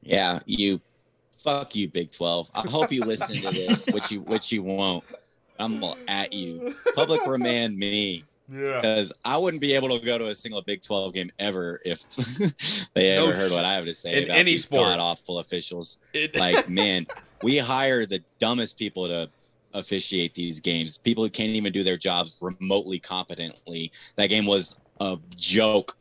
Yeah, 0.01 0.39
you 0.45 0.81
fuck 1.37 1.75
you, 1.75 1.87
Big 1.87 2.11
Twelve. 2.11 2.49
I 2.55 2.61
hope 2.61 2.91
you 2.91 3.03
listen 3.03 3.35
to 3.35 3.51
this, 3.51 3.85
which 3.87 4.11
you 4.11 4.21
which 4.21 4.51
you 4.51 4.63
won't. 4.63 5.03
I'm 5.59 5.79
gonna 5.79 5.99
at 6.07 6.33
you. 6.33 6.75
Public 6.95 7.25
remand 7.27 7.77
me 7.77 8.23
Yeah. 8.49 8.79
because 8.81 9.11
I 9.25 9.37
wouldn't 9.37 9.59
be 9.61 9.73
able 9.73 9.89
to 9.97 10.05
go 10.05 10.17
to 10.17 10.27
a 10.29 10.35
single 10.35 10.61
Big 10.61 10.81
Twelve 10.81 11.13
game 11.13 11.31
ever 11.37 11.81
if 11.83 12.03
they 12.93 13.15
No 13.17 13.25
ever 13.27 13.33
heard 13.33 13.51
what 13.51 13.65
I 13.65 13.73
have 13.73 13.85
to 13.85 13.93
say 13.93 14.17
in 14.19 14.23
about 14.25 14.37
any 14.37 14.51
these 14.51 14.67
god 14.67 14.99
awful 14.99 15.39
officials. 15.39 15.99
It, 16.13 16.35
Like, 16.39 16.69
man, 16.69 17.07
we 17.43 17.57
hire 17.57 18.05
the 18.05 18.23
dumbest 18.39 18.77
people 18.77 19.07
to 19.07 19.29
officiate 19.73 20.33
these 20.33 20.59
games. 20.61 20.97
People 20.97 21.23
who 21.23 21.29
can't 21.29 21.49
even 21.49 21.73
do 21.73 21.83
their 21.83 21.97
jobs 21.97 22.41
remotely 22.41 22.99
competently. 22.99 23.91
That 24.15 24.27
game 24.27 24.45
was 24.45 24.75
a 25.01 25.17
joke 25.35 25.97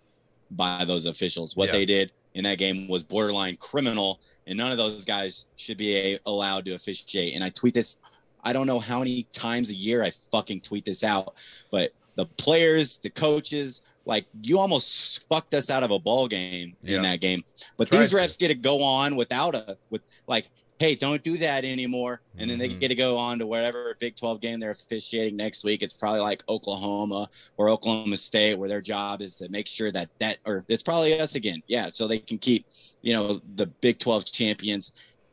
by 0.52 0.84
those 0.84 1.06
officials. 1.06 1.56
What 1.56 1.66
Yeah. 1.66 1.72
they 1.72 1.86
did 1.86 2.12
in 2.34 2.44
that 2.44 2.58
game 2.58 2.86
was 2.86 3.02
borderline 3.02 3.56
criminal, 3.56 4.20
and 4.46 4.56
none 4.56 4.70
of 4.70 4.78
those 4.78 5.04
guys 5.04 5.46
should 5.56 5.78
be 5.78 5.96
a- 5.96 6.18
allowed 6.26 6.64
to 6.66 6.72
officiate. 6.74 7.34
And 7.34 7.42
I 7.42 7.48
tweet 7.50 7.74
this. 7.74 7.98
I 8.44 8.52
don't 8.52 8.68
know 8.68 8.78
how 8.78 9.00
many 9.00 9.24
times 9.32 9.70
a 9.70 9.74
year 9.74 10.04
I 10.04 10.10
fucking 10.10 10.60
tweet 10.60 10.84
this 10.84 11.02
out, 11.02 11.34
but 11.72 11.92
the 12.16 12.26
players, 12.26 12.98
the 12.98 13.10
coaches, 13.10 13.82
like 14.04 14.26
you 14.42 14.58
almost 14.58 15.26
fucked 15.28 15.54
us 15.54 15.70
out 15.70 15.82
of 15.82 15.90
a 15.90 15.98
ball 15.98 16.28
game 16.28 16.76
Yeah. 16.82 16.96
in 16.96 17.02
that 17.02 17.20
game. 17.20 17.42
But 17.76 17.88
Tried 17.90 18.00
these 18.00 18.10
to. 18.10 18.16
refs 18.16 18.38
get 18.38 18.48
to 18.48 18.54
go 18.54 18.82
on 18.82 19.16
without 19.16 19.54
a 19.54 19.76
with 19.90 20.02
like, 20.26 20.48
hey, 20.78 20.94
don't 20.94 21.22
do 21.24 21.38
that 21.38 21.64
anymore. 21.64 22.20
And 22.36 22.50
then 22.50 22.58
they 22.58 22.68
Mhm. 22.68 22.80
get 22.80 22.88
to 22.88 22.94
go 22.94 23.16
on 23.16 23.38
to 23.38 23.46
whatever 23.46 23.96
Big 23.98 24.14
12 24.14 24.40
game 24.42 24.60
they're 24.60 24.70
officiating 24.72 25.34
next 25.34 25.64
week. 25.64 25.82
It's 25.82 25.94
probably 25.96 26.20
like 26.20 26.42
Oklahoma 26.50 27.30
or 27.56 27.70
Oklahoma 27.70 28.16
State, 28.18 28.58
where 28.58 28.68
their 28.68 28.82
job 28.82 29.22
is 29.22 29.34
to 29.36 29.48
make 29.48 29.68
sure 29.68 29.90
that 29.92 30.10
that 30.18 30.38
or 30.44 30.64
it's 30.68 30.82
probably 30.82 31.18
us 31.18 31.34
again. 31.34 31.62
Yeah, 31.66 31.88
so 31.92 32.06
they 32.06 32.18
can 32.18 32.38
keep 32.38 32.66
you 33.02 33.12
know 33.14 33.40
the 33.56 33.66
Big 33.66 33.98
12 33.98 34.24
champions 34.30 34.92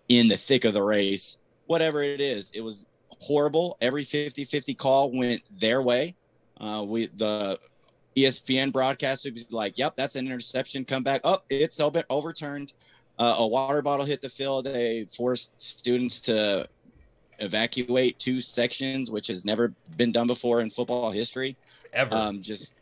in 0.10 0.28
the 0.30 0.38
thick 0.38 0.64
of 0.66 0.74
the 0.74 0.84
race. 0.84 1.38
Whatever 1.68 2.04
it 2.04 2.20
is, 2.22 2.52
it 2.54 2.62
was 2.62 2.86
horrible. 3.20 3.78
Every 3.82 4.04
50-50 4.04 4.74
call 4.78 5.12
went 5.12 5.42
their 5.60 5.82
way. 5.82 6.16
Uh, 6.64 6.84
we 6.84 7.08
the 7.08 7.60
ESPN 8.16 8.72
broadcaster 8.72 9.32
was 9.32 9.52
like, 9.52 9.78
"Yep, 9.78 9.96
that's 9.98 10.16
an 10.16 10.28
interception. 10.28 10.86
Come 10.86 11.04
back. 11.04 11.22
Oh, 11.24 11.40
it's 11.50 11.80
over- 11.80 12.04
overturned. 12.10 12.74
Uh, 13.20 13.36
a 13.40 13.48
water 13.48 13.82
bottle 13.82 14.06
hit 14.06 14.22
the 14.22 14.30
field. 14.30 14.66
They 14.66 15.06
forced 15.06 15.60
students 15.62 16.22
to 16.22 16.68
evacuate 17.40 18.18
two 18.18 18.42
sections, 18.42 19.12
which 19.12 19.28
has 19.28 19.46
never 19.46 19.74
been 19.98 20.12
done 20.12 20.28
before 20.28 20.62
in 20.62 20.70
football 20.70 21.12
history. 21.12 21.58
ever. 21.92 22.16
Um, 22.16 22.42
just, 22.42 22.74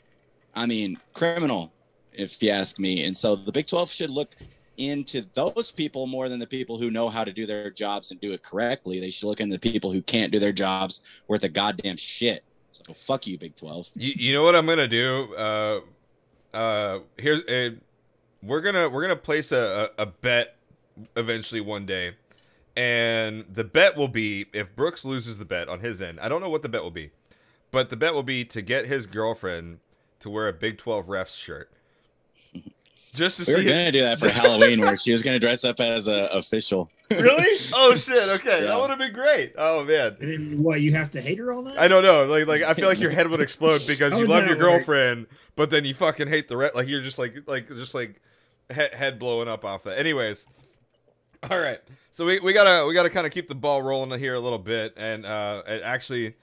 I 0.56 0.66
mean, 0.66 0.98
criminal, 1.14 1.74
if 2.14 2.42
you 2.42 2.50
ask 2.50 2.80
me. 2.80 3.04
And 3.04 3.16
so 3.16 3.36
the 3.36 3.52
Big 3.52 3.68
12 3.68 3.92
should 3.92 4.10
look 4.10 4.36
into 4.78 5.26
those 5.34 5.74
people 5.76 6.08
more 6.08 6.30
than 6.30 6.40
the 6.40 6.48
people 6.48 6.78
who 6.78 6.90
know 6.92 7.10
how 7.10 7.24
to 7.26 7.34
do 7.34 7.46
their 7.46 7.70
jobs 7.70 8.12
and 8.12 8.22
do 8.22 8.32
it 8.32 8.42
correctly. 8.42 9.00
They 9.02 9.10
should 9.10 9.28
look 9.28 9.42
into 9.42 9.58
the 9.58 9.72
people 9.72 9.92
who 9.92 10.02
can't 10.02 10.32
do 10.32 10.40
their 10.40 10.54
jobs 10.54 11.02
worth 11.28 11.44
a 11.44 11.50
goddamn 11.50 11.98
shit. 11.98 12.44
So 12.88 12.94
fuck 12.94 13.28
you, 13.28 13.38
Big 13.38 13.56
12. 13.56 13.92
You, 13.96 14.14
you 14.16 14.34
know 14.34 14.44
what 14.44 14.56
I'm 14.56 14.66
gonna 14.66 14.88
do? 14.88 15.34
Uh, 15.36 15.80
uh, 16.54 17.00
here's 17.18 17.44
uh, 17.46 17.72
we're 18.44 18.62
gonna 18.62 18.90
we're 18.90 19.02
gonna 19.02 19.16
place 19.16 19.52
a, 19.52 19.92
a, 19.98 20.04
a 20.04 20.06
bet 20.06 20.56
eventually 21.16 21.62
one 21.62 21.86
day, 21.86 22.16
and 22.76 23.46
the 23.52 23.64
bet 23.64 23.96
will 23.96 24.08
be 24.08 24.48
if 24.54 24.76
Brooks 24.76 25.06
loses 25.06 25.38
the 25.38 25.46
bet 25.46 25.70
on 25.70 25.80
his 25.80 26.02
end. 26.02 26.20
I 26.20 26.30
don't 26.30 26.42
know 26.42 26.50
what 26.50 26.62
the 26.62 26.70
bet 26.70 26.84
will 26.84 26.92
be, 26.92 27.12
but 27.72 27.90
the 27.90 27.98
bet 27.98 28.14
will 28.14 28.24
be 28.24 28.44
to 28.46 28.62
get 28.62 28.86
his 28.86 29.06
girlfriend 29.06 29.80
to 30.20 30.30
wear 30.30 30.48
a 30.48 30.54
Big 30.54 30.78
12 30.78 31.08
refs 31.08 31.38
shirt, 31.38 31.72
just 33.14 33.38
to 33.38 33.46
see 33.46 33.56
We 33.56 33.64
were 33.64 33.70
gonna 33.70 33.92
do 33.92 34.02
that 34.02 34.20
for 34.20 34.30
Halloween, 34.30 34.82
where 34.82 34.98
she 34.98 35.12
was 35.12 35.24
gonna 35.24 35.40
dress 35.40 35.64
up 35.64 35.80
as 35.80 36.08
a 36.08 36.28
official. 36.34 36.90
Really? 37.20 37.58
Oh 37.74 37.96
shit! 37.96 38.30
Okay, 38.30 38.62
that 38.66 38.80
would 38.80 38.90
have 38.90 39.00
been 39.00 39.14
great. 39.14 39.54
Oh 39.58 39.86
man. 39.86 40.18
And 40.20 40.30
then 40.30 40.64
what? 40.64 40.82
You 40.82 40.92
have 40.94 41.10
to 41.12 41.22
hate 41.22 41.38
her 41.40 41.52
all 41.54 41.62
night? 41.62 41.78
I 41.78 41.88
don't 41.88 42.04
know. 42.04 42.26
Like, 42.26 42.48
like 42.48 42.64
I 42.64 42.74
feel 42.74 42.88
like 42.88 43.00
your 43.00 43.12
head 43.12 43.30
would 43.30 43.40
explode 43.40 43.82
because 43.88 44.18
you 44.20 44.26
love 44.26 44.46
your 44.46 44.58
work? 44.58 44.60
girlfriend, 44.60 45.28
but 45.56 45.70
then 45.70 45.86
you 45.86 45.94
fucking 45.94 46.28
hate 46.28 46.48
the 46.48 46.58
rest. 46.58 46.76
Like 46.76 46.88
you're 46.90 47.02
just 47.02 47.18
like, 47.18 47.38
like, 47.48 47.68
just 47.70 47.96
like 47.96 48.22
head, 48.70 48.94
head 48.94 49.20
blowing 49.20 49.48
up 49.48 49.64
off 49.64 49.84
that. 49.84 49.98
Anyways, 49.98 50.46
all 51.50 51.60
right. 51.60 51.80
So 52.12 52.26
we, 52.26 52.40
we 52.40 52.52
gotta 52.54 52.86
we 52.86 52.94
gotta 52.94 53.10
kind 53.10 53.26
of 53.26 53.32
keep 53.32 53.48
the 53.48 53.56
ball 53.56 53.82
rolling 53.82 54.20
here 54.20 54.36
a 54.36 54.40
little 54.40 54.60
bit, 54.60 54.94
and 54.98 55.26
uh, 55.26 55.64
and 55.66 55.82
actually, 55.84 56.36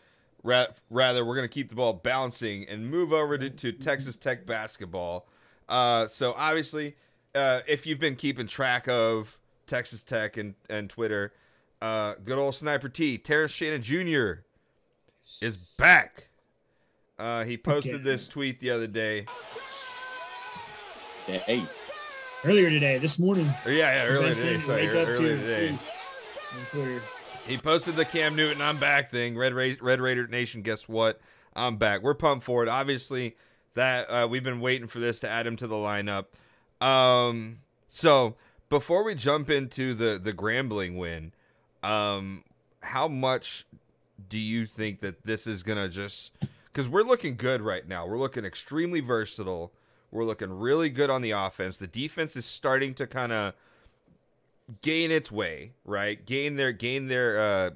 ra- 0.42 0.66
rather 0.90 1.24
we're 1.24 1.36
gonna 1.36 1.46
keep 1.48 1.68
the 1.68 1.74
ball 1.76 1.92
bouncing 1.92 2.64
and 2.68 2.90
move 2.90 3.12
over 3.12 3.36
to, 3.36 3.50
to 3.50 3.72
Texas 3.72 4.16
Tech 4.16 4.46
basketball. 4.46 5.28
Uh, 5.68 6.06
so 6.06 6.34
obviously, 6.36 6.96
uh, 7.34 7.60
if 7.68 7.86
you've 7.86 7.98
been 7.98 8.16
keeping 8.16 8.46
track 8.46 8.88
of 8.88 9.38
Texas 9.68 10.02
Tech 10.04 10.36
and 10.36 10.54
and 10.68 10.90
Twitter, 10.90 11.32
uh, 11.82 12.14
good 12.24 12.38
old 12.38 12.54
Sniper 12.54 12.88
T, 12.88 13.18
Terrence 13.18 13.52
Shannon 13.52 13.82
Jr. 13.82 14.42
is 15.40 15.56
back. 15.78 16.28
Uh, 17.18 17.44
he 17.44 17.56
posted 17.56 17.96
Okay. 17.96 18.04
this 18.04 18.26
tweet 18.28 18.60
the 18.60 18.70
other 18.70 18.86
day. 18.86 19.26
Hey, 21.26 21.66
Earlier 22.44 22.70
today, 22.70 22.98
this 22.98 23.18
morning. 23.18 23.52
Or 23.66 23.72
yeah, 23.72 23.92
yeah, 24.04 24.04
earlier 24.06 24.32
today. 24.32 24.42
thing 24.52 24.60
to 24.60 24.66
Sorry, 24.66 24.88
earlier 24.88 25.36
to 25.36 25.46
today. 25.46 25.68
On 25.70 26.66
Twitter. 26.70 27.02
He 27.46 27.58
posted 27.58 27.96
the 27.96 28.04
Cam 28.04 28.36
Newton 28.36 28.62
"I'm 28.62 28.78
back" 28.78 29.10
thing. 29.10 29.36
Red 29.36 29.52
Ra- 29.54 29.74
Red 29.80 30.00
Raider 30.00 30.26
Nation, 30.28 30.62
guess 30.62 30.88
what? 30.88 31.20
I'm 31.56 31.76
back. 31.76 32.02
We're 32.02 32.14
pumped 32.14 32.44
for 32.44 32.62
it. 32.62 32.68
Obviously, 32.68 33.36
that 33.74 34.06
uh, 34.08 34.28
we've 34.28 34.44
been 34.44 34.60
waiting 34.60 34.86
for 34.86 35.00
this 35.00 35.20
to 35.20 35.28
add 35.28 35.46
him 35.46 35.56
to 35.56 35.66
the 35.66 35.74
lineup. 35.74 36.26
Um, 36.80 37.58
so 37.88 38.36
before 38.68 39.02
we 39.02 39.14
jump 39.14 39.50
into 39.50 39.94
the 39.94 40.18
the 40.22 40.32
Grambling 40.32 40.96
win, 40.96 41.32
um, 41.82 42.44
how 42.80 43.08
much 43.08 43.66
do 44.28 44.38
you 44.38 44.66
think 44.66 45.00
that 45.00 45.24
this 45.24 45.46
is 45.46 45.62
gonna 45.62 45.88
just? 45.88 46.32
Because 46.66 46.88
we're 46.88 47.02
looking 47.02 47.36
good 47.36 47.60
right 47.60 47.86
now. 47.86 48.06
We're 48.06 48.18
looking 48.18 48.44
extremely 48.44 49.00
versatile. 49.00 49.72
We're 50.10 50.24
looking 50.24 50.50
really 50.50 50.90
good 50.90 51.10
on 51.10 51.22
the 51.22 51.32
offense. 51.32 51.76
The 51.76 51.86
defense 51.86 52.36
is 52.36 52.44
starting 52.44 52.94
to 52.94 53.06
kind 53.06 53.32
of 53.32 53.54
gain 54.82 55.10
its 55.10 55.32
way, 55.32 55.72
right? 55.84 56.24
Gain 56.24 56.56
their 56.56 56.72
gain 56.72 57.08
their 57.08 57.38
uh 57.38 57.70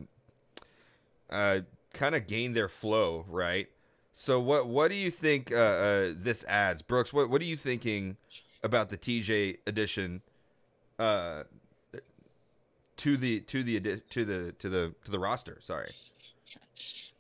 uh 1.31 1.61
kind 1.93 2.15
of 2.15 2.27
gain 2.27 2.53
their 2.53 2.69
flow, 2.69 3.25
right? 3.29 3.69
So 4.13 4.41
what 4.41 4.67
what 4.67 4.89
do 4.89 4.95
you 4.95 5.11
think 5.11 5.53
uh, 5.53 5.57
uh 5.57 6.13
this 6.15 6.45
adds? 6.45 6.83
Brooks, 6.83 7.13
what 7.13 7.31
what 7.31 7.41
are 7.41 7.47
you 7.47 7.57
thinking 7.57 8.17
about 8.63 8.91
the 8.91 8.97
TJ 8.97 9.59
addition 9.67 10.23
uh 10.99 11.45
to 12.99 13.17
the 13.17 13.41
to 13.41 13.63
the 13.63 13.81
to 14.11 14.25
the 14.25 14.53
to 14.59 14.69
the 14.69 14.95
to 15.05 15.11
the 15.11 15.19
roster, 15.19 15.59
sorry. 15.61 15.91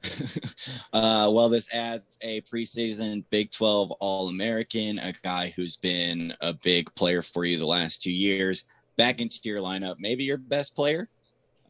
uh, 0.92 1.30
well, 1.32 1.48
this 1.48 1.72
adds 1.72 2.18
a 2.22 2.40
preseason 2.42 3.24
Big 3.30 3.50
12 3.50 3.92
All 3.92 4.28
American, 4.28 4.98
a 4.98 5.12
guy 5.22 5.52
who's 5.54 5.76
been 5.76 6.34
a 6.40 6.52
big 6.52 6.92
player 6.94 7.22
for 7.22 7.44
you 7.44 7.58
the 7.58 7.66
last 7.66 8.02
two 8.02 8.12
years, 8.12 8.64
back 8.96 9.20
into 9.20 9.38
your 9.44 9.60
lineup. 9.60 9.96
Maybe 10.00 10.24
your 10.24 10.38
best 10.38 10.74
player 10.74 11.08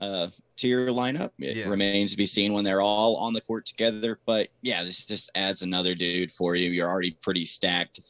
uh, 0.01 0.29
to 0.57 0.69
your 0.69 0.89
lineup. 0.89 1.31
It 1.39 1.57
Yeah. 1.57 1.69
remains 1.69 2.11
to 2.13 2.17
be 2.17 2.27
seen 2.27 2.53
when 2.55 2.65
they're 2.65 2.81
all 2.81 3.17
on 3.17 3.35
the 3.35 3.41
court 3.41 3.67
together. 3.67 4.19
But 4.27 4.49
yeah, 4.63 4.83
this 4.83 5.05
just 5.05 5.31
adds 5.35 5.63
another 5.63 5.95
dude 5.95 6.33
for 6.33 6.55
you. 6.57 6.71
You're 6.71 6.89
already 6.89 7.13
pretty 7.21 7.45
stacked. 7.45 8.01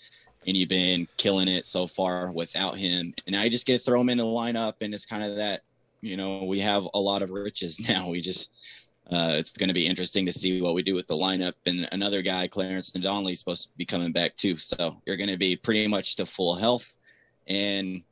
And 0.47 0.57
you've 0.57 0.68
been 0.68 1.07
killing 1.16 1.49
it 1.49 1.66
so 1.66 1.86
far 1.86 2.32
without 2.32 2.76
him. 2.76 3.14
And 3.26 3.36
you 3.36 3.51
just 3.51 3.66
get 3.66 3.78
to 3.78 3.84
throw 3.84 4.01
him 4.01 4.09
in 4.09 4.18
the 4.18 4.24
lineup, 4.24 4.74
and 4.80 4.93
it's 4.93 5.07
kind 5.07 5.22
of 5.22 5.36
that, 5.36 5.62
you 6.01 6.16
know, 6.16 6.45
we 6.45 6.59
have 6.61 6.88
a 6.95 7.01
lot 7.01 7.22
of 7.22 7.30
riches 7.30 7.78
now. 7.88 8.09
We 8.09 8.20
just 8.20 8.82
uh, 9.11 9.32
it's 9.34 9.57
going 9.57 9.68
to 9.68 9.74
be 9.74 9.86
interesting 9.86 10.24
to 10.26 10.32
see 10.32 10.62
what 10.62 10.74
we 10.74 10.82
do 10.82 10.95
with 10.95 11.07
the 11.07 11.16
lineup. 11.16 11.55
And 11.66 11.88
another 11.93 12.22
guy, 12.22 12.49
Clarence 12.49 12.93
Nadolny, 12.93 13.32
is 13.32 13.40
supposed 13.40 13.64
to 13.64 13.76
be 13.76 13.84
coming 13.84 14.12
back 14.12 14.36
too. 14.36 14.57
So 14.57 15.03
you're 15.07 15.16
going 15.16 15.28
to 15.28 15.36
be 15.36 15.57
pretty 15.57 15.86
much 15.86 16.16
to 16.16 16.26
full 16.26 16.57
health, 16.57 16.99
and 17.47 18.03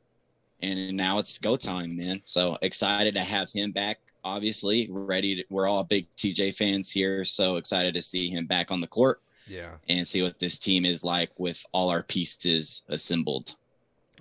and 0.61 0.95
now 0.95 1.17
it's 1.19 1.39
go 1.39 1.55
time, 1.55 1.97
man. 1.97 2.21
So 2.23 2.57
excited 2.61 3.15
to 3.15 3.21
have 3.21 3.51
him 3.51 3.71
back. 3.71 3.99
Obviously, 4.23 4.87
ready. 4.91 5.37
To, 5.37 5.43
we're 5.49 5.67
all 5.67 5.83
big 5.83 6.07
TJ 6.17 6.55
fans 6.55 6.91
here, 6.91 7.25
so 7.25 7.57
excited 7.57 7.95
to 7.95 8.01
see 8.01 8.29
him 8.29 8.45
back 8.45 8.69
on 8.69 8.79
the 8.79 8.87
court 8.87 9.21
Yeah. 9.47 9.75
and 9.89 10.07
see 10.07 10.21
what 10.21 10.39
this 10.39 10.59
team 10.59 10.85
is 10.85 11.03
like 11.03 11.31
with 11.37 11.65
all 11.71 11.89
our 11.89 12.03
pieces 12.03 12.83
assembled. 12.89 13.55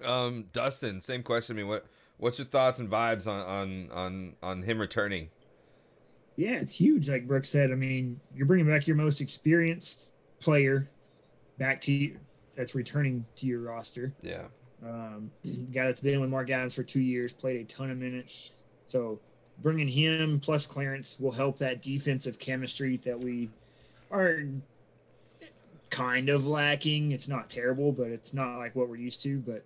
Um 0.05 0.47
Dustin, 0.53 1.01
same 1.01 1.23
question. 1.23 1.57
I 1.57 1.59
mean, 1.59 1.69
what 1.69 1.87
what's 2.19 2.39
your 2.39 2.47
thoughts 2.47 2.79
and 2.79 2.91
vibes 2.91 3.27
on 3.27 3.45
on 3.47 3.91
on 3.93 4.37
on 4.43 4.63
him 4.63 4.79
returning? 4.79 5.31
Yeah, 6.37 6.55
it's 6.55 6.75
huge. 6.75 7.09
Like 7.11 7.27
Brooks 7.27 7.51
said, 7.51 7.71
I 7.71 7.75
mean, 7.75 8.19
you're 8.35 8.47
bringing 8.47 8.67
back 8.67 8.87
your 8.87 8.97
most 8.97 9.21
experienced 9.21 10.07
player 10.41 10.89
back 11.59 11.83
to 11.83 11.93
you 11.93 12.19
that's 12.55 12.75
returning 12.75 13.27
to 13.37 13.47
your 13.47 13.61
roster. 13.61 14.15
Yeah. 14.23 14.45
Um, 14.83 15.31
guy 15.45 15.85
that's 15.87 16.01
been 16.01 16.21
with 16.21 16.31
Mark 16.31 16.49
Adams 16.49 16.73
for 16.73 16.83
two 16.83 17.01
years, 17.01 17.35
played 17.35 17.61
a 17.61 17.65
ton 17.65 17.91
of 17.91 17.99
minutes. 17.99 18.53
So 18.87 19.21
bringing 19.61 19.89
him 19.89 20.41
plus 20.41 20.67
Clarence 20.67 21.17
will 21.21 21.33
help 21.33 21.59
that 21.59 21.83
defensive 21.83 22.39
chemistry 22.39 22.97
that 23.05 23.19
we 23.19 23.51
are 24.11 24.45
kind 25.91 26.29
of 26.29 26.47
lacking. 26.47 27.13
It's 27.13 27.29
not 27.29 27.51
terrible, 27.51 27.93
but 27.93 28.09
it's 28.09 28.33
not 28.33 28.59
like 28.59 28.75
what 28.75 28.89
we're 28.89 28.97
used 28.97 29.23
to. 29.25 29.39
But 29.39 29.65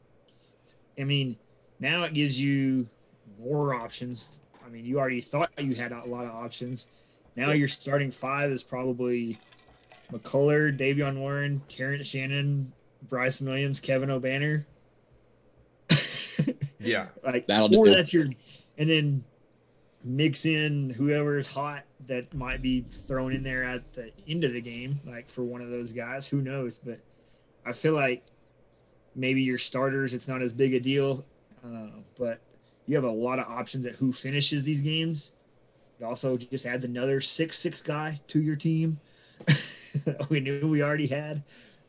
I 0.98 1.04
mean, 1.04 1.36
now 1.80 2.04
it 2.04 2.14
gives 2.14 2.40
you 2.40 2.88
more 3.38 3.74
options. 3.74 4.40
I 4.64 4.68
mean, 4.68 4.84
you 4.84 4.98
already 4.98 5.20
thought 5.20 5.50
you 5.58 5.74
had 5.74 5.92
a 5.92 6.04
lot 6.04 6.24
of 6.24 6.32
options. 6.32 6.88
Now 7.36 7.50
your 7.50 7.68
starting 7.68 8.10
five 8.10 8.50
is 8.50 8.62
probably 8.62 9.38
McCullar, 10.12 10.76
Davion 10.76 11.18
Warren, 11.18 11.62
Terrence 11.68 12.06
Shannon, 12.06 12.72
Bryson 13.08 13.48
Williams, 13.48 13.80
Kevin 13.80 14.08
Obanor. 14.08 14.64
Yeah. 16.80 17.06
like 17.24 17.46
That'll 17.46 17.74
or 17.76 17.86
do. 17.86 17.94
that's 17.94 18.12
your 18.12 18.26
and 18.76 18.90
then 18.90 19.24
mix 20.04 20.44
in 20.44 20.90
whoever 20.90 21.38
is 21.38 21.46
hot 21.46 21.84
that 22.06 22.32
might 22.34 22.60
be 22.60 22.82
thrown 22.82 23.32
in 23.32 23.42
there 23.42 23.64
at 23.64 23.94
the 23.94 24.12
end 24.28 24.44
of 24.44 24.52
the 24.52 24.60
game, 24.60 25.00
like 25.06 25.30
for 25.30 25.42
one 25.42 25.62
of 25.62 25.70
those 25.70 25.92
guys. 25.92 26.26
Who 26.26 26.42
knows? 26.42 26.78
But 26.78 27.00
I 27.64 27.72
feel 27.72 27.94
like 27.94 28.22
maybe 29.16 29.40
your 29.42 29.58
starters, 29.58 30.12
it's 30.12 30.28
not 30.28 30.42
as 30.42 30.52
big 30.52 30.74
a 30.74 30.80
deal, 30.80 31.24
uh, 31.64 31.88
but 32.18 32.40
you 32.86 32.94
have 32.96 33.04
a 33.04 33.10
lot 33.10 33.38
of 33.38 33.46
options 33.48 33.86
at 33.86 33.96
who 33.96 34.12
finishes 34.12 34.64
these 34.64 34.82
games. 34.82 35.32
It 35.98 36.04
also 36.04 36.36
just 36.36 36.66
adds 36.66 36.84
another 36.84 37.20
six 37.20 37.58
six 37.58 37.80
guy 37.80 38.20
to 38.28 38.40
your 38.40 38.56
team. 38.56 39.00
we 40.28 40.40
knew 40.40 40.68
we 40.68 40.82
already 40.82 41.06
had, 41.06 41.42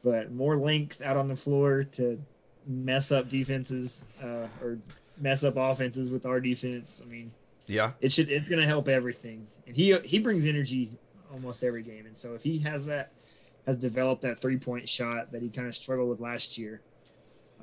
but 0.04 0.32
more 0.32 0.58
length 0.58 1.02
out 1.02 1.18
on 1.18 1.28
the 1.28 1.36
floor 1.36 1.84
to 1.84 2.22
mess 2.66 3.12
up 3.12 3.30
defenses 3.30 4.06
uh, 4.24 4.48
or 4.62 4.78
mess 5.20 5.44
up 5.44 5.56
offenses 5.58 6.12
with 6.12 6.26
our 6.26 6.40
defense. 6.40 7.02
I 7.04 7.10
mean, 7.10 7.32
Yeah. 7.68 7.92
it 8.02 8.12
should 8.12 8.30
it's 8.30 8.48
going 8.48 8.62
to 8.62 8.68
help 8.68 8.88
everything. 8.88 9.48
And 9.68 9.76
he 9.76 9.98
he 10.06 10.20
brings 10.20 10.46
energy 10.46 10.92
almost 11.34 11.64
every 11.64 11.84
game. 11.84 12.06
And 12.06 12.16
so 12.16 12.34
if 12.34 12.44
he 12.44 12.60
has 12.60 12.86
that 12.88 13.12
has 13.66 13.76
developed 13.78 14.22
that 14.22 14.40
three 14.40 14.58
point 14.58 14.88
shot 14.88 15.32
that 15.32 15.42
he 15.42 15.50
kind 15.50 15.68
of 15.68 15.76
struggled 15.76 16.10
with 16.10 16.20
last 16.20 16.58
year, 16.58 16.82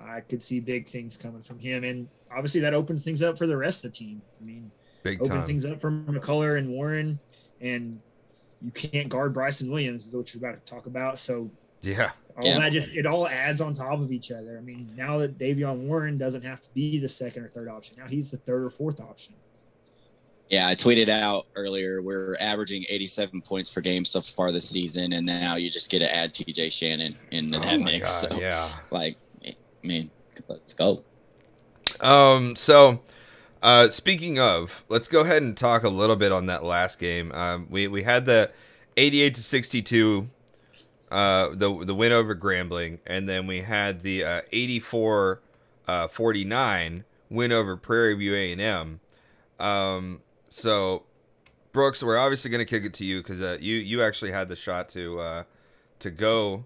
I 0.00 0.20
could 0.20 0.42
see 0.42 0.58
big 0.60 0.88
things 0.88 1.16
coming 1.16 1.42
from 1.42 1.58
him. 1.58 1.84
And 1.84 2.08
obviously 2.34 2.60
that 2.62 2.74
opens 2.74 3.04
things 3.04 3.22
up 3.22 3.38
for 3.38 3.46
the 3.46 3.56
rest 3.56 3.84
of 3.84 3.92
the 3.92 3.98
team. 3.98 4.22
I 4.40 4.44
mean, 4.44 4.70
Big 5.02 5.18
opens 5.20 5.30
time. 5.30 5.42
things 5.46 5.64
up 5.66 5.80
for 5.80 5.90
McCullar 5.90 6.58
and 6.58 6.70
Warren, 6.70 7.18
and 7.60 8.00
you 8.60 8.70
can't 8.70 9.08
guard 9.08 9.32
Bryson 9.32 9.70
Williams, 9.70 10.06
which 10.12 10.34
we're 10.34 10.48
about 10.48 10.64
to 10.64 10.72
talk 10.72 10.86
about. 10.86 11.18
So 11.18 11.50
Yeah. 11.82 12.10
all 12.36 12.44
Yeah. 12.44 12.58
that 12.60 12.72
just 12.72 12.90
it 12.92 13.06
all 13.06 13.28
adds 13.28 13.60
on 13.60 13.74
top 13.74 14.00
of 14.00 14.10
each 14.12 14.30
other. 14.32 14.56
I 14.58 14.60
mean, 14.60 14.88
now 14.96 15.18
that 15.18 15.38
Davion 15.38 15.86
Warren 15.86 16.16
doesn't 16.16 16.42
have 16.42 16.60
to 16.62 16.70
be 16.74 16.98
the 16.98 17.08
second 17.08 17.44
or 17.44 17.48
third 17.48 17.68
option, 17.68 17.96
now 17.98 18.06
he's 18.06 18.30
the 18.30 18.38
third 18.38 18.64
or 18.64 18.70
fourth 18.70 19.00
option. 19.00 19.34
Yeah, 20.52 20.68
I 20.68 20.74
tweeted 20.74 21.08
out 21.08 21.46
earlier. 21.56 22.02
We're 22.02 22.36
averaging 22.38 22.84
87 22.86 23.40
points 23.40 23.70
per 23.70 23.80
game 23.80 24.04
so 24.04 24.20
far 24.20 24.52
this 24.52 24.68
season, 24.68 25.14
and 25.14 25.24
now 25.24 25.56
you 25.56 25.70
just 25.70 25.90
get 25.90 26.00
to 26.00 26.14
add 26.14 26.34
TJ 26.34 26.70
Shannon 26.70 27.16
into 27.30 27.58
that 27.58 27.72
Oh 27.72 27.78
mix. 27.78 28.20
God, 28.22 28.32
so, 28.32 28.38
yeah. 28.38 28.68
like, 28.90 29.16
I 29.46 29.56
mean, 29.82 30.10
let's 30.48 30.74
go. 30.74 31.04
Um, 32.00 32.54
so 32.54 33.00
uh, 33.62 33.88
speaking 33.88 34.38
of, 34.38 34.84
let's 34.90 35.08
go 35.08 35.22
ahead 35.22 35.42
and 35.42 35.56
talk 35.56 35.84
a 35.84 35.88
little 35.88 36.16
bit 36.16 36.32
on 36.32 36.44
that 36.46 36.64
last 36.64 36.98
game. 36.98 37.32
Um, 37.32 37.66
we 37.70 37.88
we 37.88 38.02
had 38.02 38.26
the 38.26 38.50
eighty-eight 38.98 39.36
to 39.36 39.42
sixty-two, 39.42 40.28
uh, 41.10 41.48
the 41.54 41.82
the 41.82 41.94
win 41.94 42.12
over 42.12 42.36
Grambling, 42.36 42.98
and 43.06 43.26
then 43.26 43.46
we 43.46 43.62
had 43.62 44.00
the 44.00 44.22
uh, 44.22 44.40
84 44.52 45.40
uh, 45.88 46.08
49 46.08 47.04
win 47.30 47.52
over 47.52 47.74
Prairie 47.78 48.16
View 48.16 48.34
A 48.34 48.52
and 48.52 48.60
M. 48.60 49.00
Um, 49.58 50.20
so 50.52 51.04
Brooks, 51.72 52.02
we're 52.02 52.18
obviously 52.18 52.50
going 52.50 52.64
to 52.64 52.66
kick 52.66 52.84
it 52.84 52.92
to 52.94 53.04
you 53.04 53.22
because 53.22 53.40
uh, 53.40 53.56
you 53.60 53.76
you 53.76 54.02
actually 54.02 54.32
had 54.32 54.48
the 54.48 54.56
shot 54.56 54.88
to 54.90 55.20
uh, 55.20 55.44
to 56.00 56.10
go. 56.10 56.64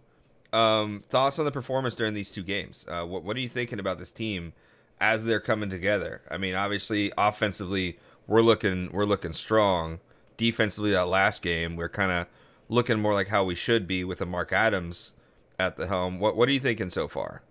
Um, 0.53 1.05
thoughts 1.09 1.39
on 1.39 1.45
the 1.45 1.53
performance 1.53 1.95
during 1.95 2.15
these 2.15 2.31
two 2.31 2.43
games? 2.43 2.85
Uh, 2.89 3.05
what 3.05 3.23
what 3.23 3.37
are 3.37 3.41
you 3.41 3.49
thinking 3.49 3.79
about 3.79 3.99
this 3.99 4.11
team 4.11 4.53
as 5.01 5.25
they're 5.25 5.41
coming 5.41 5.71
together? 5.71 6.23
I 6.31 6.39
mean, 6.39 6.55
obviously, 6.55 7.13
offensively, 7.17 7.99
we're 8.27 8.43
looking 8.43 8.91
we're 8.93 9.05
looking 9.05 9.33
strong. 9.33 10.01
Defensively, 10.37 10.91
that 10.91 11.07
last 11.07 11.41
game, 11.41 11.77
we're 11.77 11.89
kind 11.89 12.13
of 12.13 12.27
looking 12.69 12.99
more 12.99 13.15
like 13.15 13.29
how 13.29 13.45
we 13.45 13.55
should 13.55 13.87
be 13.87 14.03
with 14.05 14.21
a 14.21 14.27
Mark 14.27 14.53
Adams 14.53 15.13
at 15.59 15.77
the 15.77 15.87
helm. 15.87 16.19
What 16.19 16.37
what 16.37 16.49
are 16.49 16.53
you 16.53 16.61
thinking 16.61 16.91
so 16.91 17.07
far? 17.07 17.43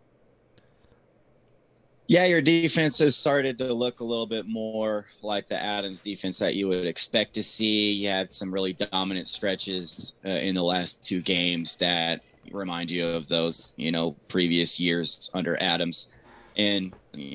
Yeah, 2.08 2.26
your 2.26 2.41
defense 2.41 2.99
has 2.99 3.16
started 3.16 3.58
to 3.58 3.74
look 3.74 3.99
a 3.99 4.03
little 4.03 4.28
bit 4.28 4.47
more 4.47 5.08
like 5.24 5.47
the 5.47 5.62
Adams 5.62 6.01
defense 6.01 6.38
that 6.38 6.53
you 6.53 6.68
would 6.68 6.86
expect 6.86 7.34
to 7.34 7.43
see. 7.43 7.93
You 7.93 8.10
had 8.10 8.32
some 8.32 8.53
really 8.53 8.74
dominant 8.74 9.28
stretches 9.28 10.14
uh, 10.24 10.30
in 10.30 10.53
the 10.53 10.64
last 10.64 11.03
two 11.03 11.22
games 11.22 11.78
that 11.78 12.22
remind 12.51 12.91
you 12.91 13.08
of 13.08 13.28
those, 13.28 13.74
you 13.78 13.91
know, 13.91 14.12
previous 14.28 14.80
years 14.80 15.32
under 15.34 15.62
Adams. 15.62 16.14
And 16.58 16.93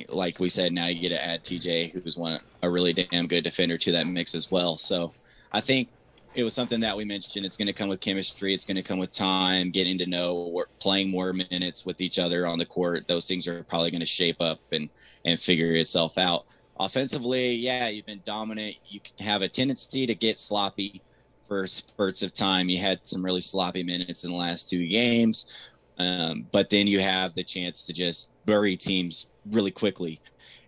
like 0.09 0.39
we 0.39 0.49
said, 0.49 0.73
now 0.73 0.87
you 0.87 1.01
get 1.01 1.11
to 1.11 1.25
add 1.25 1.43
TJ, 1.43 1.93
who's 1.93 2.17
one 2.17 2.39
a 2.63 2.71
really 2.71 2.93
damn 2.93 3.27
good 3.27 3.45
defender 3.45 3.77
to 3.79 3.93
that 3.93 4.07
mix 4.07 4.35
as 4.35 4.51
well. 4.51 4.77
So 4.77 5.13
I 5.53 5.61
think 5.61 5.89
it 6.35 6.45
was 6.45 6.55
something 6.55 6.81
that 6.81 6.97
we 6.97 7.05
mentioned. 7.05 7.45
It's 7.45 7.57
going 7.57 7.67
to 7.67 7.73
come 7.73 7.89
with 7.89 8.01
chemistry. 8.01 8.55
It's 8.55 8.65
going 8.65 8.77
to 8.77 8.83
come 8.83 8.99
with 8.99 9.11
time, 9.11 9.71
getting 9.71 9.99
to 9.99 10.07
know, 10.07 10.49
work, 10.49 10.71
playing 10.79 11.11
more 11.11 11.33
minutes 11.33 11.85
with 11.85 12.01
each 12.01 12.19
other 12.19 12.47
on 12.47 12.59
the 12.59 12.67
court. 12.67 13.09
Those 13.09 13.27
things 13.27 13.49
are 13.49 13.65
probably 13.65 13.91
going 13.91 14.01
to 14.01 14.07
shape 14.07 14.41
up 14.41 14.61
and 14.73 14.89
and 15.25 15.41
figure 15.41 15.73
itself 15.73 16.19
out. 16.19 16.45
Offensively, 16.79 17.53
yeah, 17.53 17.89
you've 17.89 18.07
been 18.07 18.23
dominant. 18.25 18.77
You 18.89 19.01
can 19.01 19.27
have 19.27 19.43
a 19.43 19.49
tendency 19.49 20.07
to 20.07 20.15
get 20.15 20.39
sloppy 20.39 21.03
for 21.49 21.67
spurts 21.67 22.23
of 22.23 22.33
time. 22.33 22.69
You 22.69 22.79
had 22.79 23.01
some 23.05 23.25
really 23.25 23.41
sloppy 23.41 23.83
minutes 23.83 24.25
in 24.25 24.31
the 24.31 24.37
last 24.37 24.71
two 24.71 24.87
games, 24.87 25.69
um, 25.99 26.47
but 26.53 26.71
then 26.71 26.87
you 26.87 27.01
have 27.01 27.35
the 27.35 27.43
chance 27.43 27.85
to 27.85 27.93
just 27.93 28.31
bury 28.47 28.77
teams 28.77 29.27
really 29.51 29.73
quickly. 29.73 30.21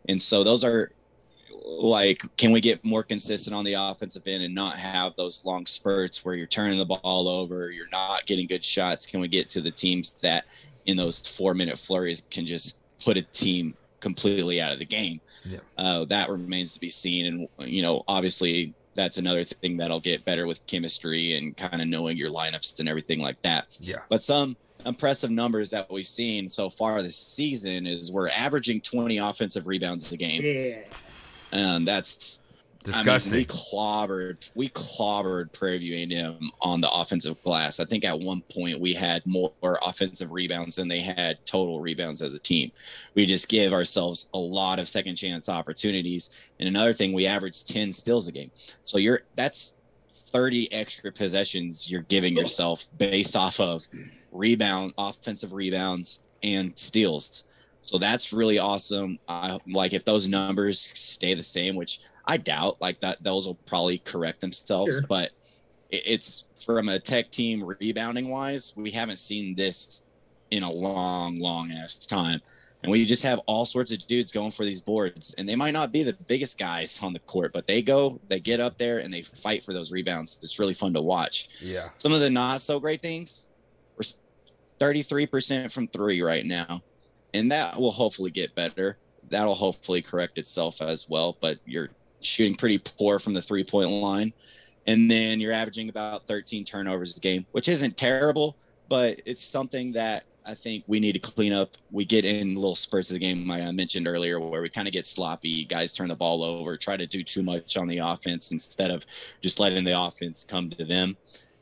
And 0.09 0.21
so 0.21 0.43
those 0.43 0.65
are 0.65 0.91
like 1.81 2.23
can 2.37 2.53
we 2.53 2.61
get 2.61 2.85
more 2.85 3.03
consistent 3.03 3.55
on 3.55 3.65
the 3.65 3.75
offensive 3.75 4.23
end 4.27 4.43
and 4.45 4.55
not 4.55 4.77
have 4.79 5.15
those 5.17 5.45
long 5.45 5.65
spurts 5.67 6.25
where 6.25 6.35
you're 6.35 6.47
turning 6.47 6.79
the 6.79 6.85
ball 6.85 7.29
over 7.29 7.71
you're 7.71 7.89
not 7.91 8.27
getting 8.27 8.47
good 8.47 8.65
shots 8.65 9.07
can 9.07 9.21
we 9.21 9.29
get 9.29 9.49
to 9.49 9.61
the 9.61 9.71
teams 9.71 10.13
that 10.15 10.45
in 10.87 10.97
those 10.97 11.27
four 11.37 11.55
minute 11.55 11.79
flurries 11.79 12.23
can 12.31 12.45
just 12.45 12.79
put 13.05 13.17
a 13.17 13.23
team 13.23 13.75
completely 14.01 14.61
out 14.61 14.73
of 14.73 14.79
the 14.79 14.85
game 14.85 15.21
Yeah. 15.45 15.59
uh, 15.79 16.05
that 16.07 16.29
remains 16.29 16.75
to 16.75 16.81
be 16.81 16.89
seen 16.91 17.49
and 17.59 17.73
you 17.73 17.83
know 17.83 18.05
obviously 18.09 18.75
that's 18.95 19.17
another 19.17 19.43
thing 19.45 19.79
that'll 19.79 20.01
get 20.01 20.25
better 20.25 20.47
with 20.47 20.65
chemistry 20.67 21.37
and 21.37 21.57
kind 21.57 21.81
of 21.81 21.89
knowing 21.89 22.17
your 22.17 22.31
lineups 22.31 22.79
and 22.81 22.89
everything 22.89 23.21
like 23.21 23.41
that 23.43 23.67
Yeah. 23.81 23.99
but 24.09 24.23
some 24.23 24.57
impressive 24.85 25.31
numbers 25.31 25.71
that 25.71 25.89
we've 25.91 26.07
seen 26.07 26.49
so 26.49 26.69
far 26.69 27.01
this 27.03 27.17
season 27.17 27.87
is 27.87 28.11
we're 28.11 28.29
averaging 28.31 28.81
20 28.81 29.19
offensive 29.19 29.67
rebounds 29.69 30.11
a 30.13 30.17
game 30.17 30.43
Yeah. 30.45 30.81
And 31.53 31.87
that's 31.87 32.43
Disgusting. 32.85 33.33
I 33.33 33.37
mean, 33.37 33.47
we 33.49 33.55
clobbered, 33.55 34.51
we 34.57 34.69
clobbered 34.71 35.53
Prairie 35.53 35.79
View 35.79 35.95
A&M 35.95 36.51
on 36.61 36.81
the 36.81 36.91
offensive 36.91 37.41
glass. 37.45 37.79
I 37.79 37.85
think 37.85 38.05
at 38.05 38.19
one 38.19 38.43
point 38.53 38.81
we 38.81 38.93
had 38.93 39.25
more 39.25 39.53
offensive 39.83 40.33
rebounds 40.33 40.77
than 40.77 40.89
they 40.89 41.01
had 41.01 41.39
total 41.47 41.81
rebounds 41.81 42.23
as 42.23 42.35
a 42.35 42.41
team. 42.41 42.73
We 43.15 43.25
just 43.25 43.49
give 43.49 43.73
ourselves 43.73 44.29
a 44.35 44.39
lot 44.39 44.81
of 44.81 44.89
second 44.89 45.15
chance 45.15 45.49
opportunities. 45.49 46.49
And 46.59 46.69
another 46.69 46.93
thing, 46.93 47.13
we 47.13 47.25
average 47.25 47.65
ten 47.65 47.93
steals 47.93 48.27
a 48.27 48.33
game. 48.33 48.51
So 48.83 48.99
you're 48.99 49.23
that's 49.37 49.75
thirty 50.31 50.73
extra 50.73 51.13
possessions 51.13 51.89
you're 51.89 52.03
giving 52.03 52.37
yourself 52.37 52.87
based 52.99 53.37
off 53.37 53.61
of 53.61 53.85
rebound, 54.33 54.95
offensive 54.99 55.53
rebounds, 55.53 56.21
and 56.43 56.77
steals. 56.77 57.45
So 57.83 57.99
that's 57.99 58.33
really 58.33 58.59
awesome. 58.59 59.19
I 59.29 59.59
like 59.67 59.93
if 59.93 60.05
those 60.05 60.29
numbers 60.29 60.91
stay 60.95 61.35
the 61.35 61.43
same, 61.43 61.75
which 61.75 62.01
I 62.27 62.37
doubt. 62.37 62.81
Like 62.81 63.01
that, 63.01 63.23
those 63.23 63.47
will 63.47 63.57
probably 63.67 63.99
correct 63.99 64.41
themselves. 64.41 64.99
Sure. 64.99 65.07
But 65.09 65.31
it, 65.91 66.03
it's 66.07 66.45
from 66.65 66.89
a 66.89 66.99
tech 66.99 67.31
team 67.31 67.63
rebounding 67.63 68.29
wise, 68.29 68.73
we 68.77 68.91
haven't 68.91 69.19
seen 69.19 69.55
this 69.55 70.05
in 70.51 70.63
a 70.63 70.71
long, 70.71 71.37
long 71.37 71.73
ass 71.73 71.95
time. 72.07 72.41
And 72.83 72.91
we 72.91 73.05
just 73.05 73.23
have 73.23 73.41
all 73.47 73.65
sorts 73.65 73.93
of 73.93 74.05
dudes 74.09 74.33
going 74.33 74.51
for 74.51 74.65
these 74.65 74.81
boards, 74.81 75.35
and 75.39 75.49
they 75.49 75.55
might 75.55 75.71
not 75.71 75.93
be 75.93 76.03
the 76.03 76.17
biggest 76.27 76.59
guys 76.59 77.01
on 77.01 77.13
the 77.13 77.21
court, 77.21 77.53
but 77.53 77.65
they 77.69 77.81
go, 77.81 78.21
they 78.29 78.41
get 78.41 78.59
up 78.59 78.77
there, 78.77 78.99
and 78.99 79.15
they 79.15 79.23
fight 79.23 79.63
for 79.63 79.73
those 79.73 79.93
rebounds. 79.93 80.41
It's 80.43 80.59
really 80.59 80.75
fun 80.75 80.93
to 80.95 81.01
watch. 81.01 81.49
yeah. 81.61 81.89
Some 81.99 82.13
of 82.13 82.19
the 82.19 82.29
not 82.29 82.61
so 82.61 82.81
great 82.81 83.01
things, 83.01 83.51
we're 83.97 84.03
33% 84.81 85.71
from 85.71 85.87
three 85.87 86.23
right 86.23 86.45
now. 86.45 86.83
And 87.35 87.51
that 87.51 87.81
will 87.81 87.91
hopefully 87.91 88.31
get 88.31 88.55
better. 88.55 88.99
That'll 89.29 89.55
hopefully 89.55 90.03
correct 90.03 90.39
itself 90.39 90.83
as 90.83 91.09
well. 91.09 91.37
But 91.41 91.59
you're 91.65 91.91
shooting 92.21 92.55
pretty 92.55 92.79
poor 92.79 93.19
from 93.19 93.35
the 93.35 93.43
three 93.43 93.65
point 93.65 93.91
line. 93.91 94.33
And 94.87 95.11
then 95.11 95.41
you're 95.41 95.53
averaging 95.53 95.89
about 95.89 96.27
13 96.27 96.65
turnovers 96.65 97.17
a 97.17 97.21
game, 97.21 97.47
which 97.53 97.69
isn't 97.69 97.97
terrible, 97.97 98.57
but 98.89 99.21
it's 99.25 99.43
something 99.43 99.93
that 99.93 100.25
I 100.45 100.55
think 100.55 100.85
we 100.87 100.99
need 100.99 101.13
to 101.13 101.19
clean 101.21 101.53
up. 101.53 101.77
We 101.91 102.05
get 102.05 102.25
in 102.25 102.55
little 102.55 102.75
spurts 102.75 103.11
of 103.11 103.15
the 103.15 103.21
game 103.21 103.49
I 103.51 103.71
mentioned 103.71 104.09
earlier 104.09 104.41
where 104.41 104.61
we 104.61 104.69
kind 104.69 104.89
of 104.89 104.93
get 104.93 105.07
sloppy. 105.07 105.65
Guys 105.65 105.95
turn 105.95 106.09
the 106.09 106.17
ball 106.17 106.43
over, 106.43 106.77
try 106.77 106.97
to 106.97 107.07
do 107.07 107.23
too 107.23 107.43
much 107.43 107.77
on 107.77 107.87
the 107.87 107.99
offense 107.99 108.51
instead 108.51 108.91
of 108.91 109.07
just 109.41 109.61
letting 109.61 109.85
the 109.85 109.99
offense 109.99 110.45
come 110.45 110.71
to 110.71 110.85
them. 110.85 111.17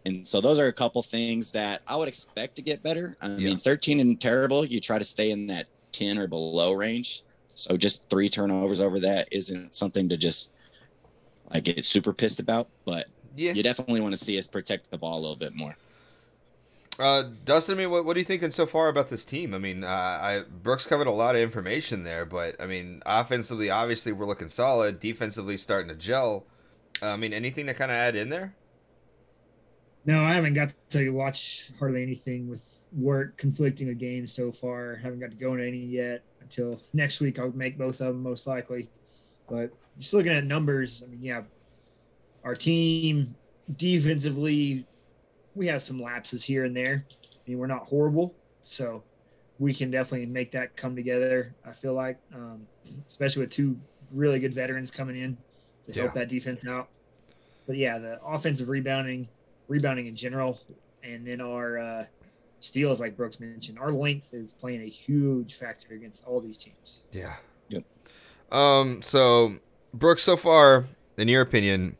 And 0.04 0.26
so 0.26 0.40
those 0.40 0.58
are 0.58 0.66
a 0.68 0.72
couple 0.72 1.02
things 1.02 1.52
that 1.52 1.82
I 1.86 1.96
would 1.96 2.08
expect 2.08 2.56
to 2.56 2.62
get 2.62 2.82
better. 2.82 3.16
I 3.20 3.28
Yeah. 3.28 3.36
mean, 3.36 3.58
13 3.58 4.00
and 4.00 4.20
terrible, 4.20 4.64
you 4.64 4.80
try 4.80 4.98
to 4.98 5.04
stay 5.04 5.30
in 5.30 5.46
that 5.48 5.66
10 5.92 6.18
or 6.18 6.26
below 6.26 6.72
range. 6.72 7.22
So 7.54 7.76
just 7.76 8.08
three 8.08 8.28
turnovers 8.28 8.80
over 8.80 9.00
that 9.00 9.28
isn't 9.30 9.74
something 9.74 10.08
to 10.08 10.16
just 10.16 10.54
like 11.52 11.64
get 11.64 11.84
super 11.84 12.12
pissed 12.12 12.40
about, 12.40 12.70
but 12.84 13.06
Yeah. 13.36 13.52
you 13.52 13.62
definitely 13.62 14.00
want 14.00 14.12
to 14.12 14.24
see 14.24 14.38
us 14.38 14.46
protect 14.46 14.90
the 14.90 14.98
ball 14.98 15.18
a 15.18 15.20
little 15.20 15.36
bit 15.36 15.54
more. 15.54 15.76
Uh, 16.98 17.24
Dustin, 17.44 17.76
I 17.76 17.78
mean, 17.78 17.90
what, 17.90 18.04
what 18.04 18.16
are 18.16 18.18
you 18.20 18.26
thinking 18.26 18.50
so 18.50 18.66
far 18.66 18.88
about 18.88 19.08
this 19.08 19.24
team? 19.24 19.54
I 19.54 19.58
mean, 19.58 19.84
uh, 19.84 19.88
I 19.88 20.42
Brooks 20.50 20.86
covered 20.86 21.06
a 21.06 21.12
lot 21.12 21.34
of 21.34 21.40
information 21.40 22.02
there, 22.04 22.26
but 22.26 22.60
I 22.60 22.66
mean, 22.66 23.02
offensively, 23.06 23.70
obviously, 23.70 24.12
we're 24.12 24.26
looking 24.26 24.48
solid. 24.48 25.00
Defensively, 25.00 25.56
starting 25.56 25.88
to 25.88 25.94
gel. 25.94 26.46
Uh, 27.00 27.06
I 27.06 27.16
mean, 27.16 27.32
anything 27.32 27.66
to 27.66 27.74
kind 27.74 27.90
of 27.90 27.96
add 27.96 28.16
in 28.16 28.28
there? 28.28 28.54
No, 30.06 30.22
I 30.22 30.34
haven't 30.34 30.54
got 30.54 30.72
to 30.90 31.10
watch 31.10 31.70
hardly 31.78 32.02
anything 32.02 32.48
with 32.48 32.62
work 32.92 33.36
conflicting 33.36 33.88
with 33.88 33.98
games 33.98 34.32
so 34.32 34.50
far. 34.50 34.96
Haven't 34.96 35.20
got 35.20 35.30
to 35.30 35.36
go 35.36 35.52
into 35.54 35.66
any 35.66 35.78
yet 35.78 36.22
until 36.40 36.80
next 36.92 37.20
week. 37.20 37.38
I'll 37.38 37.52
make 37.52 37.78
both 37.78 38.00
of 38.00 38.08
them 38.08 38.22
most 38.22 38.46
likely. 38.46 38.88
But 39.48 39.72
just 39.98 40.14
looking 40.14 40.32
at 40.32 40.44
numbers, 40.44 41.02
I 41.06 41.10
mean, 41.10 41.22
yeah, 41.22 41.42
our 42.44 42.54
team 42.54 43.34
defensively, 43.76 44.86
we 45.54 45.66
have 45.66 45.82
some 45.82 46.00
lapses 46.00 46.44
here 46.44 46.64
and 46.64 46.74
there. 46.76 47.04
I 47.22 47.50
mean, 47.50 47.58
we're 47.58 47.66
not 47.66 47.84
horrible, 47.86 48.34
so 48.64 49.02
we 49.58 49.74
can 49.74 49.90
definitely 49.90 50.26
make 50.26 50.52
that 50.52 50.76
come 50.76 50.96
together. 50.96 51.54
I 51.66 51.72
feel 51.72 51.94
like, 51.94 52.18
um, 52.34 52.66
especially 53.06 53.42
with 53.42 53.50
two 53.50 53.78
really 54.10 54.38
good 54.38 54.54
veterans 54.54 54.90
coming 54.90 55.16
in 55.18 55.36
to 55.84 55.92
help 55.92 56.14
that 56.14 56.28
defense 56.28 56.66
out. 56.66 56.88
But 57.66 57.76
yeah, 57.76 57.98
the 57.98 58.20
offensive 58.24 58.68
rebounding, 58.68 59.28
rebounding 59.70 60.06
in 60.08 60.16
general, 60.16 60.60
and 61.02 61.26
then 61.26 61.40
our 61.40 61.78
uh, 61.78 62.04
steals, 62.58 63.00
like 63.00 63.16
Brooks 63.16 63.40
mentioned, 63.40 63.78
our 63.78 63.92
length 63.92 64.34
is 64.34 64.52
playing 64.52 64.82
a 64.82 64.88
huge 64.88 65.54
factor 65.54 65.94
against 65.94 66.24
all 66.26 66.40
these 66.40 66.58
teams. 66.58 67.02
Yeah. 67.12 67.36
Yep. 67.68 67.84
Um. 68.52 69.00
So, 69.00 69.54
Brooks, 69.94 70.22
so 70.24 70.36
far, 70.36 70.84
in 71.16 71.28
your 71.28 71.40
opinion, 71.40 71.96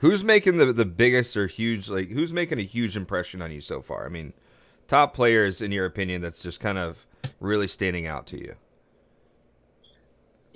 who's 0.00 0.22
making 0.22 0.58
the 0.58 0.72
the 0.72 0.84
biggest 0.84 1.36
or 1.36 1.46
huge 1.46 1.88
like 1.88 2.10
who's 2.10 2.32
making 2.32 2.58
a 2.58 2.62
huge 2.64 2.96
impression 2.96 3.40
on 3.42 3.50
you 3.50 3.60
so 3.62 3.80
far? 3.80 4.04
I 4.04 4.10
mean, 4.10 4.34
top 4.86 5.14
players 5.14 5.62
in 5.62 5.72
your 5.72 5.86
opinion 5.86 6.20
that's 6.20 6.42
just 6.42 6.60
kind 6.60 6.76
of 6.78 7.06
really 7.40 7.66
standing 7.68 8.06
out 8.06 8.26
to 8.28 8.38
you. 8.38 8.54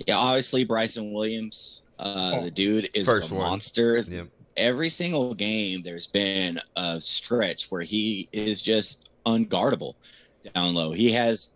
Yeah, 0.07 0.17
obviously 0.17 0.63
Bryson 0.63 1.11
Williams. 1.11 1.81
Uh, 1.97 2.31
Oh, 2.35 2.43
the 2.45 2.51
dude 2.51 2.89
is 2.93 3.05
first 3.05 3.31
a 3.31 3.35
one. 3.35 3.43
monster. 3.49 3.97
Yep. 3.97 4.27
Every 4.59 4.89
single 4.89 5.33
game, 5.33 5.81
there's 5.83 6.07
been 6.07 6.59
a 6.75 6.99
stretch 6.99 7.71
where 7.71 7.81
he 7.81 8.27
is 8.31 8.61
just 8.61 9.09
unguardable 9.25 9.95
down 10.53 10.73
low. 10.73 10.91
He 10.91 11.11
has 11.13 11.53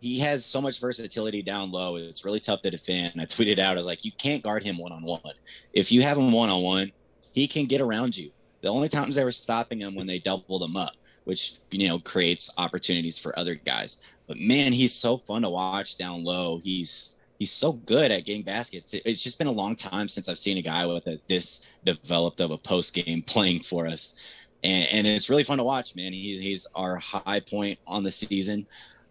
he 0.00 0.18
has 0.18 0.44
so 0.44 0.60
much 0.60 0.80
versatility 0.80 1.40
down 1.40 1.70
low. 1.70 1.96
It's 1.96 2.26
really 2.26 2.40
tough 2.40 2.60
to 2.62 2.70
defend. 2.70 3.12
I 3.18 3.24
tweeted 3.24 3.58
out, 3.58 3.76
I 3.76 3.78
was 3.78 3.86
like, 3.86 4.04
you 4.04 4.12
can't 4.12 4.42
guard 4.42 4.62
him 4.62 4.76
one 4.76 4.92
on 4.92 5.02
one. 5.02 5.32
If 5.72 5.90
you 5.90 6.02
have 6.02 6.18
him 6.18 6.30
one 6.30 6.50
on 6.50 6.62
one, 6.62 6.92
he 7.32 7.46
can 7.46 7.64
get 7.64 7.80
around 7.80 8.14
you. 8.14 8.30
The 8.60 8.68
only 8.68 8.90
times 8.90 9.14
they 9.14 9.24
were 9.24 9.32
stopping 9.32 9.80
him 9.80 9.94
when 9.94 10.06
they 10.06 10.18
doubled 10.18 10.62
him 10.62 10.76
up, 10.76 10.92
which 11.24 11.58
you 11.70 11.88
know 11.88 11.98
creates 11.98 12.50
opportunities 12.58 13.18
for 13.18 13.38
other 13.38 13.54
guys. 13.54 14.14
But 14.26 14.38
man, 14.38 14.72
he's 14.72 14.92
so 14.92 15.16
fun 15.16 15.42
to 15.42 15.50
watch 15.50 15.96
down 15.96 16.24
low. 16.24 16.58
He's 16.62 17.20
he's 17.38 17.52
so 17.52 17.72
good 17.72 18.10
at 18.10 18.24
getting 18.24 18.42
baskets. 18.42 18.94
It- 18.94 19.02
It's 19.04 19.22
just 19.22 19.38
been 19.38 19.46
a 19.46 19.52
long 19.52 19.74
time 19.76 20.08
since 20.08 20.28
I've 20.28 20.38
seen 20.38 20.58
a 20.58 20.62
guy 20.62 20.86
with 20.86 21.06
a, 21.06 21.18
this 21.28 21.66
developed 21.84 22.40
of 22.40 22.50
a 22.50 22.58
post 22.58 22.94
game 22.94 23.22
playing 23.22 23.60
for 23.60 23.86
us, 23.86 24.14
and, 24.62 24.88
and 24.90 25.06
it's 25.06 25.28
really 25.28 25.44
fun 25.44 25.58
to 25.58 25.64
watch. 25.64 25.94
Man, 25.94 26.12
he, 26.12 26.38
he's 26.40 26.66
our 26.74 26.96
high 26.96 27.40
point 27.40 27.78
on 27.86 28.02
the 28.02 28.12
season. 28.12 28.66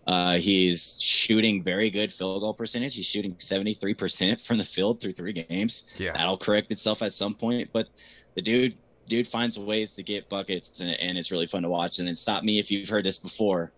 Uh, 0.05 0.33
he's 0.33 0.97
shooting 1.01 1.63
very 1.63 1.89
good 1.89 2.11
field 2.11 2.41
goal 2.41 2.53
percentage. 2.53 2.95
He's 2.95 3.05
shooting 3.05 3.35
73% 3.35 4.45
from 4.45 4.57
the 4.57 4.63
field 4.65 4.99
through 4.99 5.13
three 5.13 5.31
games. 5.31 5.95
Yeah. 5.97 6.11
That'll 6.13 6.37
correct 6.37 6.71
itself 6.71 7.01
at 7.01 7.13
some 7.13 7.33
point, 7.33 7.69
but 7.71 7.87
the 8.35 8.41
dude 8.41 8.75
dude 9.07 9.27
finds 9.27 9.59
ways 9.59 9.95
to 9.95 10.01
get 10.03 10.27
buckets 10.29 10.79
and, 10.79 10.97
and 11.01 11.17
it's 11.17 11.29
really 11.31 11.45
fun 11.47 11.61
to 11.63 11.69
watch. 11.69 11.99
And 11.99 12.07
then 12.07 12.15
stop 12.15 12.43
me 12.43 12.57
if 12.59 12.71
you've 12.71 12.87
heard 12.89 13.03
this 13.05 13.17
before. 13.17 13.71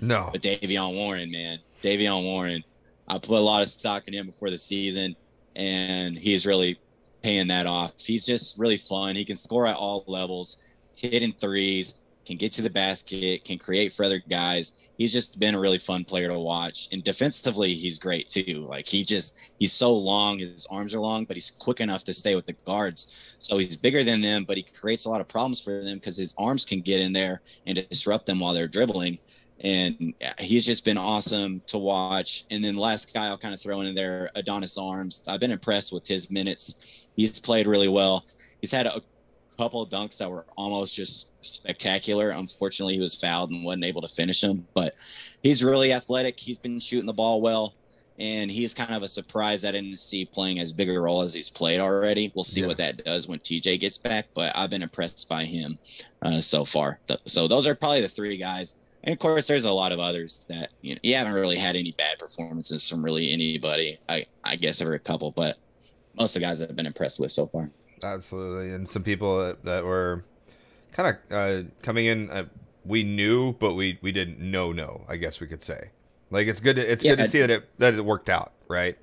No. 0.00 0.30
But 0.32 0.42
Davion 0.42 0.94
Warren, 0.94 1.30
man, 1.30 1.58
Davion 1.82 2.24
Warren, 2.24 2.62
I 3.06 3.18
put 3.18 3.38
a 3.38 3.40
lot 3.40 3.62
of 3.62 3.68
stock 3.68 4.08
in 4.08 4.14
him 4.14 4.26
before 4.26 4.50
the 4.50 4.58
season, 4.58 5.16
and 5.54 6.16
he's 6.16 6.46
really 6.46 6.78
paying 7.22 7.48
that 7.48 7.66
off. 7.66 7.92
He's 7.98 8.26
just 8.26 8.58
really 8.58 8.76
fun. 8.76 9.16
He 9.16 9.24
can 9.24 9.36
score 9.36 9.66
at 9.66 9.76
all 9.76 10.04
levels, 10.06 10.58
hitting 10.94 11.32
threes, 11.32 11.94
can 12.24 12.36
get 12.36 12.52
to 12.52 12.62
the 12.62 12.70
basket, 12.70 13.44
can 13.44 13.58
create 13.58 13.92
for 13.92 14.04
other 14.04 14.18
guys. 14.18 14.88
He's 14.96 15.12
just 15.12 15.38
been 15.38 15.54
a 15.54 15.60
really 15.60 15.78
fun 15.78 16.04
player 16.04 16.28
to 16.28 16.38
watch. 16.38 16.88
And 16.92 17.04
defensively, 17.04 17.74
he's 17.74 17.98
great 17.98 18.28
too. 18.28 18.66
Like 18.68 18.86
he 18.86 19.04
just 19.04 19.52
he's 19.58 19.72
so 19.72 19.92
long, 19.92 20.38
his 20.38 20.66
arms 20.70 20.94
are 20.94 21.00
long, 21.00 21.24
but 21.24 21.36
he's 21.36 21.50
quick 21.50 21.80
enough 21.80 22.04
to 22.04 22.14
stay 22.14 22.34
with 22.34 22.46
the 22.46 22.54
guards. 22.64 23.36
So 23.38 23.58
he's 23.58 23.76
bigger 23.76 24.04
than 24.04 24.20
them, 24.20 24.44
but 24.44 24.56
he 24.56 24.62
creates 24.62 25.04
a 25.04 25.10
lot 25.10 25.20
of 25.20 25.28
problems 25.28 25.60
for 25.60 25.82
them 25.84 25.98
because 25.98 26.16
his 26.16 26.34
arms 26.38 26.64
can 26.64 26.80
get 26.80 27.00
in 27.00 27.12
there 27.12 27.42
and 27.66 27.86
disrupt 27.90 28.26
them 28.26 28.40
while 28.40 28.54
they're 28.54 28.68
dribbling 28.68 29.18
and 29.64 30.12
he's 30.38 30.64
just 30.66 30.84
been 30.84 30.98
awesome 30.98 31.60
to 31.68 31.78
watch. 31.78 32.44
And 32.50 32.62
then 32.62 32.76
last 32.76 33.12
guy 33.14 33.26
I'll 33.26 33.38
kind 33.38 33.54
of 33.54 33.60
throw 33.60 33.80
in 33.80 33.94
there, 33.94 34.30
Adonis 34.34 34.76
Arms. 34.78 35.22
I've 35.26 35.40
been 35.40 35.50
impressed 35.50 35.92
with 35.92 36.06
his 36.06 36.30
minutes. 36.30 37.06
He's 37.16 37.40
played 37.40 37.66
really 37.66 37.88
well. 37.88 38.24
He's 38.60 38.70
had 38.72 38.86
a 38.86 39.02
couple 39.56 39.80
of 39.80 39.88
dunks 39.88 40.18
that 40.18 40.30
were 40.30 40.44
almost 40.56 40.94
just 40.94 41.30
spectacular. 41.42 42.30
Unfortunately, 42.30 42.94
he 42.94 43.00
was 43.00 43.14
fouled 43.14 43.50
and 43.50 43.64
wasn't 43.64 43.84
able 43.86 44.02
to 44.02 44.08
finish 44.08 44.42
them. 44.42 44.66
But 44.74 44.94
he's 45.42 45.64
really 45.64 45.92
athletic. 45.92 46.38
He's 46.38 46.58
been 46.58 46.78
shooting 46.78 47.06
the 47.06 47.12
ball 47.14 47.40
well. 47.40 47.74
And 48.18 48.48
he's 48.50 48.74
kind 48.74 48.94
of 48.94 49.02
a 49.02 49.08
surprise 49.08 49.64
I 49.64 49.72
didn't 49.72 49.98
see 49.98 50.24
playing 50.24 50.60
as 50.60 50.72
big 50.72 50.88
a 50.88 50.92
role 51.00 51.22
as 51.22 51.34
he's 51.34 51.50
played 51.50 51.80
already. 51.80 52.30
We'll 52.34 52.44
see 52.44 52.60
Yeah. 52.60 52.68
what 52.68 52.76
that 52.76 53.04
does 53.04 53.26
when 53.26 53.40
TJ 53.40 53.80
gets 53.80 53.98
back, 53.98 54.26
but 54.34 54.52
I've 54.56 54.70
been 54.70 54.84
impressed 54.84 55.28
by 55.28 55.44
him 55.44 55.78
uh, 56.22 56.40
so 56.40 56.64
far. 56.64 57.00
So 57.26 57.48
those 57.48 57.66
are 57.66 57.74
probably 57.74 58.02
the 58.02 58.08
three 58.08 58.36
guys. 58.36 58.76
And 59.04 59.12
of 59.12 59.18
course, 59.18 59.46
there's 59.46 59.66
a 59.66 59.72
lot 59.72 59.92
of 59.92 60.00
others 60.00 60.46
that 60.48 60.70
you 60.80 60.94
know 60.94 61.00
you 61.02 61.14
haven't 61.14 61.34
really 61.34 61.56
had 61.56 61.76
any 61.76 61.92
bad 61.92 62.18
performances 62.18 62.88
from 62.88 63.04
really 63.04 63.30
anybody. 63.32 63.98
I 64.08 64.26
I 64.42 64.56
guess 64.56 64.80
over 64.80 64.94
a 64.94 64.98
couple, 64.98 65.30
but 65.30 65.58
most 66.18 66.34
of 66.34 66.40
the 66.40 66.46
guys 66.46 66.58
that 66.58 66.70
I've 66.70 66.76
been 66.76 66.86
impressed 66.86 67.20
with 67.20 67.30
so 67.30 67.46
far. 67.46 67.70
Absolutely, 68.02 68.72
and 68.72 68.88
some 68.88 69.02
people 69.02 69.38
that, 69.44 69.64
that 69.64 69.84
were 69.84 70.24
kind 70.92 71.16
of 71.30 71.36
uh, 71.36 71.68
coming 71.82 72.06
in. 72.06 72.30
Uh, 72.30 72.44
we 72.86 73.02
knew, 73.02 73.52
but 73.52 73.74
we 73.74 73.98
we 74.00 74.10
didn't 74.10 74.40
know. 74.40 74.72
No, 74.72 75.04
I 75.08 75.16
guess 75.16 75.38
we 75.40 75.46
could 75.46 75.62
say. 75.62 75.90
Like 76.30 76.46
it's 76.48 76.60
good. 76.60 76.76
To, 76.76 76.82
it's 76.90 77.02
good 77.02 77.16
to 77.16 77.22
Yeah. 77.24 77.28
see 77.28 77.40
that 77.40 77.50
it 77.50 77.78
that 77.78 77.94
it 77.94 78.04
worked 78.04 78.30
out, 78.30 78.52
right? 78.68 78.96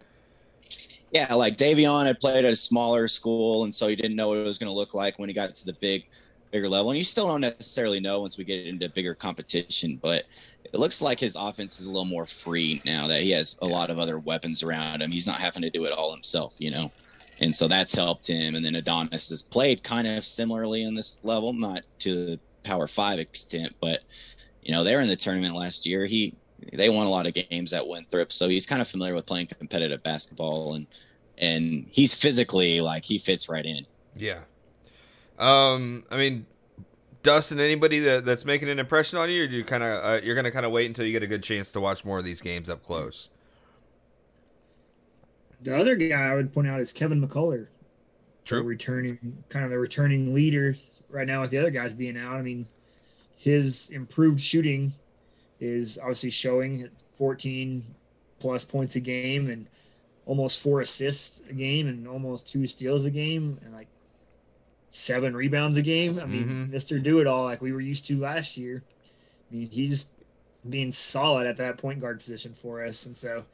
Yeah, 1.11 1.33
like 1.35 1.57
Davion 1.57 2.05
had 2.05 2.19
played 2.19 2.45
at 2.45 2.51
a 2.51 2.55
smaller 2.55 3.07
school, 3.07 3.65
and 3.65 3.73
so 3.73 3.87
he 3.87 3.95
didn't 3.95 4.15
know 4.15 4.29
what 4.29 4.37
it 4.37 4.45
was 4.45 4.57
going 4.57 4.69
to 4.71 4.75
look 4.75 4.93
like 4.93 5.19
when 5.19 5.29
he 5.29 5.35
got 5.35 5.53
to 5.53 5.65
the 5.65 5.73
big, 5.73 6.05
bigger 6.51 6.69
level. 6.69 6.91
And 6.91 6.97
you 6.97 7.03
still 7.03 7.27
don't 7.27 7.41
necessarily 7.41 7.99
know 7.99 8.21
once 8.21 8.37
we 8.37 8.43
get 8.43 8.65
into 8.65 8.89
bigger 8.89 9.15
competition, 9.15 9.97
but 10.01 10.25
it 10.65 10.79
looks 10.79 11.01
like 11.01 11.19
his 11.19 11.35
offense 11.35 11.79
is 11.79 11.85
a 11.85 11.89
little 11.89 12.05
more 12.05 12.25
free 12.25 12.81
now 12.85 13.07
that 13.07 13.21
he 13.21 13.31
has 13.31 13.57
a 13.61 13.67
lot 13.67 13.89
of 13.89 13.99
other 13.99 14.19
weapons 14.19 14.63
around 14.63 15.01
him. 15.01 15.11
He's 15.11 15.27
not 15.27 15.39
having 15.39 15.61
to 15.63 15.69
do 15.69 15.85
it 15.85 15.91
all 15.91 16.13
himself, 16.13 16.55
you 16.59 16.71
know. 16.71 16.91
And 17.39 17.55
so 17.55 17.67
that's 17.67 17.95
helped 17.95 18.27
him. 18.27 18.55
And 18.55 18.63
then 18.63 18.75
Adonis 18.75 19.29
has 19.29 19.41
played 19.41 19.83
kind 19.83 20.07
of 20.07 20.23
similarly 20.23 20.83
in 20.83 20.93
this 20.93 21.17
level, 21.23 21.53
not 21.53 21.83
to 21.99 22.25
the 22.25 22.39
Power 22.63 22.87
Five 22.87 23.19
extent, 23.19 23.75
but 23.81 24.01
you 24.61 24.71
know, 24.71 24.83
they 24.83 24.95
were 24.95 25.01
in 25.01 25.07
the 25.07 25.15
tournament 25.15 25.55
last 25.55 25.85
year. 25.85 26.05
He 26.05 26.35
they 26.73 26.89
won 26.89 27.07
a 27.07 27.09
lot 27.09 27.25
of 27.25 27.33
games 27.33 27.73
at 27.73 27.87
Winthrop, 27.87 28.31
so 28.31 28.47
he's 28.47 28.67
kind 28.67 28.81
of 28.81 28.87
familiar 28.87 29.15
with 29.15 29.25
playing 29.25 29.47
competitive 29.47 30.03
basketball 30.03 30.75
and 30.75 30.85
and 31.39 31.87
he's 31.89 32.13
physically 32.13 32.81
like 32.81 33.03
he 33.03 33.17
fits 33.17 33.49
right 33.49 33.65
in. 33.65 33.85
Yeah. 34.15 34.41
Um, 35.41 36.03
I 36.11 36.17
mean, 36.17 36.45
Dustin, 37.23 37.59
anybody 37.59 37.99
that, 37.99 38.25
that's 38.25 38.45
making 38.45 38.69
an 38.69 38.79
impression 38.79 39.17
on 39.19 39.29
you, 39.29 39.43
or 39.43 39.47
do 39.47 39.55
you 39.55 39.63
kind 39.63 39.83
of 39.83 40.03
uh, 40.03 40.19
you're 40.23 40.35
gonna 40.35 40.51
kind 40.51 40.65
of 40.65 40.71
wait 40.71 40.85
until 40.87 41.05
you 41.05 41.11
get 41.11 41.23
a 41.23 41.27
good 41.27 41.43
chance 41.43 41.71
to 41.73 41.79
watch 41.79 42.05
more 42.05 42.19
of 42.19 42.25
these 42.25 42.41
games 42.41 42.69
up 42.69 42.83
close? 42.83 43.29
The 45.61 45.77
other 45.77 45.95
guy 45.95 46.15
I 46.15 46.35
would 46.35 46.53
point 46.53 46.67
out 46.67 46.79
is 46.81 46.91
Kevin 46.91 47.25
McCullar. 47.25 47.67
the 48.49 48.61
True. 48.61 48.63
returning 48.63 49.43
kind 49.49 49.65
of 49.65 49.71
the 49.71 49.77
returning 49.79 50.33
leader 50.33 50.75
right 51.09 51.27
now 51.27 51.41
with 51.41 51.51
the 51.51 51.57
other 51.59 51.69
guys 51.69 51.93
being 51.93 52.17
out. 52.17 52.35
I 52.35 52.41
mean, 52.41 52.67
his 53.37 53.89
improved 53.89 54.41
shooting 54.41 54.93
is 55.59 55.97
obviously 55.99 56.31
showing 56.31 56.81
at 56.83 56.91
14 57.17 57.85
plus 58.39 58.65
points 58.65 58.95
a 58.95 58.99
game 58.99 59.49
and 59.49 59.67
almost 60.25 60.59
four 60.59 60.81
assists 60.81 61.41
a 61.49 61.53
game 61.53 61.87
and 61.87 62.07
almost 62.07 62.47
two 62.47 62.65
steals 62.65 63.05
a 63.05 63.11
game 63.11 63.59
and 63.63 63.73
like 63.73 63.87
seven 64.91 65.35
rebounds 65.35 65.77
a 65.77 65.81
game. 65.81 66.19
I 66.19 66.25
mean, 66.25 66.69
Mhm. 66.69 66.73
Mr. 66.73 67.01
Do 67.01 67.19
It 67.19 67.27
All 67.27 67.45
like 67.45 67.61
we 67.61 67.71
were 67.71 67.81
used 67.81 68.05
to 68.07 68.17
last 68.17 68.57
year. 68.57 68.83
I 69.51 69.55
mean, 69.55 69.69
he's 69.69 70.07
being 70.69 70.93
solid 70.93 71.47
at 71.47 71.57
that 71.57 71.77
point 71.77 71.99
guard 72.01 72.19
position 72.19 72.53
for 72.53 72.85
us, 72.85 73.05
and 73.05 73.15
so 73.17 73.45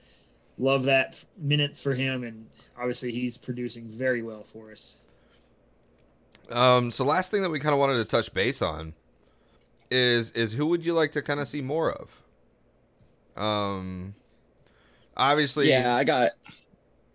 love 0.57 0.83
that 0.85 1.15
minutes 1.38 1.81
for 1.81 1.93
him, 1.93 2.23
and 2.23 2.47
obviously 2.77 3.11
he's 3.11 3.38
producing 3.38 3.85
very 3.88 4.21
well 4.21 4.43
for 4.51 4.71
us. 4.71 4.97
Um, 6.49 6.91
so 6.91 7.03
last 7.05 7.29
thing 7.31 7.41
that 7.43 7.49
we 7.49 7.59
kind 7.59 7.73
of 7.73 7.79
wanted 7.79 7.97
to 7.97 8.05
touch 8.05 8.33
base 8.33 8.61
on 8.61 8.93
is 9.91 10.31
is 10.31 10.53
who 10.53 10.65
would 10.65 10.85
you 10.85 10.93
like 10.93 11.11
to 11.13 11.21
kind 11.21 11.39
of 11.39 11.47
see 11.47 11.61
more 11.61 11.91
of? 11.91 12.21
Um, 13.41 14.15
obviously, 15.15 15.69
Yeah, 15.69 15.95
I 15.95 16.03
got 16.03 16.31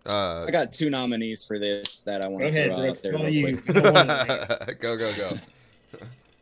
Uh, 0.08 0.44
I 0.46 0.50
got 0.50 0.72
two 0.72 0.90
nominees 0.90 1.44
for 1.44 1.58
this 1.58 2.02
that 2.02 2.22
I 2.22 2.28
want 2.28 2.44
to 2.44 2.52
throw 2.52 2.76
Brooks. 2.76 2.98
out 2.98 3.02
there 3.02 3.12
real 3.12 3.56
quick. 3.58 3.66
You 3.76 3.80
don't 3.82 3.94
wanna 3.94 4.74
go 4.80 4.96
go 4.96 5.12
go. 5.16 5.36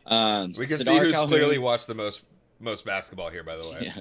Um, 0.06 0.52
We 0.58 0.66
can 0.66 0.78
see 0.78 0.98
who's 0.98 1.12
Calhoun- 1.12 1.28
clearly 1.28 1.58
watched 1.58 1.86
the 1.86 1.94
most 1.94 2.24
most 2.58 2.84
basketball 2.84 3.30
here. 3.30 3.42
By 3.44 3.56
the 3.56 3.68
way, 3.70 3.78
Yeah. 3.82 3.92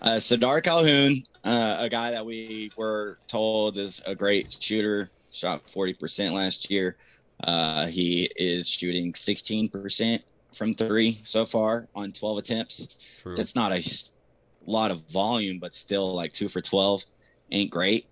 uh, 0.02 0.16
Sardaar 0.18 0.62
Calhoun, 0.62 1.22
uh, 1.44 1.76
a 1.80 1.88
guy 1.88 2.10
that 2.12 2.24
we 2.24 2.70
were 2.76 3.18
told 3.26 3.78
is 3.78 4.00
a 4.06 4.14
great 4.14 4.56
shooter, 4.60 5.10
shot 5.32 5.66
40% 5.66 6.32
last 6.32 6.70
year. 6.70 6.96
Uh, 7.42 7.86
he 7.86 8.28
is 8.36 8.68
shooting 8.68 9.12
16% 9.12 10.22
from 10.54 10.74
three 10.74 11.18
so 11.24 11.44
far 11.46 11.88
on 11.94 12.12
12 12.12 12.38
attempts. 12.38 12.96
True. 13.22 13.34
That's 13.34 13.54
not 13.56 13.72
a 13.72 13.82
lot 14.66 14.90
of 14.90 15.00
volume, 15.10 15.58
but 15.58 15.74
still 15.74 16.14
like 16.14 16.32
two 16.32 16.48
for 16.48 16.60
12 16.60 17.04
ain't 17.50 17.70
great 17.70 18.06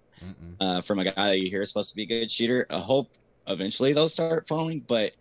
uh, 0.61 0.80
from 0.80 0.99
a 0.99 1.05
guy 1.05 1.12
that 1.14 1.41
you 1.41 1.49
hear 1.49 1.62
is 1.62 1.68
supposed 1.68 1.91
to 1.91 1.97
be 1.97 2.03
a 2.03 2.07
good 2.07 2.30
shooter. 2.30 2.66
I 2.70 2.78
hope 2.78 3.11
eventually 3.47 3.93
they'll 3.93 4.09
start 4.09 4.47
falling, 4.47 4.80
but 4.80 5.12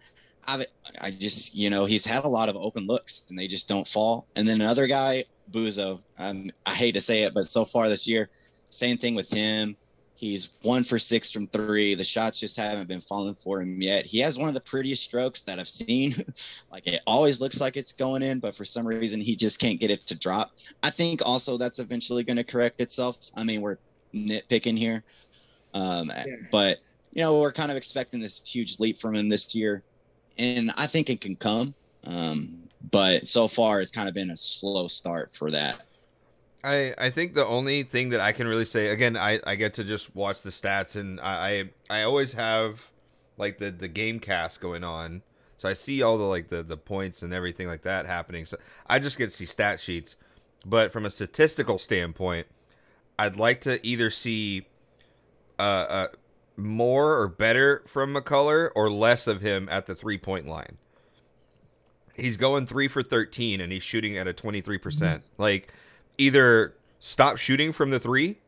I, 0.47 0.65
I 1.01 1.11
just, 1.11 1.55
you 1.55 1.69
know, 1.69 1.85
he's 1.85 2.05
had 2.05 2.23
a 2.23 2.29
lot 2.29 2.49
of 2.49 2.55
open 2.55 2.87
looks 2.87 3.25
and 3.29 3.37
they 3.37 3.47
just 3.47 3.67
don't 3.67 3.87
fall. 3.87 4.27
And 4.35 4.47
then 4.47 4.61
another 4.61 4.87
guy, 4.87 5.25
Buzo, 5.51 6.01
um, 6.17 6.49
I 6.65 6.73
hate 6.73 6.93
to 6.93 7.01
say 7.01 7.23
it, 7.23 7.33
but 7.33 7.45
so 7.45 7.65
far 7.65 7.89
this 7.89 8.07
year, 8.07 8.29
same 8.69 8.97
thing 8.97 9.15
with 9.15 9.29
him. 9.29 9.75
He's 10.15 10.53
one 10.63 10.83
for 10.83 10.97
six 10.97 11.29
from 11.29 11.45
three. 11.45 11.93
The 11.93 12.03
shots 12.03 12.39
just 12.39 12.57
haven't 12.57 12.87
been 12.87 13.01
falling 13.01 13.35
for 13.35 13.61
him 13.61 13.79
yet. 13.79 14.03
He 14.07 14.17
has 14.21 14.35
one 14.39 14.47
of 14.47 14.55
the 14.55 14.61
prettiest 14.61 15.03
strokes 15.03 15.43
that 15.43 15.59
I've 15.59 15.69
seen. 15.69 16.15
like 16.71 16.87
it 16.87 17.01
always 17.05 17.39
looks 17.39 17.61
like 17.61 17.77
it's 17.77 17.91
going 17.91 18.23
in, 18.23 18.39
but 18.39 18.55
for 18.55 18.65
some 18.65 18.87
reason 18.87 19.21
he 19.21 19.35
just 19.35 19.59
can't 19.59 19.79
get 19.79 19.91
it 19.91 20.07
to 20.07 20.17
drop. 20.17 20.51
I 20.81 20.89
think 20.89 21.21
also 21.23 21.55
that's 21.55 21.77
eventually 21.77 22.23
going 22.23 22.37
to 22.37 22.43
correct 22.43 22.81
itself. 22.81 23.17
I 23.35 23.43
mean, 23.43 23.61
we're 23.61 23.77
nitpicking 24.13 24.77
here. 24.77 25.03
Um, 25.73 26.11
But, 26.51 26.79
you 27.11 27.23
know, 27.23 27.39
we're 27.39 27.53
kind 27.53 27.71
of 27.71 27.77
expecting 27.77 28.19
this 28.19 28.41
huge 28.45 28.79
leap 28.79 28.97
from 28.97 29.15
him 29.15 29.29
this 29.29 29.53
year. 29.55 29.81
And 30.37 30.71
I 30.77 30.87
think 30.87 31.09
it 31.09 31.21
can 31.21 31.35
come. 31.35 31.73
Um, 32.05 32.69
but 32.91 33.27
so 33.27 33.47
far, 33.47 33.81
it's 33.81 33.91
kind 33.91 34.07
of 34.07 34.13
been 34.13 34.31
a 34.31 34.37
slow 34.37 34.87
start 34.87 35.31
for 35.31 35.51
that. 35.51 35.81
I, 36.63 36.93
I 36.97 37.09
think 37.09 37.33
the 37.33 37.45
only 37.45 37.83
thing 37.83 38.09
that 38.09 38.19
I 38.19 38.31
can 38.31 38.47
really 38.47 38.65
say 38.65 38.87
again 38.87 39.15
I, 39.15 39.39
I 39.45 39.55
get 39.55 39.75
to 39.75 39.83
just 39.83 40.15
watch 40.15 40.41
the 40.41 40.49
stats 40.49 40.95
and 40.95 41.19
I, 41.21 41.69
I 41.89 41.99
I 41.99 42.03
always 42.03 42.33
have 42.33 42.89
like 43.37 43.59
the 43.59 43.69
the 43.71 43.87
game 43.87 44.19
cast 44.19 44.59
going 44.59 44.83
on 44.83 45.21
so 45.57 45.69
I 45.69 45.73
see 45.73 46.01
all 46.01 46.17
the 46.17 46.23
like 46.23 46.47
the 46.47 46.63
the 46.63 46.75
points 46.75 47.21
and 47.21 47.31
everything 47.31 47.67
like 47.67 47.83
that 47.83 48.07
happening 48.07 48.45
so 48.47 48.57
I 48.87 48.97
just 48.99 49.19
get 49.19 49.25
to 49.25 49.35
see 49.35 49.45
stat 49.45 49.79
sheets 49.79 50.15
but 50.65 50.91
from 50.91 51.05
a 51.05 51.09
statistical 51.11 51.77
standpoint 51.77 52.47
I'd 53.19 53.37
like 53.37 53.61
to 53.61 53.85
either 53.85 54.09
see 54.09 54.67
uh, 55.59 55.61
uh 55.61 56.07
more 56.55 57.19
or 57.19 57.27
better 57.27 57.83
from 57.87 58.13
McCullough 58.13 58.71
or 58.75 58.89
less 58.89 59.27
of 59.27 59.41
him 59.41 59.67
at 59.69 59.85
the 59.85 59.95
three 59.95 60.17
point 60.17 60.47
line. 60.47 60.77
He's 62.15 62.37
going 62.37 62.65
three 62.65 62.87
for 62.87 63.03
13 63.03 63.61
and 63.61 63.71
he's 63.71 63.83
shooting 63.83 64.17
at 64.17 64.27
a 64.27 64.33
23%. 64.33 65.21
Like 65.37 65.71
either 66.17 66.73
stop 66.99 67.37
shooting 67.37 67.71
from 67.71 67.91
the 67.91 67.99
three 67.99 68.39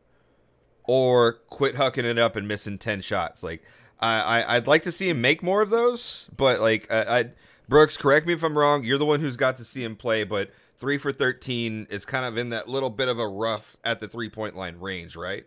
or 0.85 1.33
quit 1.33 1.75
hucking 1.75 2.03
it 2.03 2.17
up 2.17 2.35
and 2.35 2.47
missing 2.47 2.79
10 2.79 3.01
shots. 3.01 3.43
Like 3.43 3.63
i, 3.99 4.21
I 4.21 4.55
i'd 4.55 4.67
like 4.67 4.83
to 4.83 4.91
see 4.91 5.09
him 5.09 5.21
make 5.21 5.43
more 5.43 5.61
of 5.61 5.69
those 5.69 6.27
but 6.37 6.59
like 6.59 6.91
I, 6.91 7.19
I 7.19 7.25
brooks 7.67 7.97
correct 7.97 8.25
me 8.25 8.33
if 8.33 8.43
i'm 8.43 8.57
wrong 8.57 8.83
you're 8.83 8.97
the 8.97 9.05
one 9.05 9.19
who's 9.19 9.37
got 9.37 9.57
to 9.57 9.63
see 9.63 9.83
him 9.83 9.95
play 9.95 10.23
but 10.23 10.51
three 10.79 10.97
for 10.97 11.11
13 11.11 11.87
is 11.89 12.05
kind 12.05 12.25
of 12.25 12.37
in 12.37 12.49
that 12.49 12.67
little 12.67 12.89
bit 12.89 13.07
of 13.07 13.19
a 13.19 13.27
rough 13.27 13.75
at 13.83 13.99
the 13.99 14.07
three 14.07 14.29
point 14.29 14.55
line 14.55 14.77
range 14.79 15.15
right 15.15 15.45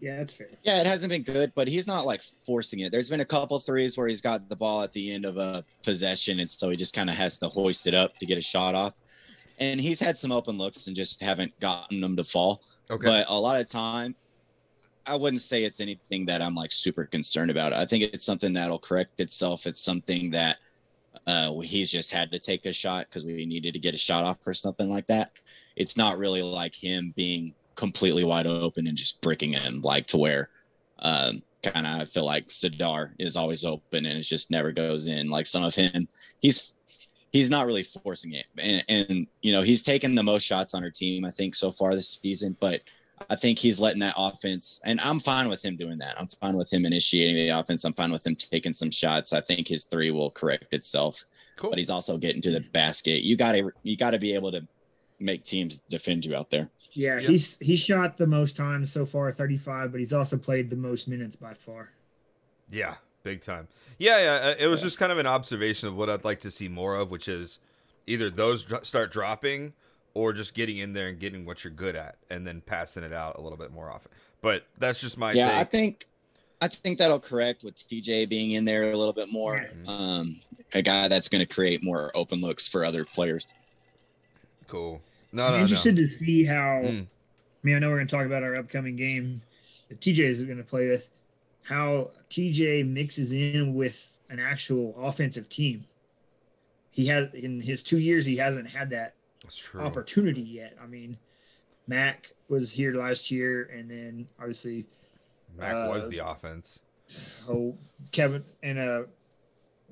Yeah, 0.00 0.16
that's 0.16 0.32
fair. 0.32 0.48
Yeah, 0.62 0.80
it 0.80 0.86
hasn't 0.86 1.10
been 1.12 1.22
good, 1.22 1.52
but 1.54 1.68
he's 1.68 1.86
not 1.86 2.06
like 2.06 2.22
forcing 2.22 2.80
it. 2.80 2.92
There's 2.92 3.08
been 3.08 3.20
a 3.20 3.24
couple 3.24 3.58
threes 3.58 3.98
where 3.98 4.08
he's 4.08 4.20
got 4.20 4.48
the 4.48 4.56
ball 4.56 4.82
at 4.82 4.92
the 4.92 5.12
end 5.12 5.24
of 5.24 5.36
a 5.36 5.64
possession, 5.82 6.40
and 6.40 6.50
so 6.50 6.70
he 6.70 6.76
just 6.76 6.94
kind 6.94 7.10
of 7.10 7.16
has 7.16 7.38
to 7.40 7.48
hoist 7.48 7.86
it 7.86 7.94
up 7.94 8.16
to 8.18 8.26
get 8.26 8.38
a 8.38 8.42
shot 8.42 8.74
off. 8.74 9.00
And 9.58 9.80
he's 9.80 9.98
had 9.98 10.16
some 10.16 10.30
open 10.30 10.56
looks 10.56 10.86
and 10.86 10.94
just 10.94 11.20
haven't 11.20 11.58
gotten 11.58 12.00
them 12.00 12.14
to 12.16 12.22
fall. 12.22 12.62
okay 12.90 13.06
But 13.06 13.26
a 13.28 13.38
lot 13.38 13.58
of 13.58 13.68
time, 13.68 14.14
I 15.04 15.16
wouldn't 15.16 15.42
say 15.42 15.64
it's 15.64 15.80
anything 15.80 16.26
that 16.26 16.42
I'm 16.42 16.54
like 16.54 16.70
super 16.70 17.04
concerned 17.04 17.50
about. 17.50 17.72
I 17.72 17.84
think 17.84 18.04
it's 18.04 18.24
something 18.24 18.52
that'll 18.52 18.78
correct 18.78 19.20
itself. 19.20 19.66
It's 19.66 19.82
something 19.82 20.30
that 20.30 20.58
uh, 21.28 21.58
he's 21.58 21.90
just 21.90 22.10
had 22.10 22.32
to 22.32 22.38
take 22.38 22.64
a 22.64 22.72
shot 22.72 23.06
because 23.08 23.26
we 23.26 23.44
needed 23.44 23.74
to 23.74 23.78
get 23.78 23.94
a 23.94 23.98
shot 23.98 24.24
off 24.24 24.38
or 24.46 24.54
something 24.54 24.88
like 24.88 25.06
that. 25.08 25.30
It's 25.76 25.94
not 25.94 26.16
really 26.16 26.42
like 26.42 26.74
him 26.74 27.12
being 27.14 27.54
completely 27.74 28.24
wide 28.24 28.46
open 28.46 28.86
and 28.86 28.96
just 28.96 29.20
bricking 29.20 29.52
in, 29.52 29.82
like 29.82 30.06
to 30.06 30.16
where 30.16 30.48
um, 31.00 31.42
kind 31.62 31.86
of 31.86 32.00
I 32.00 32.04
feel 32.06 32.24
like 32.24 32.46
Sardaar 32.46 33.10
is 33.18 33.36
always 33.36 33.62
open 33.66 34.06
and 34.06 34.18
it 34.18 34.22
just 34.22 34.50
never 34.50 34.72
goes 34.72 35.06
in. 35.06 35.28
Like 35.28 35.44
some 35.44 35.62
of 35.62 35.74
him, 35.74 36.08
he's 36.40 36.72
he's 37.30 37.50
not 37.50 37.66
really 37.66 37.82
forcing 37.82 38.32
it, 38.32 38.46
and, 38.56 38.82
and 38.88 39.26
you 39.42 39.52
know 39.52 39.60
he's 39.60 39.82
taken 39.82 40.14
the 40.14 40.22
most 40.22 40.44
shots 40.44 40.72
on 40.72 40.82
our 40.82 40.90
team 40.90 41.26
I 41.26 41.30
think 41.30 41.54
so 41.54 41.70
far 41.70 41.94
this 41.94 42.08
season, 42.08 42.56
but 42.58 42.80
I 43.30 43.36
think 43.36 43.58
he's 43.58 43.80
letting 43.80 44.00
that 44.00 44.14
offense, 44.16 44.80
and 44.84 45.00
I'm 45.00 45.20
fine 45.20 45.48
with 45.48 45.64
him 45.64 45.76
doing 45.76 45.98
that. 45.98 46.18
I'm 46.20 46.28
fine 46.40 46.56
with 46.56 46.72
him 46.72 46.84
initiating 46.84 47.34
the 47.36 47.48
offense. 47.50 47.84
I'm 47.84 47.92
fine 47.92 48.12
with 48.12 48.26
him 48.26 48.34
taking 48.36 48.72
some 48.72 48.90
shots. 48.90 49.32
I 49.32 49.40
think 49.40 49.68
his 49.68 49.84
three 49.84 50.10
will 50.10 50.30
correct 50.30 50.72
itself, 50.74 51.24
cool 51.56 51.70
but 51.70 51.78
he's 51.78 51.90
also 51.90 52.16
getting 52.18 52.42
to 52.42 52.50
the 52.50 52.60
basket. 52.60 53.22
You 53.22 53.36
got 53.36 53.52
to 53.52 53.70
you 53.82 53.96
got 53.96 54.10
to 54.10 54.18
be 54.18 54.34
able 54.34 54.52
to 54.52 54.66
make 55.20 55.44
teams 55.44 55.78
defend 55.90 56.24
you 56.24 56.36
out 56.36 56.50
there. 56.50 56.70
Yeah, 56.92 57.18
Yep. 57.20 57.30
he's 57.30 57.56
he 57.60 57.76
shot 57.76 58.16
the 58.16 58.26
most 58.26 58.56
times 58.56 58.92
so 58.92 59.04
far, 59.04 59.32
35, 59.32 59.90
but 59.92 60.00
he's 60.00 60.12
also 60.12 60.36
played 60.36 60.70
the 60.70 60.76
most 60.76 61.06
minutes 61.08 61.36
by 61.36 61.54
far. 61.54 61.90
Yeah, 62.70 62.94
big 63.22 63.40
time. 63.40 63.68
Yeah, 63.98 64.18
yeah. 64.20 64.48
uh, 64.50 64.54
It 64.58 64.66
was 64.68 64.80
Yeah. 64.80 64.86
just 64.86 64.98
kind 64.98 65.12
of 65.12 65.18
an 65.18 65.26
observation 65.26 65.88
of 65.88 65.96
what 65.96 66.08
I'd 66.08 66.24
like 66.24 66.40
to 66.40 66.50
see 66.50 66.68
more 66.68 66.96
of, 66.96 67.10
which 67.10 67.28
is 67.28 67.58
either 68.06 68.30
those 68.30 68.62
dr- 68.64 68.86
start 68.86 69.10
dropping 69.12 69.74
or 70.18 70.32
just 70.32 70.52
getting 70.52 70.78
in 70.78 70.92
there 70.92 71.06
and 71.06 71.20
getting 71.20 71.46
what 71.46 71.62
you're 71.62 71.72
good 71.72 71.94
at, 71.94 72.16
and 72.28 72.44
then 72.44 72.60
passing 72.60 73.04
it 73.04 73.12
out 73.12 73.38
a 73.38 73.40
little 73.40 73.56
bit 73.56 73.72
more 73.72 73.88
often. 73.88 74.10
But 74.42 74.64
that's 74.76 75.00
just 75.00 75.16
my 75.16 75.32
yeah, 75.32 75.58
I 75.58 75.62
think 75.64 76.06
I 76.60 76.66
think 76.66 76.98
that'll 76.98 77.20
correct 77.20 77.62
with 77.62 77.76
TJ 77.76 78.28
being 78.28 78.50
in 78.52 78.64
there 78.64 78.90
a 78.90 78.96
little 78.96 79.12
bit 79.12 79.30
more. 79.30 79.64
Um, 79.86 80.40
a 80.74 80.82
guy 80.82 81.06
that's 81.06 81.28
going 81.28 81.40
to 81.40 81.46
create 81.46 81.84
more 81.84 82.10
open 82.16 82.40
looks 82.40 82.66
for 82.66 82.84
other 82.84 83.04
players. 83.04 83.46
cool. 84.66 85.00
No, 85.30 85.44
I'm 85.44 85.50
no, 85.52 85.56
no. 85.58 85.62
interested 85.62 85.94
to 85.96 86.08
see 86.08 86.44
how. 86.44 86.80
Mm. 86.82 87.02
I 87.02 87.06
mean, 87.62 87.76
I 87.76 87.78
know 87.78 87.88
we're 87.88 87.96
going 87.96 88.08
to 88.08 88.16
talk 88.16 88.26
about 88.26 88.42
our 88.42 88.56
upcoming 88.56 88.96
game 88.96 89.42
that 89.88 90.00
TJ 90.00 90.18
is 90.20 90.40
going 90.40 90.58
to 90.58 90.64
play 90.64 90.88
with. 90.88 91.06
How 91.62 92.10
TJ 92.30 92.88
mixes 92.88 93.30
in 93.30 93.74
with 93.74 94.12
an 94.30 94.40
actual 94.40 94.96
offensive 94.98 95.48
team. 95.48 95.84
He 96.90 97.06
has 97.06 97.32
in 97.34 97.60
his 97.60 97.84
two 97.84 97.98
years, 97.98 98.26
he 98.26 98.36
hasn't 98.36 98.68
had 98.68 98.90
that 98.90 99.14
That's 99.14 99.14
true. 99.14 99.17
Opportunity 99.78 100.42
yet. 100.42 100.76
I 100.82 100.86
mean, 100.86 101.18
Mac 101.86 102.32
was 102.48 102.70
here 102.70 102.94
last 102.94 103.30
year, 103.30 103.70
and 103.72 103.90
then 103.90 104.28
obviously, 104.38 104.86
Mac 105.56 105.88
was 105.88 106.04
uh, 106.04 106.08
the 106.08 106.18
offense. 106.18 106.80
oh, 107.48 107.76
Kevin 108.12 108.44
and 108.62 108.78
uh, 108.78 109.02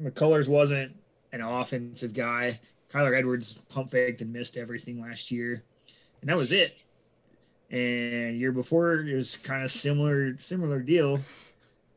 McCullers 0.02 0.48
wasn't 0.48 0.94
an 1.32 1.40
offensive 1.40 2.14
guy. 2.14 2.60
Kyler 2.92 3.16
Edwards 3.16 3.54
pump 3.68 3.90
faked 3.90 4.20
and 4.20 4.32
missed 4.32 4.56
everything 4.56 5.00
last 5.00 5.30
year, 5.30 5.62
and 6.20 6.30
that 6.30 6.36
was 6.36 6.52
it. 6.52 6.82
And 7.70 8.38
year 8.38 8.52
before, 8.52 9.00
it 9.00 9.14
was 9.14 9.34
kind 9.36 9.64
of 9.64 9.70
similar, 9.70 10.38
similar 10.38 10.80
deal. 10.80 11.20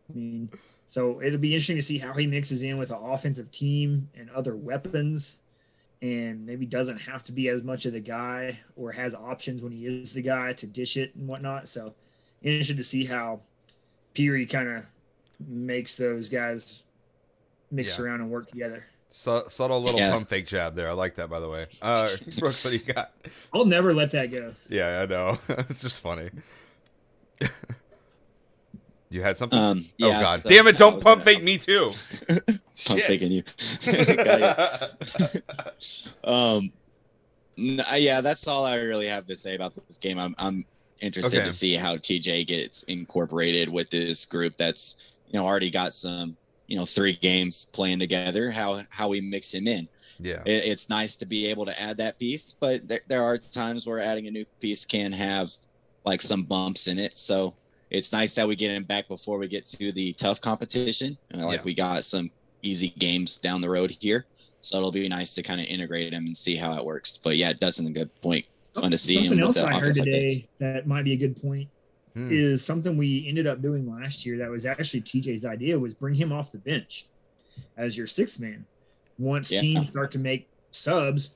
I 0.09 0.17
mean, 0.17 0.49
so 0.87 1.21
it'll 1.21 1.39
be 1.39 1.53
interesting 1.53 1.75
to 1.75 1.83
see 1.83 1.99
how 1.99 2.13
he 2.13 2.25
mixes 2.25 2.63
in 2.63 2.79
with 2.79 2.89
an 2.89 2.97
offensive 2.97 3.51
team 3.51 4.09
and 4.15 4.29
other 4.31 4.55
weapons, 4.55 5.37
and 6.01 6.45
maybe 6.45 6.65
doesn't 6.65 6.97
have 6.97 7.23
to 7.23 7.31
be 7.31 7.49
as 7.49 7.61
much 7.63 7.85
of 7.85 7.93
the 7.93 7.99
guy 7.99 8.59
or 8.75 8.91
has 8.91 9.13
options 9.13 9.61
when 9.61 9.71
he 9.71 9.85
is 9.85 10.13
the 10.13 10.21
guy 10.21 10.53
to 10.53 10.65
dish 10.67 10.95
it 10.97 11.13
and 11.15 11.27
whatnot. 11.27 11.67
So, 11.67 11.93
interested 12.41 12.77
to 12.77 12.83
see 12.83 13.03
how 13.05 13.41
Peary 14.13 14.45
kind 14.45 14.69
of 14.69 14.85
makes 15.47 15.97
those 15.97 16.29
guys 16.29 16.83
mix 17.71 17.97
Yeah. 17.99 18.05
around 18.05 18.21
and 18.21 18.29
work 18.29 18.49
together. 18.49 18.85
Su- 19.11 19.43
subtle 19.47 19.81
little 19.81 19.99
Yeah. 19.99 20.11
pump 20.11 20.29
fake 20.29 20.47
jab 20.47 20.75
there. 20.75 20.87
I 20.89 20.93
like 20.93 21.15
that, 21.15 21.29
by 21.29 21.39
the 21.39 21.49
way. 21.49 21.65
Uh, 21.81 22.07
Brooks, 22.39 22.63
what 22.63 22.71
do 22.71 22.77
you 22.77 22.93
got? 22.93 23.13
I'll 23.53 23.65
never 23.65 23.93
let 23.93 24.11
that 24.11 24.31
go. 24.31 24.53
Yeah, 24.69 25.01
I 25.01 25.05
know. 25.05 25.37
it's 25.49 25.81
just 25.81 25.99
funny. 26.01 26.29
you 29.09 29.21
had 29.21 29.37
something? 29.37 29.59
Um, 29.59 29.83
oh 30.01 30.09
God! 30.11 30.41
so 30.43 30.49
Damn 30.49 30.67
it! 30.67 30.77
Don't 30.77 31.01
pump 31.01 31.23
fake 31.23 31.43
me 31.43 31.57
too. 31.57 31.91
Pump 32.85 33.01
faking 33.01 33.31
you. 33.31 33.43
Um, 36.23 36.71
yeah, 37.57 38.21
that's 38.21 38.47
all 38.47 38.65
I 38.65 38.75
really 38.75 39.07
have 39.07 39.27
to 39.27 39.35
say 39.35 39.55
about 39.55 39.73
this 39.73 39.97
game. 39.97 40.17
I'm 40.17 40.35
I'm 40.37 40.65
interested 41.01 41.39
Okay. 41.39 41.45
to 41.45 41.51
see 41.51 41.73
how 41.73 41.95
TJ 41.95 42.47
gets 42.47 42.83
incorporated 42.83 43.69
with 43.69 43.89
this 43.89 44.25
group 44.25 44.55
that's 44.57 45.11
you 45.27 45.39
know 45.39 45.45
already 45.45 45.69
got 45.69 45.93
some 45.93 46.37
you 46.67 46.77
know 46.77 46.85
three 46.85 47.13
games 47.13 47.65
playing 47.65 47.99
together. 47.99 48.49
How 48.51 48.81
how 48.89 49.09
we 49.09 49.21
mix 49.21 49.53
him 49.53 49.67
in. 49.67 49.87
Yeah. 50.19 50.41
It, 50.45 50.65
it's 50.67 50.89
nice 50.89 51.15
to 51.17 51.25
be 51.25 51.47
able 51.47 51.65
to 51.65 51.81
add 51.81 51.97
that 51.97 52.19
piece, 52.19 52.53
but 52.53 52.87
there 52.87 53.01
there 53.07 53.23
are 53.23 53.37
times 53.37 53.87
where 53.87 53.99
adding 53.99 54.27
a 54.27 54.31
new 54.31 54.45
piece 54.61 54.85
can 54.85 55.11
have 55.11 55.51
like 56.05 56.21
some 56.21 56.43
bumps 56.43 56.87
in 56.87 56.97
it. 56.97 57.17
So 57.17 57.53
it's 57.89 58.13
nice 58.13 58.35
that 58.35 58.47
we 58.47 58.55
get 58.55 58.71
him 58.71 58.83
back 58.83 59.07
before 59.07 59.37
we 59.37 59.47
get 59.47 59.65
to 59.67 59.91
the 59.91 60.13
tough 60.13 60.41
competition. 60.41 61.17
Uh, 61.33 61.45
like 61.45 61.59
Yeah. 61.59 61.63
we 61.65 61.73
got 61.73 62.03
some 62.03 62.29
easy 62.61 62.89
games 62.97 63.37
down 63.37 63.61
the 63.61 63.69
road 63.69 63.95
here. 63.99 64.25
So 64.61 64.77
it'll 64.77 64.91
be 64.91 65.07
nice 65.07 65.33
to 65.35 65.43
kind 65.43 65.61
of 65.61 65.67
integrate 65.67 66.13
him 66.13 66.25
and 66.25 66.35
see 66.35 66.55
how 66.55 66.77
it 66.77 66.83
works. 66.85 67.17
But 67.23 67.37
yeah, 67.37 67.53
Dustin's 67.53 67.89
a 67.89 67.93
good 67.93 68.13
point. 68.21 68.45
Fun 68.75 68.91
to 68.91 68.97
see 68.97 69.15
him 69.15 69.23
Something 69.37 69.47
with 69.47 69.57
else 69.57 69.65
the 69.65 69.65
I 69.65 69.79
heard 69.79 69.91
offense 69.91 69.97
like 69.99 70.05
today 70.05 70.49
that 70.59 70.87
might 70.87 71.03
be 71.03 71.13
a 71.13 71.17
good 71.17 71.41
point 71.41 71.69
Hmm. 72.15 72.31
is 72.31 72.65
something 72.65 72.97
we 72.97 73.27
ended 73.27 73.45
up 73.47 73.61
doing 73.61 73.89
last 73.89 74.25
year 74.25 74.37
that 74.39 74.49
was 74.49 74.65
actually 74.65 75.01
TJ's 75.01 75.45
idea 75.45 75.77
was 75.79 75.93
bring 75.93 76.15
him 76.15 76.31
off 76.31 76.51
the 76.51 76.57
bench 76.57 77.07
as 77.77 77.97
your 77.97 78.07
sixth 78.07 78.39
man. 78.39 78.65
Once 79.17 79.51
Yeah. 79.51 79.61
teams 79.61 79.89
start 79.89 80.11
to 80.13 80.19
make 80.19 80.47
subs, 80.71 81.29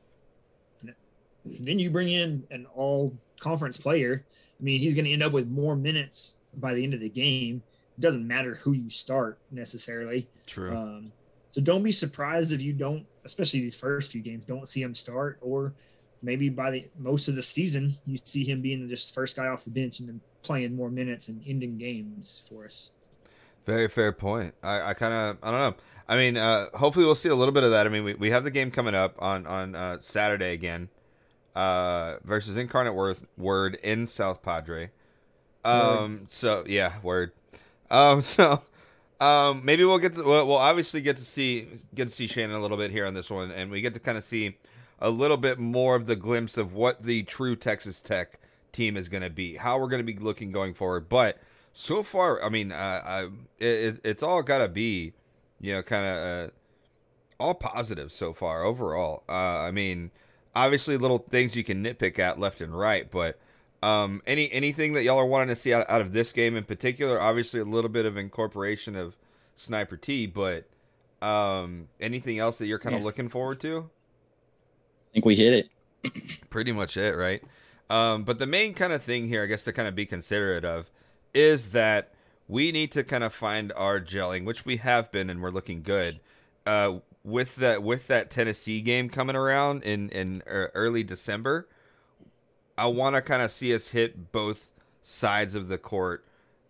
then 1.46 1.80
you 1.80 1.90
bring 1.90 2.10
in 2.10 2.44
an 2.52 2.66
all 2.76 3.18
conference 3.40 3.78
player. 3.78 4.26
I 4.60 4.64
mean, 4.64 4.80
he's 4.80 4.94
going 4.94 5.06
to 5.06 5.12
end 5.12 5.24
up 5.24 5.32
with 5.34 5.48
more 5.48 5.76
minutes 5.76 6.38
by 6.58 6.74
the 6.74 6.84
end 6.84 6.94
of 6.94 7.00
the 7.00 7.10
game. 7.10 7.64
It 7.98 8.02
doesn't 8.02 8.28
matter 8.28 8.56
who 8.56 8.74
you 8.74 8.90
start 8.90 9.38
necessarily. 9.52 10.28
True. 10.48 10.76
Um, 10.76 11.12
so 11.52 11.62
don't 11.62 11.84
be 11.84 11.92
surprised 11.92 12.52
if 12.54 12.62
you 12.62 12.74
don't, 12.74 13.06
especially 13.26 13.62
these 13.62 13.76
first 13.76 14.12
few 14.12 14.22
games, 14.22 14.46
don't 14.46 14.68
see 14.68 14.82
him 14.82 14.96
start, 14.96 15.38
or 15.42 15.74
maybe 16.24 16.50
by 16.50 16.72
the 16.72 16.86
most 16.98 17.28
of 17.28 17.36
the 17.36 17.42
season, 17.42 17.96
you 18.06 18.18
see 18.24 18.44
him 18.44 18.62
being 18.62 18.90
just 18.90 19.14
first 19.14 19.36
guy 19.36 19.48
off 19.48 19.64
the 19.64 19.70
bench 19.70 20.00
and 20.00 20.10
then 20.10 20.22
playing 20.42 20.76
more 20.76 20.90
minutes 20.90 21.28
and 21.28 21.44
ending 21.46 21.78
games 21.78 22.42
for 22.50 22.66
us. 22.66 22.90
Very 23.66 23.88
fair 23.88 24.12
point. 24.12 24.56
I, 24.64 24.90
I 24.90 24.94
kind 24.94 25.14
of 25.14 25.38
I 25.44 25.52
don't 25.52 25.60
know. 25.60 25.84
I 26.08 26.18
mean, 26.18 26.36
uh, 26.36 26.70
hopefully 26.74 27.06
we'll 27.06 27.16
see 27.16 27.30
a 27.30 27.36
little 27.36 27.54
bit 27.54 27.64
of 27.64 27.72
that. 27.72 27.86
I 27.86 27.90
mean, 27.90 28.04
we, 28.04 28.14
we 28.16 28.32
have 28.32 28.44
the 28.44 28.52
game 28.52 28.72
coming 28.72 28.96
up 28.96 29.16
on 29.20 29.46
on 29.46 29.76
uh, 29.76 29.98
Saturday 30.02 30.54
again 30.54 30.90
uh, 31.56 32.16
versus 32.24 32.58
Incarnate 32.58 32.94
Worth 32.94 33.26
Word 33.38 33.76
in 33.84 34.08
South 34.08 34.42
Padre. 34.42 34.92
Um. 35.64 36.26
So 36.30 36.64
yeah, 36.68 36.94
word. 37.02 37.32
Um. 37.90 38.22
So. 38.34 38.62
Um, 39.22 39.62
maybe 39.64 39.86
we'll 39.86 40.00
get 40.00 40.16
to 40.16 40.24
we'll, 40.24 40.46
we'll 40.46 40.58
obviously 40.58 41.02
get 41.02 41.16
to 41.16 41.24
see 41.24 41.68
get 41.96 42.10
to 42.10 42.14
see 42.14 42.28
Shannon 42.28 42.58
a 42.58 42.60
little 42.60 42.76
bit 42.76 42.92
here 42.92 43.06
on 43.06 43.14
this 43.14 43.30
one, 43.30 43.52
and 43.52 43.72
we 43.72 43.80
get 43.80 43.94
to 43.94 44.00
kind 44.02 44.18
of 44.18 44.24
see 44.24 44.58
a 45.00 45.10
little 45.10 45.38
bit 45.38 45.60
more 45.60 45.96
of 45.96 46.08
the 46.08 46.16
glimpse 46.16 46.58
of 46.58 46.74
what 46.74 47.04
the 47.04 47.24
true 47.24 47.56
Texas 47.56 48.02
Tech 48.02 48.40
team 48.74 48.98
is 48.98 49.08
going 49.08 49.24
to 49.24 49.30
be, 49.30 49.56
how 49.56 49.80
we're 49.80 49.88
going 49.88 50.06
to 50.06 50.14
be 50.14 50.18
looking 50.18 50.52
going 50.52 50.74
forward. 50.74 51.08
But 51.08 51.38
so 51.74 52.04
far, 52.04 52.44
I 52.44 52.50
mean, 52.50 52.72
uh, 52.72 53.02
I, 53.06 53.30
it, 53.60 54.00
it's 54.04 54.24
all 54.24 54.42
got 54.44 54.60
to 54.60 54.68
be, 54.68 55.14
you 55.60 55.74
know, 55.74 55.84
kind 55.84 56.06
of 56.06 56.18
uh, 56.18 56.52
all 57.40 57.54
positive 57.54 58.12
so 58.12 58.34
far 58.34 58.64
overall. 58.64 59.24
Uh, 59.30 59.32
I 59.32 59.72
mean, 59.72 60.12
obviously, 60.56 60.98
little 60.98 61.20
things 61.20 61.56
you 61.56 61.64
can 61.64 61.84
nitpick 61.84 62.20
at 62.20 62.40
left 62.40 62.62
and 62.62 62.78
right, 62.78 63.10
but 63.10 63.40
um, 63.84 64.22
any 64.26 64.52
anything 64.52 64.94
that 64.94 65.04
y'all 65.04 65.18
are 65.20 65.26
wanting 65.26 65.50
to 65.50 65.56
see 65.56 65.74
out, 65.74 65.86
out 65.90 66.02
of 66.02 66.14
this 66.14 66.32
game 66.32 66.56
in 66.56 66.64
particular? 66.64 67.20
Obviously, 67.20 67.60
a 67.60 67.66
little 67.66 67.90
bit 67.90 68.06
of 68.06 68.18
incorporation 68.18 68.96
of 68.96 69.16
Sniper 69.56 69.98
T, 69.98 70.26
but 70.26 70.66
um, 71.22 71.88
anything 72.00 72.40
else 72.40 72.58
that 72.58 72.68
you're 72.68 72.80
kind 72.80 72.96
of 72.96 73.02
Yeah. 73.02 73.06
looking 73.06 73.30
forward 73.30 73.60
to? 73.62 73.90
I 75.12 75.14
think 75.14 75.26
we 75.26 75.36
hit 75.36 75.54
it. 75.54 75.70
pretty 76.50 76.72
much 76.72 76.98
it, 76.98 77.16
right? 77.16 77.44
Um, 77.90 78.24
but 78.24 78.40
the 78.40 78.48
main 78.48 78.74
kind 78.74 78.94
of 78.94 79.04
thing 79.04 79.28
here, 79.28 79.44
I 79.44 79.46
guess, 79.46 79.64
to 79.66 79.74
kind 79.74 79.88
of 79.88 79.96
be 79.96 80.06
considerate 80.06 80.66
of 80.66 80.90
is 81.34 81.72
that 81.72 82.14
we 82.48 82.72
need 82.72 82.92
to 82.94 83.04
kind 83.04 83.24
of 83.24 83.34
find 83.34 83.72
our 83.74 84.00
gelling, 84.00 84.46
which 84.46 84.66
we 84.66 84.78
have 84.78 85.12
been, 85.12 85.30
and 85.30 85.42
we're 85.42 85.50
looking 85.52 85.82
good. 85.84 86.20
Uh, 86.66 87.00
with 87.24 87.56
that, 87.58 87.84
with 87.84 88.08
that 88.08 88.30
Tennessee 88.30 88.82
game 88.82 89.10
coming 89.10 89.36
around 89.36 89.84
in 89.84 90.10
in 90.10 90.42
uh, 90.50 90.68
early 90.74 91.04
December, 91.04 91.68
I 92.78 92.88
want 92.88 93.16
to 93.16 93.22
kind 93.22 93.42
of 93.42 93.52
see 93.52 93.74
us 93.74 93.90
hit 93.90 94.32
both 94.32 94.72
sides 95.02 95.56
of 95.56 95.68
the 95.68 95.78
court 95.78 96.26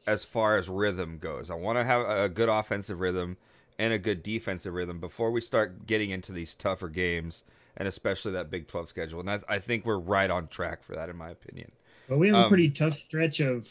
as 0.06 0.26
far 0.26 0.58
as 0.58 0.68
rhythm 0.68 1.18
goes. 1.18 1.50
I 1.50 1.56
want 1.56 1.78
to 1.78 1.84
have 1.84 2.08
a 2.08 2.28
good 2.30 2.50
offensive 2.50 3.00
rhythm 3.00 3.38
and 3.80 3.94
a 3.94 4.00
good 4.00 4.22
defensive 4.22 4.74
rhythm 4.74 5.00
before 5.00 5.32
we 5.32 5.42
start 5.42 5.86
getting 5.88 6.10
into 6.10 6.32
these 6.32 6.56
tougher 6.56 6.90
games 6.90 7.44
and 7.76 7.88
especially 7.88 8.32
that 8.34 8.52
Big 8.52 8.68
12 8.68 8.90
schedule. 8.90 9.20
And 9.20 9.30
I, 9.30 9.40
I 9.50 9.60
think 9.60 9.86
we're 9.86 9.98
right 9.98 10.30
on 10.30 10.48
track 10.48 10.84
for 10.84 10.94
that, 10.94 11.10
in 11.10 11.16
my 11.16 11.30
opinion. 11.30 11.72
But 12.08 12.20
we 12.20 12.28
have 12.28 12.36
Um, 12.36 12.44
a 12.46 12.48
pretty 12.50 12.70
tough 12.70 13.00
stretch 13.00 13.40
of 13.40 13.70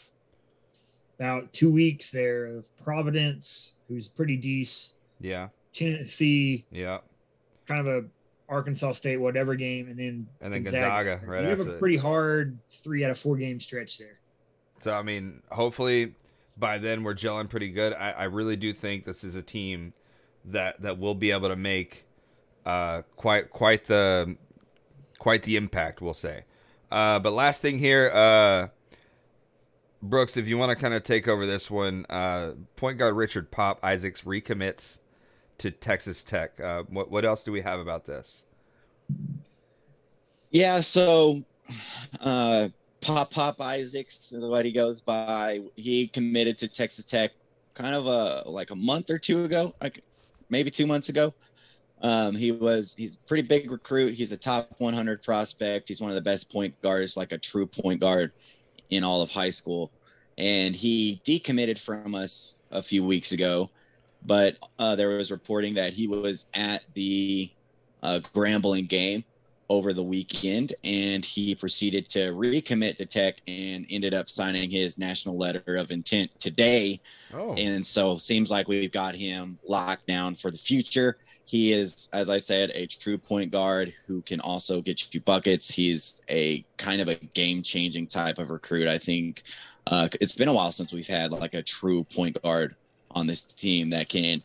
about 1.19 1.53
two 1.53 1.71
weeks 1.71 2.09
there 2.09 2.45
of 2.45 2.65
Providence, 2.83 3.73
who's 3.87 4.09
pretty 4.09 4.35
decent, 4.35 4.95
Yeah, 5.21 5.49
Tennessee, 5.71 6.65
yeah. 6.71 6.99
kind 7.67 7.87
of 7.87 7.87
a 7.87 8.05
Arkansas 8.53 8.93
State 8.93 9.17
whatever 9.17 9.55
game, 9.55 9.89
and 9.89 9.97
then 9.97 10.27
And 10.41 10.53
then 10.53 10.63
Gonzaga 10.63 11.19
right 11.25 11.41
we 11.43 11.49
have 11.49 11.59
after 11.59 11.69
a 11.69 11.73
that. 11.73 11.79
pretty 11.79 11.97
hard 11.97 12.59
three 12.69 13.03
out 13.03 13.11
of 13.11 13.19
four 13.19 13.35
game 13.35 13.59
stretch 13.59 13.97
there. 13.97 14.19
So, 14.79 14.93
I 14.93 15.01
mean, 15.03 15.41
hopefully 15.51 16.15
by 16.57 16.77
then 16.77 17.03
we're 17.03 17.15
gelling 17.15 17.49
pretty 17.49 17.69
good. 17.69 17.93
I, 17.93 18.11
I 18.11 18.23
really 18.25 18.55
do 18.55 18.73
think 18.73 19.05
this 19.05 19.23
is 19.23 19.35
a 19.35 19.41
team 19.41 19.93
that, 20.45 20.81
that 20.81 20.99
will 20.99 21.15
be 21.15 21.31
able 21.31 21.49
to 21.49 21.55
make 21.55 22.05
uh, 22.65 23.01
quite 23.15 23.49
quite 23.49 23.85
the 23.85 24.37
quite 25.19 25.43
the 25.43 25.55
impact, 25.57 26.01
we'll 26.01 26.13
say. 26.13 26.43
Uh, 26.91 27.19
but 27.19 27.33
last 27.33 27.61
thing 27.61 27.79
here, 27.79 28.11
uh, 28.13 28.67
Brooks, 30.01 30.37
if 30.37 30.47
you 30.47 30.57
want 30.57 30.69
to 30.69 30.75
kind 30.75 30.93
of 30.93 31.03
take 31.03 31.27
over 31.27 31.45
this 31.45 31.71
one, 31.71 32.05
uh, 32.09 32.51
point 32.75 32.97
guard 32.97 33.15
Richard 33.15 33.51
Pop 33.51 33.79
Isaacs 33.83 34.21
recommits 34.21 34.99
to 35.63 35.71
Texas 35.71 36.25
Tech. 36.25 36.59
Uh, 36.59 36.83
what 36.89 37.09
what 37.09 37.23
else 37.23 37.45
do 37.45 37.51
we 37.53 37.61
have 37.61 37.79
about 37.79 38.05
this? 38.05 38.43
Yeah, 40.51 40.81
so 40.81 41.41
uh 42.19 42.67
Pop 42.99 43.31
Pop 43.31 43.61
Isaacs 43.61 44.33
is 44.33 44.45
what 44.45 44.65
he 44.65 44.73
goes 44.73 44.99
by. 44.99 45.61
He 45.77 46.07
committed 46.07 46.57
to 46.59 46.67
Texas 46.67 47.05
Tech 47.05 47.31
kind 47.73 47.95
of 47.95 48.07
a 48.07 48.49
like 48.49 48.71
a 48.71 48.75
month 48.75 49.09
or 49.09 49.17
two 49.17 49.45
ago, 49.45 49.71
like 49.81 50.03
maybe 50.49 50.69
two 50.69 50.85
months 50.85 51.07
ago. 51.07 51.33
Um, 52.01 52.35
he 52.35 52.51
was 52.51 52.93
he's 52.97 53.15
a 53.15 53.19
pretty 53.19 53.43
big 53.43 53.71
recruit. 53.71 54.15
He's 54.15 54.33
a 54.33 54.37
top 54.37 54.69
100 54.79 55.23
prospect. 55.23 55.87
He's 55.87 56.01
one 56.01 56.11
of 56.11 56.15
the 56.15 56.21
best 56.21 56.51
point 56.51 56.79
guards, 56.81 57.15
like 57.15 57.31
a 57.31 57.37
true 57.37 57.65
point 57.65 58.01
guard 58.01 58.33
in 58.89 59.05
all 59.05 59.21
of 59.21 59.31
high 59.31 59.49
school. 59.49 59.91
And 60.37 60.75
he 60.75 61.21
decommitted 61.23 61.79
from 61.79 62.15
us 62.15 62.59
a 62.69 62.81
few 62.81 63.05
weeks 63.05 63.31
ago, 63.31 63.69
but 64.25 64.57
uh, 64.79 64.95
there 64.95 65.09
was 65.09 65.31
reporting 65.31 65.73
that 65.75 65.93
he 65.93 66.07
was 66.07 66.47
at 66.53 66.83
the 66.93 67.51
uh, 68.01 68.19
Grambling 68.33 68.87
game 68.87 69.23
over 69.69 69.93
the 69.93 70.03
weekend 70.03 70.73
and 70.83 71.25
he 71.25 71.55
proceeded 71.55 72.07
to 72.07 72.31
recommit 72.33 72.95
to 72.97 73.05
tech 73.05 73.41
and 73.47 73.85
ended 73.89 74.13
up 74.13 74.29
signing 74.29 74.69
his 74.69 74.97
national 74.97 75.37
letter 75.37 75.77
of 75.77 75.91
intent 75.91 76.29
today. 76.39 76.99
Oh, 77.33 77.55
and 77.55 77.85
so 77.85 78.17
seems 78.17 78.51
like 78.51 78.67
we've 78.67 78.91
got 78.91 79.15
him 79.15 79.57
locked 79.67 80.05
down 80.05 80.35
for 80.35 80.51
the 80.51 80.57
future. 80.57 81.17
He 81.45 81.73
is 81.73 82.07
as 82.13 82.29
i 82.29 82.37
said 82.37 82.71
a 82.73 82.87
true 82.87 83.17
point 83.17 83.51
guard 83.51 83.93
who 84.05 84.21
can 84.21 84.39
also 84.41 84.81
get 84.81 85.13
you 85.13 85.21
buckets. 85.21 85.73
He's 85.73 86.21
a 86.29 86.63
kind 86.77 87.01
of 87.01 87.07
a 87.07 87.15
game 87.15 87.63
changing 87.63 88.07
type 88.07 88.37
of 88.37 88.51
recruit 88.51 88.87
i 88.87 88.97
think. 88.97 89.43
Uh, 89.85 90.07
it's 90.21 90.35
been 90.35 90.47
a 90.47 90.53
while 90.53 90.71
since 90.71 90.93
we've 90.93 91.07
had 91.07 91.31
like 91.31 91.53
a 91.53 91.61
true 91.61 92.05
point 92.05 92.41
guard 92.41 92.75
on 93.13 93.27
this 93.27 93.41
team 93.41 93.89
that 93.89 94.09
can 94.09 94.41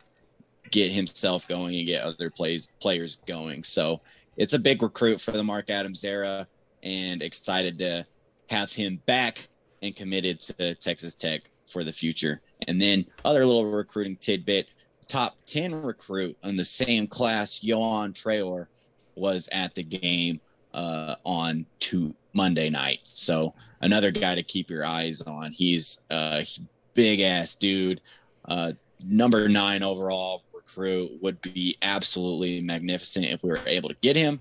get 0.71 0.93
himself 0.93 1.49
going 1.49 1.75
and 1.77 1.87
get 1.87 2.03
other 2.03 2.31
plays 2.31 2.69
players 2.81 3.17
going 3.27 3.63
so 3.63 4.01
it's 4.39 4.55
a 4.55 4.59
big 4.59 4.83
recruit 4.83 5.21
for 5.21 5.33
the 5.33 5.43
Mark 5.43 5.69
Adams 5.69 6.05
era 6.05 6.47
and 6.83 7.23
excited 7.23 7.79
to 7.81 8.07
have 8.49 8.73
him 8.73 9.03
back 9.05 9.49
and 9.83 9.95
committed 9.95 10.41
to 10.41 10.75
Texas 10.77 11.15
Tech 11.15 11.43
for 11.67 11.85
the 11.85 11.93
future. 11.93 12.41
And 12.67 12.81
then 12.81 13.05
other 13.25 13.45
little 13.45 13.67
recruiting 13.67 14.17
tidbit, 14.17 14.69
top 15.07 15.37
10 15.47 15.83
recruit 15.83 16.37
in 16.45 16.57
the 16.57 16.65
same 16.65 17.07
class, 17.07 17.63
Johan 17.63 18.13
Traor 18.13 18.69
was 19.17 19.49
at 19.51 19.75
the 19.75 19.83
game 19.83 20.41
uh, 20.73 21.17
on 21.25 21.67
to 21.81 22.15
Monday 22.33 22.71
night. 22.71 23.01
So 23.03 23.55
another 23.81 24.13
guy 24.13 24.37
to 24.37 24.43
keep 24.45 24.71
your 24.71 24.85
eyes 24.85 25.21
on. 25.23 25.51
He's 25.51 26.01
a 26.11 26.47
big 26.95 27.21
ass 27.21 27.57
dude, 27.57 28.01
uh, 28.49 28.73
number 29.07 29.49
nine 29.49 29.83
overall 29.83 30.43
recruit 30.53 31.13
would 31.23 31.41
be 31.41 31.77
absolutely 31.83 32.61
magnificent 32.61 33.27
if 33.27 33.43
we 33.43 33.51
were 33.51 33.61
able 33.67 33.89
to 33.89 33.97
get 34.03 34.17
him. 34.17 34.41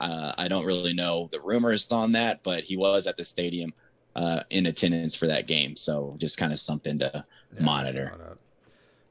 Uh, 0.00 0.32
I 0.38 0.48
don't 0.48 0.64
really 0.64 0.92
know 0.94 1.28
the 1.32 1.40
rumors 1.40 1.90
on 1.92 2.12
that, 2.12 2.42
but 2.42 2.64
he 2.64 2.76
was 2.76 3.06
at 3.06 3.16
the 3.16 3.24
stadium 3.24 3.72
uh, 4.16 4.42
in 4.50 4.66
attendance 4.66 5.14
for 5.14 5.26
that 5.26 5.46
game. 5.46 5.76
So 5.76 6.14
just 6.18 6.38
kind 6.38 6.52
of 6.52 6.58
something 6.58 6.98
to 7.00 7.24
Yeah, 7.54 7.62
monitor. 7.62 8.04
that's 8.10 8.18
not 8.18 8.30
up. 8.32 8.38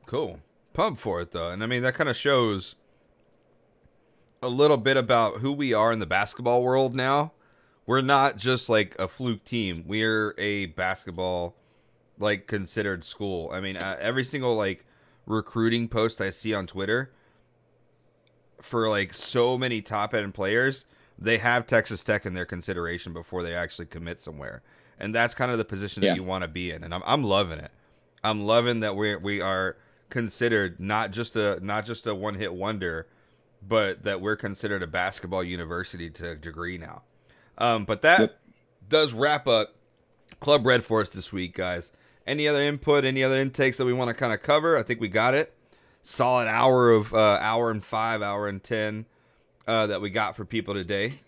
Cool. 0.06 0.39
Pump 0.74 0.98
for 0.98 1.22
it 1.22 1.32
though, 1.32 1.50
and 1.52 1.64
I 1.64 1.68
mean 1.68 1.84
that 1.84 1.93
kind 1.95 2.10
of 2.10 2.16
shows 2.16 2.76
a 4.41 4.48
little 4.50 4.78
bit 4.78 4.95
about 4.95 5.38
who 5.38 5.52
we 5.52 5.74
are 5.74 5.91
in 5.91 6.00
the 6.00 6.06
basketball 6.06 6.64
world 6.64 6.95
now. 6.95 7.34
We're 7.86 8.02
not 8.02 8.38
just 8.38 8.70
like 8.70 8.95
a 9.00 9.08
fluke 9.08 9.43
team. 9.43 9.84
We're 9.88 10.36
a 10.38 10.68
basketball 10.68 11.56
like 12.20 12.47
considered 12.47 13.03
school. 13.03 13.49
I 13.51 13.59
mean, 13.61 13.78
uh, 13.78 13.97
every 13.99 14.24
single 14.24 14.55
like 14.55 14.86
recruiting 15.26 15.88
post 15.88 16.22
I 16.22 16.30
see 16.30 16.53
on 16.53 16.68
Twitter 16.68 17.11
for 18.61 18.89
like 18.89 19.13
so 19.13 19.57
many 19.57 19.82
top 19.82 20.13
end 20.13 20.34
players, 20.34 20.86
they 21.18 21.38
have 21.38 21.68
Texas 21.68 22.03
Tech 22.03 22.26
in 22.26 22.34
their 22.34 22.45
consideration 22.45 23.13
before 23.13 23.43
they 23.43 23.53
actually 23.53 23.86
commit 23.86 24.20
somewhere. 24.20 24.61
And 24.99 25.13
that's 25.13 25.36
kind 25.36 25.51
of 25.51 25.57
the 25.57 25.65
position 25.65 26.01
Yeah. 26.03 26.09
that 26.11 26.15
you 26.15 26.24
want 26.24 26.43
to 26.43 26.47
be 26.47 26.72
in. 26.72 26.84
And 26.84 26.93
I'm 26.93 27.03
I'm 27.05 27.24
loving 27.24 27.59
it. 27.59 27.72
I'm 28.24 28.45
loving 28.45 28.80
that 28.80 28.95
we 28.95 29.15
we 29.15 29.41
are 29.41 29.78
considered 30.09 30.80
not 30.80 31.11
just 31.11 31.36
a 31.36 31.59
not 31.61 31.86
just 31.86 32.07
a 32.07 32.15
one 32.15 32.36
hit 32.36 32.53
wonder, 32.53 33.07
but 33.68 34.03
that 34.03 34.22
we're 34.22 34.36
considered 34.36 34.82
a 34.82 34.88
basketball 34.88 35.43
university 35.43 36.09
to 36.11 36.32
a 36.32 36.36
degree 36.36 36.78
now. 36.78 37.03
Um, 37.59 37.86
but 37.86 38.01
that 38.01 38.20
Yep. 38.20 38.39
does 38.89 39.13
wrap 39.13 39.47
up 39.47 39.76
Club 40.39 40.65
Red 40.65 40.84
for 40.84 41.01
us 41.01 41.09
this 41.11 41.32
week, 41.34 41.55
guys. 41.55 41.91
Any 42.28 42.48
other 42.48 42.62
input, 42.62 43.06
any 43.06 43.24
other 43.24 43.38
intakes 43.38 43.78
that 43.78 43.86
we 43.86 43.94
want 43.94 44.10
to 44.10 44.14
kind 44.16 44.34
of 44.34 44.44
cover? 44.44 44.78
I 44.78 44.84
think 44.84 45.00
we 45.00 45.08
got 45.08 45.34
it. 45.34 45.54
Solid 46.04 46.48
hour 46.48 46.92
of 46.92 47.14
uh, 47.14 47.40
hour 47.42 47.72
and 47.72 47.84
five, 47.84 48.22
hour 48.22 48.48
and 48.48 48.62
ten 48.62 49.06
uh, 49.66 49.88
that 49.88 50.02
we 50.02 50.10
got 50.10 50.36
for 50.36 50.46
people 50.46 50.74
today. 50.74 51.20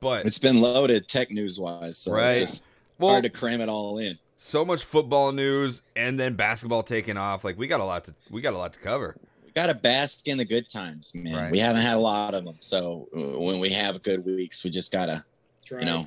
But 0.00 0.24
It's 0.26 0.38
been 0.38 0.60
loaded 0.60 1.08
tech 1.08 1.30
news 1.30 1.58
wise, 1.58 1.98
so 1.98 2.12
Right. 2.12 2.36
it's 2.38 2.50
just 2.52 2.64
well, 2.98 3.10
hard 3.10 3.24
to 3.24 3.30
cram 3.30 3.60
it 3.60 3.68
all 3.68 3.98
in. 3.98 4.18
so 4.36 4.64
much 4.64 4.84
football 4.84 5.32
news 5.32 5.82
and 5.96 6.18
then 6.18 6.34
basketball 6.34 6.82
taking 6.82 7.16
off. 7.16 7.44
Like 7.44 7.58
we 7.58 7.66
got 7.66 7.80
a 7.80 7.84
lot 7.84 8.04
to 8.04 8.14
we 8.30 8.40
got 8.40 8.54
a 8.54 8.58
lot 8.58 8.72
to 8.74 8.80
cover. 8.80 9.16
We 9.44 9.50
got 9.52 9.66
to 9.66 9.74
bask 9.74 10.28
in 10.28 10.38
the 10.38 10.44
good 10.44 10.68
times, 10.68 11.12
man. 11.14 11.34
Right. 11.34 11.50
We 11.52 11.58
haven't 11.58 11.82
had 11.82 11.94
a 11.94 12.00
lot 12.00 12.34
of 12.34 12.44
them, 12.44 12.56
so 12.60 13.06
uh, 13.16 13.38
when 13.38 13.58
we 13.58 13.70
have 13.70 14.02
good 14.02 14.24
weeks, 14.24 14.62
we 14.62 14.70
just 14.70 14.92
gotta, 14.92 15.24
That's 15.56 15.70
right. 15.72 15.80
you 15.80 15.86
know, 15.86 16.06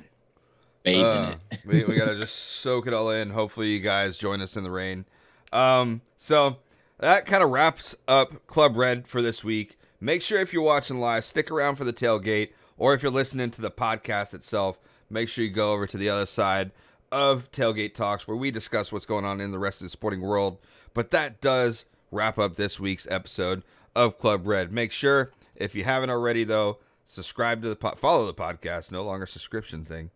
bathe 0.82 1.04
Uh, 1.04 1.34
in 1.52 1.58
it. 1.58 1.66
we, 1.66 1.84
we 1.84 1.96
gotta 1.98 2.16
just 2.16 2.34
soak 2.36 2.86
it 2.86 2.92
all 2.92 3.10
in. 3.10 3.30
Hopefully, 3.30 3.68
you 3.68 3.80
guys 3.80 4.18
join 4.18 4.40
us 4.40 4.56
in 4.56 4.64
the 4.64 4.70
rain. 4.70 5.04
Um, 5.52 6.00
so 6.16 6.56
that 6.98 7.26
kind 7.26 7.42
of 7.42 7.50
wraps 7.50 7.96
up 8.06 8.46
Club 8.46 8.76
Red 8.76 9.06
for 9.08 9.22
this 9.22 9.42
week. 9.44 9.76
Make 10.00 10.22
sure 10.22 10.40
if 10.40 10.52
you're 10.52 10.62
watching 10.62 10.98
live, 10.98 11.24
stick 11.24 11.50
around 11.50 11.76
for 11.76 11.84
the 11.84 11.92
tailgate, 11.92 12.52
or 12.78 12.94
if 12.94 13.02
you're 13.02 13.12
listening 13.12 13.50
to 13.50 13.60
the 13.60 13.70
podcast 13.70 14.32
itself, 14.32 14.78
make 15.10 15.28
sure 15.28 15.44
you 15.44 15.50
go 15.50 15.72
over 15.72 15.86
to 15.86 15.96
the 15.98 16.08
other 16.08 16.26
side 16.26 16.70
of 17.12 17.50
Tailgate 17.50 17.94
Talks 17.94 18.26
where 18.28 18.36
we 18.36 18.50
discuss 18.50 18.92
what's 18.92 19.04
going 19.04 19.24
on 19.24 19.40
in 19.40 19.50
the 19.50 19.58
rest 19.58 19.80
of 19.80 19.86
the 19.86 19.90
sporting 19.90 20.20
world. 20.20 20.58
But 20.94 21.10
that 21.10 21.40
does 21.40 21.84
wrap 22.10 22.38
up 22.38 22.54
this 22.56 22.78
week's 22.80 23.06
episode 23.10 23.62
of 23.96 24.16
Club 24.16 24.46
Red. 24.46 24.72
Make 24.72 24.92
sure 24.92 25.32
if 25.56 25.74
you 25.74 25.84
haven't 25.84 26.10
already 26.10 26.44
though, 26.44 26.78
subscribe 27.04 27.62
to 27.62 27.68
the 27.68 27.76
po- 27.76 27.96
follow 27.96 28.24
the 28.26 28.32
podcast, 28.34 28.92
no 28.92 29.02
longer 29.04 29.26
subscription 29.26 29.84
thing. 29.84 30.10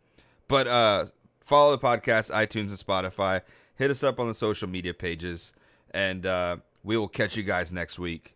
But 0.49 0.66
uh, 0.66 1.07
follow 1.40 1.76
the 1.76 1.78
podcast, 1.78 2.32
iTunes, 2.32 2.68
and 2.68 2.78
Spotify. 2.78 3.42
Hit 3.76 3.90
us 3.90 4.03
up 4.03 4.20
on 4.20 4.28
the 4.28 4.34
social 4.34 4.68
media 4.68 4.95
pages, 4.95 5.53
and 5.92 6.26
uh, 6.26 6.57
we 6.82 6.97
will 6.97 7.09
catch 7.09 7.36
you 7.36 7.42
guys 7.42 7.72
next 7.72 7.99
week. 7.99 8.34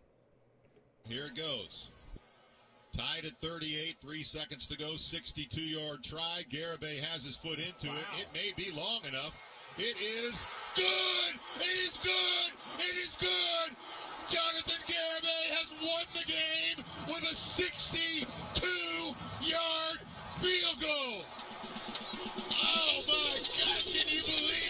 Here 1.03 1.25
it 1.25 1.35
goes. 1.35 1.89
Tied 2.95 3.25
at 3.25 3.39
38, 3.41 3.95
three 4.01 4.23
seconds 4.23 4.67
to 4.67 4.77
go. 4.77 4.97
62 4.97 5.61
yard 5.61 6.03
try. 6.03 6.43
Garibay 6.51 6.99
has 6.99 7.23
his 7.23 7.37
foot 7.37 7.59
into 7.59 7.87
wow. 7.87 7.95
it. 8.17 8.21
It 8.21 8.27
may 8.33 8.53
be 8.61 8.71
long 8.71 9.01
enough. 9.07 9.33
It 9.77 9.95
is 10.01 10.43
good. 10.75 11.39
It 11.61 11.87
is 11.87 11.97
good. 12.03 12.51
It 12.79 12.97
is 12.97 13.15
good. 13.19 13.77
Jonathan 14.27 14.81
Garibay 14.85 15.45
has 15.55 15.71
won 15.81 16.05
the 16.13 16.25
game 16.27 16.85
with 17.07 17.23
a 17.23 17.35
62 17.35 18.25
yard 19.41 19.99
field 20.41 20.81
goal. 20.81 21.23
Oh 22.21 23.03
my 23.07 23.39
God, 23.39 23.83
can 23.85 24.09
you 24.09 24.21
believe 24.23 24.68